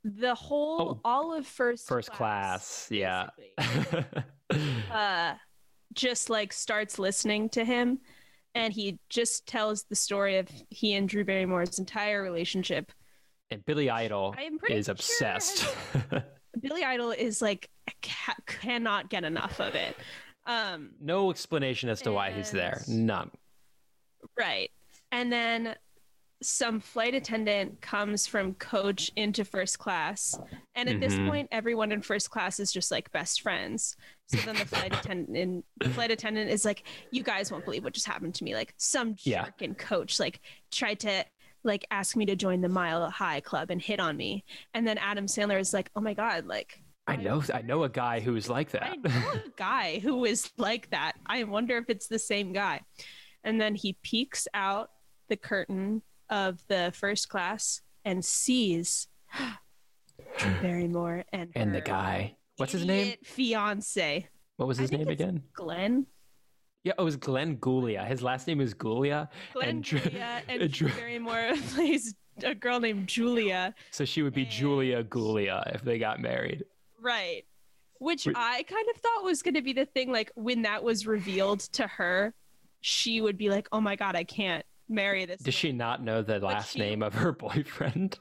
the 0.05 0.35
whole 0.47 0.81
Oh, 0.81 1.01
all 1.05 1.29
of 1.39 1.47
first 1.47 1.89
First 1.89 2.13
class, 2.13 2.89
yeah. 2.91 3.31
uh, 4.93 5.35
just 5.95 6.31
like 6.31 6.53
starts 6.53 6.99
listening 6.99 7.49
to 7.51 7.65
him 7.65 8.01
and 8.55 8.73
he 8.73 8.99
just 9.09 9.47
tells 9.47 9.85
the 9.85 9.97
story 9.97 10.39
of 10.39 10.49
he 10.71 10.95
and 10.95 11.09
Drew 11.09 11.25
Barrymore's 11.25 11.79
entire 11.79 12.23
relationship. 12.23 12.93
and 13.51 13.65
Billy 13.65 13.91
Idol 13.91 14.35
is 14.69 14.87
sure 14.87 14.93
obsessed. 14.93 15.67
Billy 16.61 16.85
Idol 16.85 17.11
is 17.11 17.43
like 17.43 17.69
ca- 18.03 18.37
cannot 18.47 19.11
get 19.11 19.25
enough 19.25 19.61
of 19.61 19.75
it. 19.75 19.97
Um, 20.47 20.91
no 21.01 21.31
explanation 21.31 21.89
as 21.89 22.03
to 22.03 22.13
why 22.13 22.31
he's 22.31 22.51
there. 22.51 22.83
None. 22.87 23.31
right. 24.39 24.71
And 25.11 25.33
then 25.33 25.75
some 26.45 26.79
flight 26.81 27.15
attendant 27.15 27.81
comes 27.81 28.27
from 28.27 28.55
coach 28.55 29.11
into 29.17 29.45
first 29.45 29.79
class. 29.79 30.39
And 30.75 30.89
at 30.89 31.01
this 31.01 31.15
Mhm. 31.15 31.29
point, 31.29 31.49
everyone 31.51 31.91
in 31.93 32.03
first 32.03 32.31
class 32.31 32.61
is 32.61 32.71
just 32.73 32.91
like 32.91 33.11
best 33.13 33.41
friends. 33.41 33.97
So 34.27 34.37
then 34.39 34.57
the 34.57 34.67
flight 34.67 34.95
attendant, 34.95 35.65
the 35.79 35.91
flight 35.91 36.11
attendant 36.11 36.51
is 36.51 36.65
like, 36.65 36.87
"You 37.11 37.23
guys 37.23 37.51
won't 37.51 37.65
believe 37.65 37.85
what 37.85 37.95
just 37.95 38.07
happened 38.07 38.35
to 38.37 38.45
me. 38.45 38.55
Like 38.55 38.75
some 38.77 39.17
Yeah. 39.23 39.45
jerk 39.45 39.63
and 39.63 39.79
coach 39.79 40.21
like 40.21 40.41
tried 40.71 41.01
to 41.01 41.25
like 41.63 41.87
ask 41.91 42.15
me 42.17 42.27
to 42.27 42.37
join 42.37 42.61
the 42.61 42.69
Mile 42.69 43.09
High 43.11 43.41
Club 43.41 43.71
and 43.71 43.81
hit 43.81 43.99
on 44.01 44.17
me." 44.17 44.45
And 44.75 44.87
then 44.87 44.99
Adam 44.99 45.27
Sandler 45.27 45.59
is 45.59 45.73
like, 45.73 45.91
"Oh 45.97 46.01
my 46.01 46.15
god, 46.15 46.47
like 46.47 46.81
I 47.07 47.17
know. 47.17 47.43
I 47.53 47.61
know 47.63 47.85
a 47.85 47.89
guy 47.91 48.21
who's 48.21 48.49
like 48.49 48.71
that. 48.71 48.83
I 48.83 48.97
know 48.97 49.31
a 49.33 49.51
guy 49.57 49.99
who 49.99 50.25
is 50.25 50.51
like 50.57 50.89
that. 50.91 51.13
I 51.27 51.45
wonder 51.45 51.77
if 51.77 51.91
it's 51.91 52.07
the 52.09 52.19
same 52.19 52.53
guy. 52.55 52.81
And 53.43 53.61
then 53.61 53.75
he 53.75 53.93
peeks 54.03 54.49
out 54.55 54.91
the 55.29 55.37
curtain 55.37 56.03
of 56.31 56.63
the 56.69 56.93
first 56.95 57.29
class 57.29 57.81
and 58.05 58.25
sees 58.25 59.09
Barrymore 60.63 61.25
and 61.33 61.51
and 61.55 61.75
the 61.75 61.81
guy. 61.81 62.37
What's 62.57 62.73
his 62.73 62.85
name? 62.85 63.15
Fiance 63.25 64.29
What 64.57 64.67
was 64.69 64.79
his 64.79 64.93
name 64.93 65.09
again? 65.09 65.43
Glenn. 65.53 66.07
Yeah, 66.85 66.93
oh, 66.99 67.03
it 67.03 67.05
was 67.07 67.17
Glenn 67.17 67.57
Gulia. 67.57 68.07
His 68.07 68.23
last 68.23 68.47
name 68.47 68.61
is 68.61 68.75
Gulia. 68.75 69.29
Glenn 69.55 69.69
And 69.69 69.85
Drew- 69.85 70.01
and 70.01 70.45
and 70.63 70.71
Drew 70.73 70.91
Barrymore 70.91 71.53
plays 71.75 72.15
a 72.43 72.55
girl 72.55 72.79
named 72.81 73.09
Julia. 73.09 73.75
So 73.91 74.05
she 74.05 74.23
would 74.23 74.35
be 74.35 74.43
And- 74.43 74.51
Julia 74.51 75.03
Gulia 75.05 75.75
if 75.75 75.83
they 75.83 75.99
got 75.99 76.21
married. 76.21 76.65
Right. 77.01 77.45
Which. 78.01 78.27
I 78.29 78.63
kind 78.65 78.87
of 78.95 79.01
thought 79.01 79.25
was 79.25 79.41
going 79.43 79.55
to 79.55 79.63
be 79.63 79.73
the 79.73 79.87
thing. 79.87 80.11
Like 80.13 80.31
when 80.35 80.63
that 80.63 80.83
was 80.85 81.07
revealed 81.07 81.61
to 81.73 81.87
her, 81.87 82.35
she 82.81 83.21
would 83.23 83.39
be 83.39 83.49
like, 83.49 83.67
"Oh 83.73 83.81
my 83.81 83.97
god, 83.97 84.15
I 84.15 84.25
can't 84.25 84.65
marry 84.95 85.25
this." 85.27 85.41
Does 85.43 85.55
she 85.55 85.73
not 85.73 86.03
know 86.03 86.23
the 86.23 86.39
last 86.39 86.73
she- 86.73 86.79
name 86.79 87.03
of 87.03 87.15
her 87.15 87.33
boyfriend? 87.47 88.19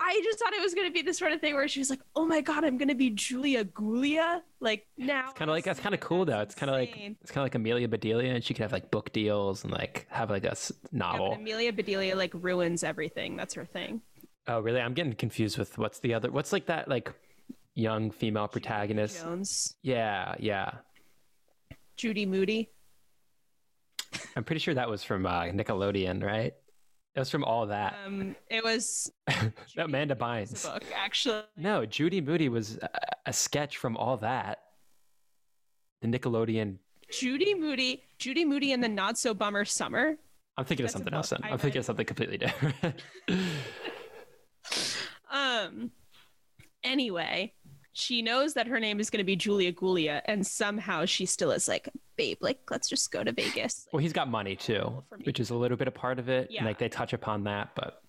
I 0.00 0.20
just 0.24 0.40
thought 0.40 0.52
it 0.52 0.60
was 0.60 0.74
gonna 0.74 0.90
be 0.90 1.02
the 1.02 1.14
sort 1.14 1.30
of 1.30 1.40
thing 1.40 1.54
where 1.54 1.68
she 1.68 1.78
was 1.78 1.88
like, 1.88 2.00
"Oh 2.16 2.24
my 2.26 2.40
god, 2.40 2.64
I'm 2.64 2.76
gonna 2.76 2.94
be 2.96 3.10
Julia 3.10 3.64
Gulia." 3.64 4.40
Like 4.58 4.84
now, 4.98 5.26
It's 5.30 5.38
kind 5.38 5.48
of 5.48 5.54
like 5.54 5.62
that's 5.64 5.78
kind 5.78 5.94
of 5.94 6.00
cool 6.00 6.24
though. 6.24 6.40
It's 6.40 6.56
kind 6.56 6.68
of 6.70 6.74
like 6.76 6.96
it's 7.20 7.30
kind 7.30 7.42
of 7.42 7.44
like 7.44 7.54
Amelia 7.54 7.86
Bedelia, 7.86 8.34
and 8.34 8.42
she 8.42 8.52
could 8.52 8.62
have 8.62 8.72
like 8.72 8.90
book 8.90 9.12
deals 9.12 9.62
and 9.62 9.72
like 9.72 10.06
have 10.10 10.28
like 10.28 10.42
a 10.44 10.50
s- 10.50 10.72
Yeah, 10.90 10.98
novel. 10.98 11.32
Amelia 11.34 11.72
Bedelia 11.72 12.16
like 12.16 12.32
ruins 12.34 12.82
everything. 12.82 13.36
That's 13.36 13.54
her 13.54 13.64
thing. 13.64 14.02
Oh, 14.48 14.58
really? 14.58 14.80
I'm 14.80 14.92
getting 14.92 15.12
confused 15.14 15.56
with 15.56 15.78
what's 15.78 16.00
the 16.00 16.14
other. 16.14 16.32
What's 16.32 16.52
like 16.52 16.66
that 16.66 16.88
like 16.88 17.12
young 17.76 18.10
female 18.10 18.48
protagonist? 18.48 19.22
Jones, 19.22 19.76
Yeah, 19.82 20.34
yeah. 20.40 20.72
Judy 21.96 22.26
Moody. 22.26 22.70
I'm 24.36 24.44
pretty 24.44 24.60
sure 24.60 24.74
that 24.74 24.88
was 24.88 25.02
from 25.02 25.26
uh, 25.26 25.42
Nickelodeon, 25.44 26.22
right? 26.22 26.54
It 27.14 27.18
was 27.20 27.30
from 27.30 27.44
all 27.44 27.66
that. 27.66 27.94
Um, 28.04 28.34
it 28.50 28.64
was 28.64 29.10
Amanda 29.78 30.14
Bynes. 30.16 30.64
book 30.64 30.82
actually. 30.94 31.42
No, 31.56 31.86
Judy 31.86 32.20
Moody 32.20 32.48
was 32.48 32.76
a, 32.78 32.88
a 33.26 33.32
sketch 33.32 33.76
from 33.76 33.96
all 33.96 34.16
that. 34.18 34.58
The 36.02 36.08
Nickelodeon. 36.08 36.78
Judy 37.10 37.54
Moody, 37.54 38.02
Judy 38.18 38.44
Moody, 38.44 38.72
and 38.72 38.82
the 38.82 38.88
Not 38.88 39.16
So 39.16 39.32
Bummer 39.32 39.64
Summer. 39.64 40.16
I'm 40.56 40.64
thinking 40.64 40.84
That's 40.84 40.94
of 40.94 40.98
something 40.98 41.14
else. 41.14 41.30
Then. 41.30 41.40
I'm 41.44 41.58
thinking 41.58 41.78
of 41.78 41.84
something 41.84 42.06
completely 42.06 42.38
different. 42.38 43.02
Um. 45.30 45.90
Anyway, 46.84 47.54
she 47.94 48.20
knows 48.20 48.54
that 48.54 48.66
her 48.66 48.78
name 48.78 49.00
is 49.00 49.08
going 49.08 49.18
to 49.18 49.24
be 49.24 49.36
Julia 49.36 49.72
Gulia, 49.72 50.20
and 50.26 50.46
somehow 50.46 51.04
she 51.06 51.24
still 51.24 51.52
is 51.52 51.68
like, 51.68 51.88
"Babe, 52.16 52.36
like, 52.40 52.58
let's 52.70 52.88
just 52.88 53.10
go 53.10 53.24
to 53.24 53.32
Vegas." 53.32 53.86
well, 53.92 54.00
he's 54.00 54.12
got 54.12 54.28
money 54.28 54.56
too, 54.56 55.02
which 55.22 55.40
is 55.40 55.50
a 55.50 55.54
little 55.54 55.76
bit 55.76 55.88
a 55.88 55.92
part 55.92 56.18
of 56.18 56.28
it. 56.28 56.50
Yeah. 56.50 56.58
And 56.58 56.66
like 56.66 56.78
they 56.78 56.88
touch 56.88 57.12
upon 57.12 57.44
that, 57.44 57.70
but 57.74 58.02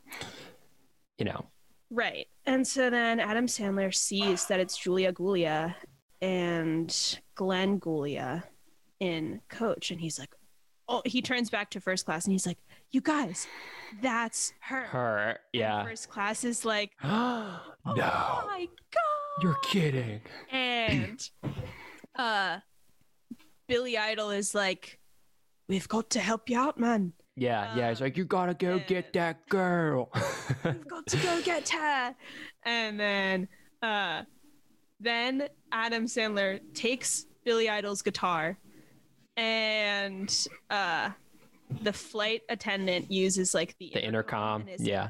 you 1.17 1.25
know, 1.25 1.45
Right. 1.91 2.27
And 2.45 2.67
so 2.67 2.89
then 2.89 3.19
Adam 3.19 3.45
Sandler 3.45 3.93
sees 3.93 4.47
that 4.47 4.59
it's 4.59 4.75
Julia 4.75 5.13
Gulia 5.13 5.75
and 6.21 7.19
Glenn 7.35 7.79
Gulia 7.79 8.43
in 8.99 9.39
Coach, 9.49 9.91
and 9.91 10.01
he's 10.01 10.17
like, 10.17 10.33
"Oh!" 10.89 11.01
He 11.05 11.21
turns 11.21 11.49
back 11.49 11.69
to 11.71 11.79
First 11.79 12.05
Class, 12.05 12.25
and 12.25 12.31
he's 12.31 12.47
like, 12.47 12.57
"You 12.91 13.01
guys, 13.01 13.47
that's 14.01 14.53
her." 14.61 14.81
her, 14.85 15.29
And 15.29 15.37
yeah. 15.53 15.83
First 15.83 16.09
Class 16.09 16.43
is 16.43 16.65
like, 16.65 16.91
oh 17.03 17.61
no, 17.85 17.93
"Oh 17.93 18.43
my 18.47 18.67
god!" 18.91 19.14
You're 19.41 19.57
kidding. 19.63 20.21
and 20.51 21.29
uh 22.15 22.59
Billy 23.67 23.97
Idol 23.97 24.29
is 24.29 24.53
like, 24.55 24.99
We've 25.67 25.87
got 25.87 26.11
to 26.11 26.19
help 26.19 26.49
you 26.49 26.59
out, 26.59 26.79
man. 26.79 27.13
Yeah, 27.35 27.75
yeah. 27.75 27.89
He's 27.89 27.99
Um, 27.99 28.05
like, 28.05 28.17
you 28.17 28.23
gotta 28.25 28.53
go 28.53 28.79
get 28.87 29.11
that 29.13 29.47
girl. 29.49 30.11
We've 30.63 30.87
got 30.87 31.05
to 31.07 31.17
go 31.17 31.41
get 31.41 31.67
her. 31.69 32.15
And 32.63 32.99
then 32.99 33.47
uh 33.81 34.23
then 34.99 35.49
Adam 35.71 36.05
Sandler 36.05 36.59
takes 36.73 37.25
Billy 37.43 37.69
Idol's 37.69 38.01
guitar 38.01 38.57
and 39.35 40.47
uh 40.69 41.09
the 41.81 41.91
flight 41.91 42.41
attendant 42.49 43.11
uses 43.11 43.53
like 43.53 43.75
the, 43.79 43.91
the 43.93 44.05
intercom. 44.05 44.65
like, 44.67 44.77
Yeah. 44.79 45.09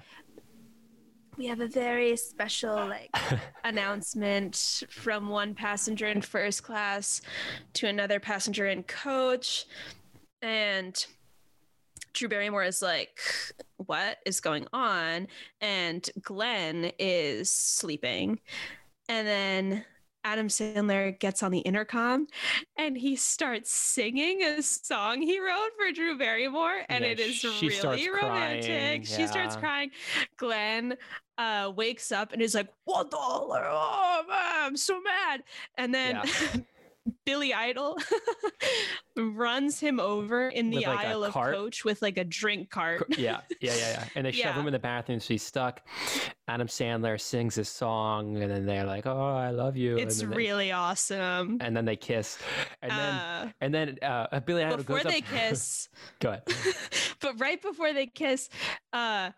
We 1.38 1.48
have 1.48 1.60
a 1.60 1.68
very 1.68 2.16
special 2.16 2.76
like 2.76 3.16
announcement 3.64 4.84
from 4.90 5.30
one 5.30 5.54
passenger 5.54 6.08
in 6.08 6.22
first 6.22 6.64
class 6.64 7.22
to 7.74 7.88
another 7.88 8.20
passenger 8.20 8.68
in 8.68 8.84
coach. 8.84 9.66
And 10.42 11.06
drew 12.14 12.30
barrymore 12.30 12.64
is 12.64 12.82
like 12.82 13.20
what 13.78 14.18
is 14.26 14.40
going 14.40 14.68
on? 14.74 15.28
And 15.62 16.08
glenn 16.22 16.92
is 17.00 17.52
sleeping. 17.52 18.40
And 19.10 19.28
then 19.28 19.86
adam 20.26 20.48
sandler 20.48 21.18
gets 21.20 21.42
on 21.44 21.52
the 21.52 21.60
intercom 21.60 22.28
and 22.78 22.98
he 22.98 23.16
starts 23.16 23.72
singing 23.72 24.42
a 24.44 24.62
song 24.62 25.22
he 25.22 25.40
wrote 25.40 25.70
for 25.78 25.92
drew 25.94 26.18
barrymore 26.18 26.82
and 26.90 27.04
Yeah, 27.04 27.12
it 27.12 27.20
is 27.20 27.44
really 27.44 28.10
romantic. 28.10 28.68
Crying, 28.68 29.04
she 29.04 29.28
starts 29.28 29.56
crying. 29.56 29.92
Glenn 30.38 30.98
uh 31.38 31.72
wakes 31.76 32.12
up 32.12 32.34
and 32.34 32.42
is 32.42 32.56
like 32.56 32.70
one 32.86 33.10
dollar 33.10 33.64
oh 33.70 34.24
i'm 34.30 34.76
so 34.76 35.00
mad. 35.02 35.44
And 35.78 35.94
then 35.94 36.22
billy 37.26 37.54
idol 37.54 37.98
runs 39.16 39.80
him 39.80 40.00
over 40.00 40.50
in 40.50 40.70
the 40.70 40.86
like, 40.86 41.06
aisle 41.06 41.24
of 41.24 41.34
coach 41.34 41.86
with 41.86 42.02
like 42.02 42.18
a 42.18 42.24
drink 42.24 42.70
cart 42.70 43.06
yeah, 43.18 43.42
yeah, 43.62 43.74
yeah, 43.76 43.90
yeah. 43.90 44.06
And 44.16 44.26
they 44.26 44.32
shove 44.44 44.56
him 44.56 44.68
in 44.68 44.74
the 44.74 44.80
bathroom, 44.80 45.20
so 45.20 45.34
he's 45.34 45.44
stuck. 45.44 45.82
Adam 46.48 46.68
Sandler 46.68 47.20
sings 47.20 47.56
his 47.56 47.70
song, 47.70 48.38
and 48.42 48.52
then 48.52 48.66
they're 48.66 48.86
like, 48.86 49.06
"Oh, 49.06 49.36
I 49.36 49.50
love 49.52 49.78
you." 49.78 49.98
it's 49.98 50.20
then 50.20 50.30
really 50.30 50.72
awesome 50.72 51.58
and 51.62 51.76
then 51.76 51.86
they 51.86 51.96
kiss, 51.96 52.38
and 52.82 52.92
then 52.92 53.14
uh, 53.14 53.52
and 53.62 53.74
then 53.74 53.98
uh, 54.02 54.40
Billy 54.42 54.64
Idol 54.64 54.78
before 54.78 54.98
goes 54.98 55.12
they 55.12 55.20
up. 55.20 55.26
kiss 55.26 55.90
Go 56.20 56.30
ahead. 56.30 56.44
but 57.22 57.40
right 57.40 57.62
before 57.62 57.94
they 57.94 58.08
kiss 58.08 58.50
uh 58.94 59.32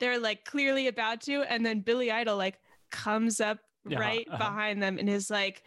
they're 0.00 0.18
like 0.18 0.44
clearly 0.44 0.86
about 0.86 1.20
to 1.22 1.42
and 1.42 1.64
then 1.66 1.80
billy 1.80 2.10
idol 2.10 2.36
like 2.36 2.58
comes 2.90 3.40
up 3.40 3.58
Yeah, 3.88 3.98
right 3.98 4.26
uh-huh. 4.30 4.38
behind 4.38 4.82
them 4.82 4.98
and 4.98 5.08
is 5.08 5.30
like 5.30 5.62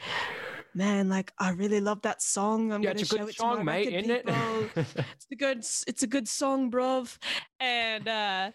man 0.73 1.09
like 1.09 1.33
i 1.37 1.49
really 1.49 1.81
love 1.81 2.01
that 2.01 2.21
song 2.21 2.71
i'm 2.71 2.81
Yeah, 2.81 2.89
gonna 2.89 3.01
it's 3.01 3.03
a 3.03 3.05
show 3.05 3.17
good 3.19 3.27
it 3.27 3.37
to 3.37 3.47
my 3.47 3.63
mate, 3.63 3.91
isn't 3.93 4.09
it? 4.09 4.25
people. 4.25 4.71
it's 4.75 5.27
a 5.31 5.35
good 5.35 5.57
it's 5.87 6.03
a 6.03 6.07
good 6.07 6.27
song 6.27 6.71
bruv. 6.71 7.17
And 7.59 8.07
uh 8.07 8.51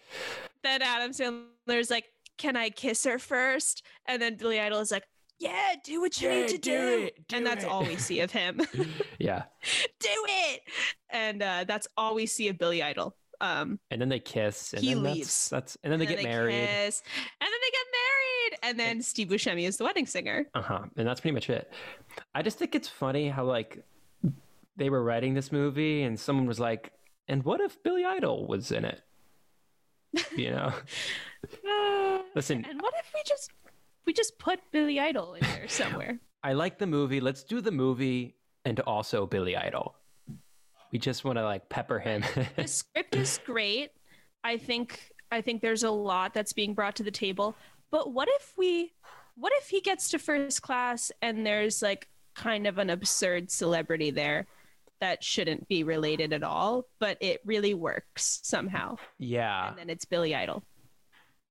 then 0.63 0.81
adam 0.81 1.11
sandler's 1.11 1.89
like 1.89 2.05
can 2.37 2.55
i 2.55 2.69
kiss 2.69 3.03
her 3.05 3.19
first? 3.19 3.83
And 4.07 4.21
then 4.21 4.35
billy 4.37 4.59
idol 4.59 4.79
is 4.79 4.91
like 4.91 5.05
yeah 5.39 5.75
do 5.83 6.01
what 6.01 6.21
you 6.21 6.27
Yeah, 6.27 6.29
need 6.29 6.47
to 6.49 6.57
do 6.57 6.71
do, 6.71 7.03
it, 7.05 7.27
do 7.27 7.37
and 7.37 7.45
that's 7.45 7.63
it. 7.63 7.69
all 7.69 7.85
we 7.85 7.97
see 7.97 8.19
of 8.21 8.31
him. 8.31 8.61
Yeah, 9.19 9.45
do 9.99 10.09
it! 10.27 10.61
And 11.09 11.41
uh 11.41 11.65
that's 11.67 11.87
all 11.97 12.15
we 12.15 12.25
see 12.25 12.49
of 12.49 12.57
billy 12.57 12.83
idol 12.83 13.15
um 13.41 13.79
and 13.91 14.01
then 14.01 14.09
they 14.09 14.19
kiss, 14.19 14.73
and 14.73 14.81
He 14.83 14.93
then 14.93 15.03
leaves. 15.03 15.49
That's, 15.49 15.49
that's 15.49 15.77
and 15.83 15.91
then 15.91 15.99
they 15.99 16.07
and 16.07 16.15
get 16.15 16.23
married. 16.23 16.53
kiss, 16.53 17.01
and 17.41 17.47
then 17.47 17.59
they 17.61 17.71
get 17.71 17.87
married 17.91 18.59
and 18.63 18.79
then 18.79 19.01
steve 19.01 19.27
buscemi 19.27 19.67
is 19.67 19.77
the 19.77 19.83
wedding 19.83 20.05
singer 20.05 20.45
Uh 20.55 20.61
huh. 20.61 20.81
And 20.95 21.07
that's 21.07 21.21
pretty 21.21 21.33
much 21.33 21.49
it. 21.49 21.71
I 22.33 22.41
just 22.41 22.57
think 22.57 22.75
it's 22.75 22.87
funny 22.87 23.29
how 23.29 23.43
like 23.45 23.83
they 24.75 24.89
were 24.89 25.03
writing 25.03 25.33
this 25.33 25.51
movie, 25.51 26.03
and 26.03 26.19
someone 26.19 26.45
was 26.45 26.59
like, 26.59 26.91
"And 27.27 27.43
what 27.43 27.59
if 27.61 27.81
Billy 27.83 28.05
Idol 28.05 28.45
was 28.47 28.71
in 28.71 28.85
it?" 28.85 29.01
You 30.35 30.51
know. 30.51 30.73
Listen, 32.35 32.65
and 32.69 32.81
what 32.81 32.93
if 32.99 33.11
we 33.13 33.21
just 33.25 33.51
we 34.05 34.13
just 34.13 34.37
put 34.39 34.59
billy 34.71 34.99
idol 34.99 35.33
in 35.33 35.41
there 35.41 35.67
somewhere 35.67 36.19
I 36.43 36.53
like 36.53 36.77
the 36.77 36.87
movie. 36.87 37.19
Let's 37.19 37.43
do 37.43 37.59
the 37.61 37.71
movie 37.71 38.35
and 38.63 38.79
also 38.81 39.25
Billy 39.25 39.57
Idol. 39.57 39.95
We 40.91 40.99
just 40.99 41.23
want 41.25 41.37
to 41.37 41.43
like 41.43 41.69
pepper 41.69 41.99
him. 41.99 42.23
the 42.55 42.67
script 42.67 43.15
is 43.15 43.39
great 43.45 43.91
i 44.43 44.57
think 44.57 45.11
i 45.31 45.41
think 45.41 45.61
there's 45.61 45.83
a 45.83 45.91
lot 45.91 46.33
that's 46.33 46.53
being 46.53 46.73
brought 46.73 46.95
to 46.95 47.03
the 47.03 47.11
table 47.11 47.55
but 47.91 48.13
what 48.13 48.27
if 48.39 48.53
we 48.57 48.93
what 49.35 49.51
if 49.57 49.69
he 49.69 49.81
gets 49.81 50.09
to 50.09 50.19
first 50.19 50.61
class 50.61 51.11
and 51.21 51.45
there's 51.45 51.81
like 51.81 52.07
kind 52.35 52.67
of 52.67 52.77
an 52.77 52.89
absurd 52.89 53.49
celebrity 53.51 54.11
there 54.11 54.45
that 55.01 55.23
shouldn't 55.23 55.67
be 55.67 55.83
related 55.83 56.33
at 56.33 56.43
all 56.43 56.85
but 56.99 57.17
it 57.19 57.41
really 57.45 57.73
works 57.73 58.39
somehow 58.43 58.95
yeah. 59.19 59.69
and 59.69 59.77
then 59.77 59.89
it's 59.89 60.05
billy 60.05 60.33
idol 60.35 60.63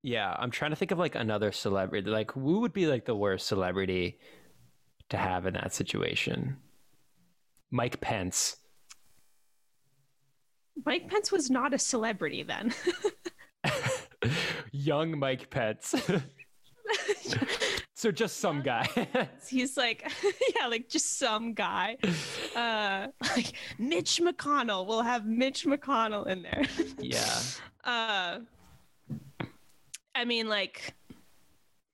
Yeah. 0.03 0.35
I'm 0.39 0.51
trying 0.53 0.71
to 0.71 0.77
think 0.77 0.93
of 0.93 0.99
like 0.99 1.17
another 1.17 1.51
celebrity. 1.51 2.09
Like, 2.11 2.31
who 2.33 2.61
would 2.61 2.73
be 2.73 2.87
like 2.87 3.07
the 3.07 3.17
worst 3.17 3.49
celebrity 3.49 4.19
to 5.09 5.17
have 5.17 5.47
in 5.47 5.55
that 5.55 5.73
situation? 5.75 6.59
Mike 7.73 8.01
Pence. 8.01 8.57
Mike 10.85 11.09
Pence 11.09 11.33
was 11.33 11.51
not 11.51 11.73
a 11.73 11.79
celebrity 11.79 12.43
then. 12.43 12.75
Young 14.73 15.19
Mike 15.19 15.49
Pence. 15.51 15.95
so 17.95 18.13
just 18.13 18.39
some 18.39 18.63
guy. 18.63 18.87
He's 19.49 19.77
like, 19.77 20.11
yeah, 20.57 20.67
like 20.67 20.89
just 20.89 21.19
some 21.19 21.55
guy. 21.55 21.97
Uh, 22.55 23.09
like 23.23 23.53
Mitch 23.79 24.21
McConnell. 24.23 24.87
We'll 24.87 25.03
have 25.03 25.27
Mitch 25.27 25.65
McConnell 25.65 26.27
in 26.27 26.43
there. 26.43 26.63
yeah. 26.99 27.39
Uh, 27.85 28.41
I 30.15 30.25
mean, 30.25 30.49
like, 30.49 30.95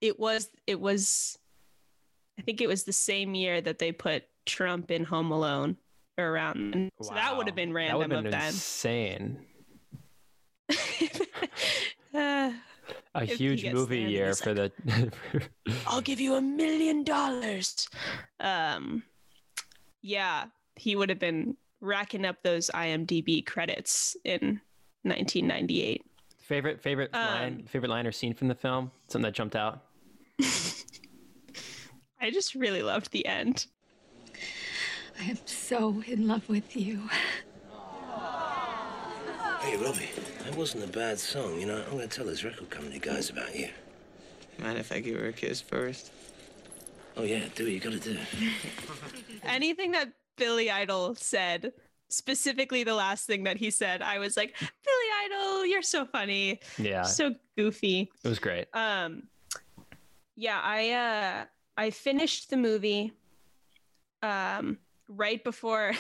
it 0.01 0.19
was, 0.19 0.49
it 0.67 0.81
was, 0.81 1.39
I 2.39 2.43
think 2.43 2.61
it 2.61 2.69
was 2.69 2.85
the 2.85 2.93
same 2.93 3.35
year 3.35 3.61
that 3.61 3.79
they 3.79 3.93
put 3.93 4.25
Trump 4.45 4.91
in 4.91 5.05
Home 5.05 5.31
Alone 5.31 5.77
or 6.19 6.27
around. 6.31 6.91
So 7.01 7.15
that 7.15 7.37
would 7.37 7.47
have 7.47 7.55
Wow. 7.55 7.57
been 7.57 7.69
That 7.71 7.75
random 7.75 7.99
would 7.99 8.11
have 8.11 8.19
of 8.19 8.25
been 8.25 8.31
them. 8.33 8.49
insane. 8.49 9.47
Uh, 12.15 12.53
A 13.15 13.25
huge 13.25 13.65
movie 13.71 14.01
year 14.01 14.35
for 14.35 14.55
the. 14.55 14.73
I'll 15.87 16.01
give 16.01 16.19
you 16.21 16.35
a 16.35 16.41
million 16.43 17.05
dollars. 17.05 17.89
Um, 18.41 19.03
yeah, 20.03 20.47
he 20.77 20.97
would 20.97 21.09
have 21.11 21.19
been 21.19 21.57
racking 21.81 22.25
up 22.25 22.43
those 22.43 22.71
IMDb 22.75 23.45
credits 23.45 24.17
in 24.25 24.61
1998. 25.03 26.05
Favorite 26.41 26.83
favorite 26.83 27.13
line 27.13 27.59
Um, 27.61 27.67
favorite 27.67 27.89
line 27.91 28.07
or 28.07 28.13
scene 28.13 28.35
from 28.35 28.49
the 28.49 28.55
film? 28.55 28.91
Something 29.09 29.23
that 29.23 29.35
jumped 29.35 29.57
out. 29.57 29.85
I 32.21 32.31
just 32.31 32.55
really 32.55 32.83
loved 32.83 33.11
the 33.13 33.27
end. 33.27 33.67
I 35.23 35.27
am 35.27 35.39
so 35.45 36.03
in 36.09 36.27
love 36.27 36.49
with 36.49 36.75
you. 36.75 37.09
Hey, 39.61 39.77
Robbie, 39.77 40.09
that 40.43 40.57
wasn't 40.57 40.83
a 40.83 40.89
bad 40.89 41.21
song. 41.21 41.61
You 41.61 41.67
know, 41.67 41.77
I'm 41.87 41.93
going 41.97 42.09
to 42.09 42.17
tell 42.17 42.27
those 42.27 42.43
record 42.43 42.69
company 42.71 42.99
guys 42.99 43.31
about 43.31 43.55
you. 43.57 43.69
Mind 44.59 44.79
if 44.79 44.91
I 44.91 44.99
give 44.99 45.17
her 45.17 45.29
a 45.29 45.33
kiss 45.33 45.61
first? 45.61 46.11
Oh, 47.17 47.23
yeah, 47.23 47.45
do 47.55 47.63
what 47.65 47.73
You 47.73 47.79
got 47.79 47.93
to 47.93 48.01
do. 48.01 48.19
Anything 49.45 49.93
that 49.93 50.13
Billy 50.37 50.73
Idol 50.73 51.15
said, 51.15 51.73
specifically 52.09 52.83
the 52.83 52.95
last 52.97 53.25
thing 53.29 53.45
that 53.45 53.57
he 53.57 53.71
said, 53.71 54.03
I 54.03 54.19
was 54.19 54.37
like, 54.37 54.57
Billy 54.59 55.09
Idol, 55.25 55.67
you're 55.67 55.83
so 55.83 56.05
funny, 56.05 56.59
Yeah, 56.79 57.03
so 57.03 57.33
goofy. 57.57 58.11
it 58.25 58.29
was 58.29 58.41
great. 58.41 58.67
Um, 58.75 59.29
yeah, 60.35 60.61
I 60.61 60.91
uh, 60.91 61.45
I 61.77 61.91
finished 61.91 62.51
the 62.51 62.57
movie. 62.57 63.13
Um, 64.23 64.79
right 65.17 65.43
before 65.43 65.93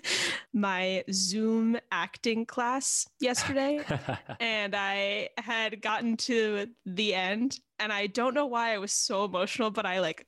my 0.52 1.04
Zoom 1.12 1.78
acting 1.90 2.46
class 2.46 3.08
yesterday. 3.20 3.84
and 4.40 4.74
I 4.74 5.30
had 5.38 5.80
gotten 5.82 6.16
to 6.18 6.68
the 6.86 7.14
end 7.14 7.58
and 7.78 7.92
I 7.92 8.06
don't 8.06 8.34
know 8.34 8.46
why 8.46 8.74
I 8.74 8.78
was 8.78 8.92
so 8.92 9.24
emotional 9.24 9.70
but 9.70 9.86
I 9.86 10.00
like 10.00 10.26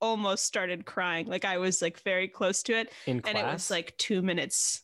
almost 0.00 0.44
started 0.44 0.84
crying. 0.84 1.26
Like 1.26 1.44
I 1.44 1.58
was 1.58 1.80
like 1.80 1.98
very 2.00 2.28
close 2.28 2.62
to 2.64 2.74
it 2.74 2.92
In 3.06 3.22
and 3.24 3.38
it 3.38 3.44
was 3.44 3.70
like 3.70 3.96
2 3.98 4.22
minutes. 4.22 4.82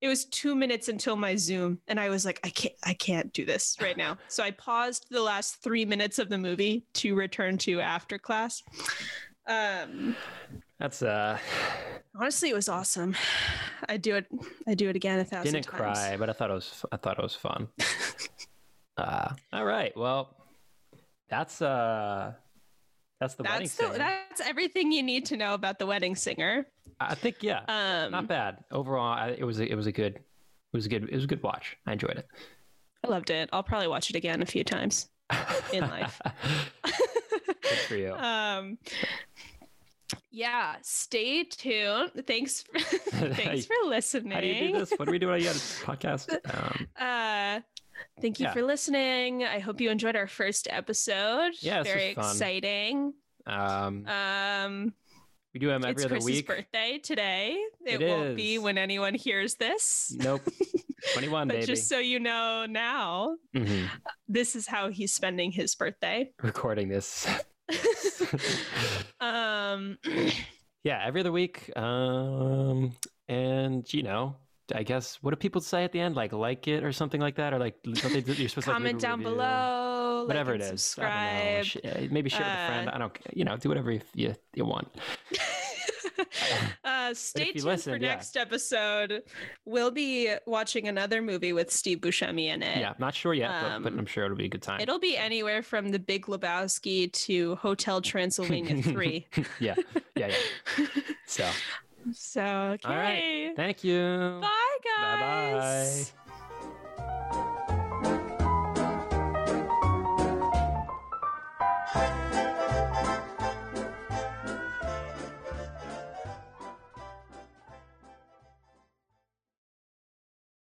It 0.00 0.08
was 0.08 0.24
2 0.26 0.54
minutes 0.54 0.88
until 0.88 1.16
my 1.16 1.36
zoom 1.36 1.80
and 1.88 1.98
I 2.00 2.08
was 2.08 2.24
like 2.24 2.40
I 2.44 2.50
can't 2.50 2.74
I 2.84 2.94
can't 2.94 3.32
do 3.32 3.44
this 3.44 3.76
right 3.80 3.96
now. 3.96 4.18
So 4.28 4.42
I 4.42 4.52
paused 4.52 5.06
the 5.10 5.22
last 5.22 5.62
3 5.62 5.84
minutes 5.84 6.18
of 6.18 6.28
the 6.28 6.38
movie 6.38 6.84
to 6.94 7.14
return 7.14 7.58
to 7.58 7.80
after 7.80 8.18
class. 8.18 8.62
Um 9.46 10.16
That's 10.80 11.02
uh 11.02 11.38
honestly 12.16 12.48
it 12.48 12.54
was 12.54 12.68
awesome 12.68 13.14
I 13.88 13.98
do 13.98 14.16
it 14.16 14.26
I 14.66 14.74
do 14.74 14.88
it 14.88 14.96
again 14.96 15.20
a 15.20 15.24
thousand 15.24 15.52
didn't 15.52 15.66
times 15.66 15.98
cry, 15.98 16.16
but 16.16 16.30
I 16.30 16.32
thought 16.32 16.50
it 16.50 16.54
was 16.54 16.84
I 16.90 16.96
thought 16.96 17.18
it 17.18 17.22
was 17.22 17.34
fun. 17.34 17.68
uh 18.96 19.28
all 19.52 19.64
right. 19.64 19.94
Well, 19.94 20.34
that's 21.28 21.60
uh 21.60 22.32
that's 23.20 23.34
the 23.34 23.42
wedding 23.42 23.58
that's 23.60 23.76
the, 23.76 23.84
singer. 23.84 23.98
that's 23.98 24.40
everything 24.40 24.90
you 24.90 25.02
need 25.02 25.26
to 25.26 25.36
know 25.36 25.52
about 25.52 25.78
the 25.78 25.84
wedding 25.84 26.16
singer. 26.16 26.66
I 26.98 27.14
think 27.14 27.42
yeah. 27.42 27.60
Um, 27.68 28.12
not 28.12 28.26
bad. 28.26 28.64
Overall, 28.72 29.12
I, 29.12 29.36
it 29.38 29.44
was 29.44 29.60
a, 29.60 29.70
it 29.70 29.74
was 29.74 29.86
a 29.86 29.92
good 29.92 30.16
it 30.16 30.22
was 30.72 30.86
a 30.86 30.88
good 30.88 31.04
it 31.04 31.14
was 31.14 31.24
a 31.24 31.28
good 31.28 31.42
watch. 31.42 31.76
I 31.86 31.92
enjoyed 31.92 32.16
it. 32.16 32.26
I 33.04 33.08
loved 33.08 33.28
it. 33.28 33.50
I'll 33.52 33.62
probably 33.62 33.88
watch 33.88 34.08
it 34.08 34.16
again 34.16 34.40
a 34.40 34.46
few 34.46 34.64
times 34.64 35.10
in 35.72 35.82
life. 35.82 36.20
Good 37.70 37.78
for 37.88 37.96
you. 37.96 38.12
um, 38.18 38.78
yeah, 40.30 40.76
stay 40.82 41.44
tuned. 41.44 42.10
Thanks, 42.26 42.62
for, 42.62 42.78
thanks 42.78 43.66
for 43.66 43.74
listening. 43.86 44.32
How 44.32 44.40
do 44.40 44.46
you 44.46 44.72
do 44.72 44.78
this? 44.78 44.90
What 44.96 45.06
do 45.06 45.12
we 45.12 45.18
do 45.18 45.30
on 45.30 45.38
a 45.38 45.42
podcast? 45.42 46.30
Um, 46.52 46.86
Uh, 46.98 47.60
thank 48.20 48.38
you 48.40 48.46
Yeah. 48.46 48.52
for 48.52 48.62
listening. 48.62 49.44
I 49.44 49.58
hope 49.58 49.80
you 49.80 49.90
enjoyed 49.90 50.16
our 50.16 50.26
first 50.28 50.68
episode. 50.70 51.52
Yeah, 51.60 51.82
very 51.82 52.06
exciting. 52.08 53.14
um, 53.46 54.06
Um, 54.06 54.94
we 55.52 55.58
do 55.60 55.66
them 55.66 55.82
every 55.84 55.92
it's 55.94 56.04
other 56.04 56.14
Chris's 56.16 56.26
week. 56.26 56.46
birthday 56.46 56.98
today. 57.02 57.56
It, 57.84 58.00
It 58.00 58.08
won't 58.08 58.36
be 58.36 58.58
when 58.58 58.78
anyone 58.78 59.14
hears 59.14 59.56
this. 59.56 60.14
Nope. 60.16 60.42
21, 61.14 61.48
But 61.48 61.54
baby. 61.54 61.66
just 61.66 61.88
so 61.88 61.98
you 61.98 62.20
know 62.20 62.66
now, 62.66 63.36
Mhm. 63.56 63.88
this 64.28 64.54
is 64.54 64.66
how 64.68 64.90
he's 64.90 65.12
spending 65.12 65.50
his 65.50 65.74
birthday. 65.74 66.30
Recording 66.42 66.88
this. 66.88 67.26
um, 69.20 69.98
yeah, 70.84 71.02
every 71.04 71.20
other 71.20 71.32
week. 71.32 71.70
Um, 71.76 72.92
and 73.28 73.92
you 73.92 74.02
know, 74.02 74.36
I 74.74 74.82
guess 74.82 75.18
what 75.22 75.30
do 75.30 75.36
people 75.36 75.60
say 75.60 75.84
at 75.84 75.92
the 75.92 76.00
end? 76.00 76.16
Like 76.16 76.32
like 76.32 76.68
it 76.68 76.84
or 76.84 76.92
something 76.92 77.20
like 77.20 77.36
that, 77.36 77.52
or 77.52 77.58
like 77.58 77.76
you're 77.84 77.94
supposed 78.48 78.66
to 78.66 78.72
comment 78.72 79.00
down 79.00 79.18
review? 79.18 79.34
below. 79.34 80.24
Whatever 80.26 80.52
like 80.52 80.60
it 80.60 80.74
is, 80.74 80.96
I 80.98 81.02
don't 81.02 81.56
know. 81.56 81.62
Subscribe. 81.62 81.96
Uh, 81.96 82.12
maybe 82.12 82.30
share 82.30 82.40
with 82.40 82.48
a 82.48 82.66
friend. 82.66 82.88
Uh, 82.88 82.92
I 82.94 82.98
don't, 82.98 83.18
you 83.32 83.44
know, 83.44 83.56
do 83.56 83.68
whatever 83.68 83.92
you 83.92 84.00
you, 84.14 84.34
you 84.54 84.64
want. 84.64 84.88
uh, 86.84 87.14
stay 87.14 87.52
tuned 87.52 87.64
listened, 87.64 87.96
for 87.96 88.02
yeah. 88.02 88.08
next 88.08 88.36
episode. 88.36 89.22
We'll 89.64 89.90
be 89.90 90.32
watching 90.46 90.88
another 90.88 91.22
movie 91.22 91.52
with 91.52 91.70
Steve 91.70 91.98
Buscemi 91.98 92.46
in 92.46 92.62
it. 92.62 92.78
Yeah, 92.78 92.94
not 92.98 93.14
sure 93.14 93.34
yet, 93.34 93.50
but, 93.50 93.82
but 93.82 93.92
Um, 93.92 93.98
I'm 93.98 94.06
sure 94.06 94.24
it'll 94.24 94.36
be 94.36 94.46
a 94.46 94.48
good 94.48 94.62
time. 94.62 94.80
It'll 94.80 94.98
be 94.98 95.16
anywhere 95.16 95.62
from 95.62 95.88
The 95.90 95.98
Big 95.98 96.26
Lebowski 96.26 97.12
to 97.12 97.56
Hotel 97.56 98.00
Transylvania 98.10 98.82
3. 98.82 99.26
yeah, 99.58 99.74
yeah, 100.16 100.28
yeah. 100.78 100.86
So, 101.26 101.48
So, 102.12 102.42
okay. 102.42 102.88
all 102.88 102.96
right. 102.96 103.52
Thank 103.56 103.84
you. 103.84 104.38
Bye, 104.40 104.78
guys. 104.84 106.12
Bye. 111.94 112.29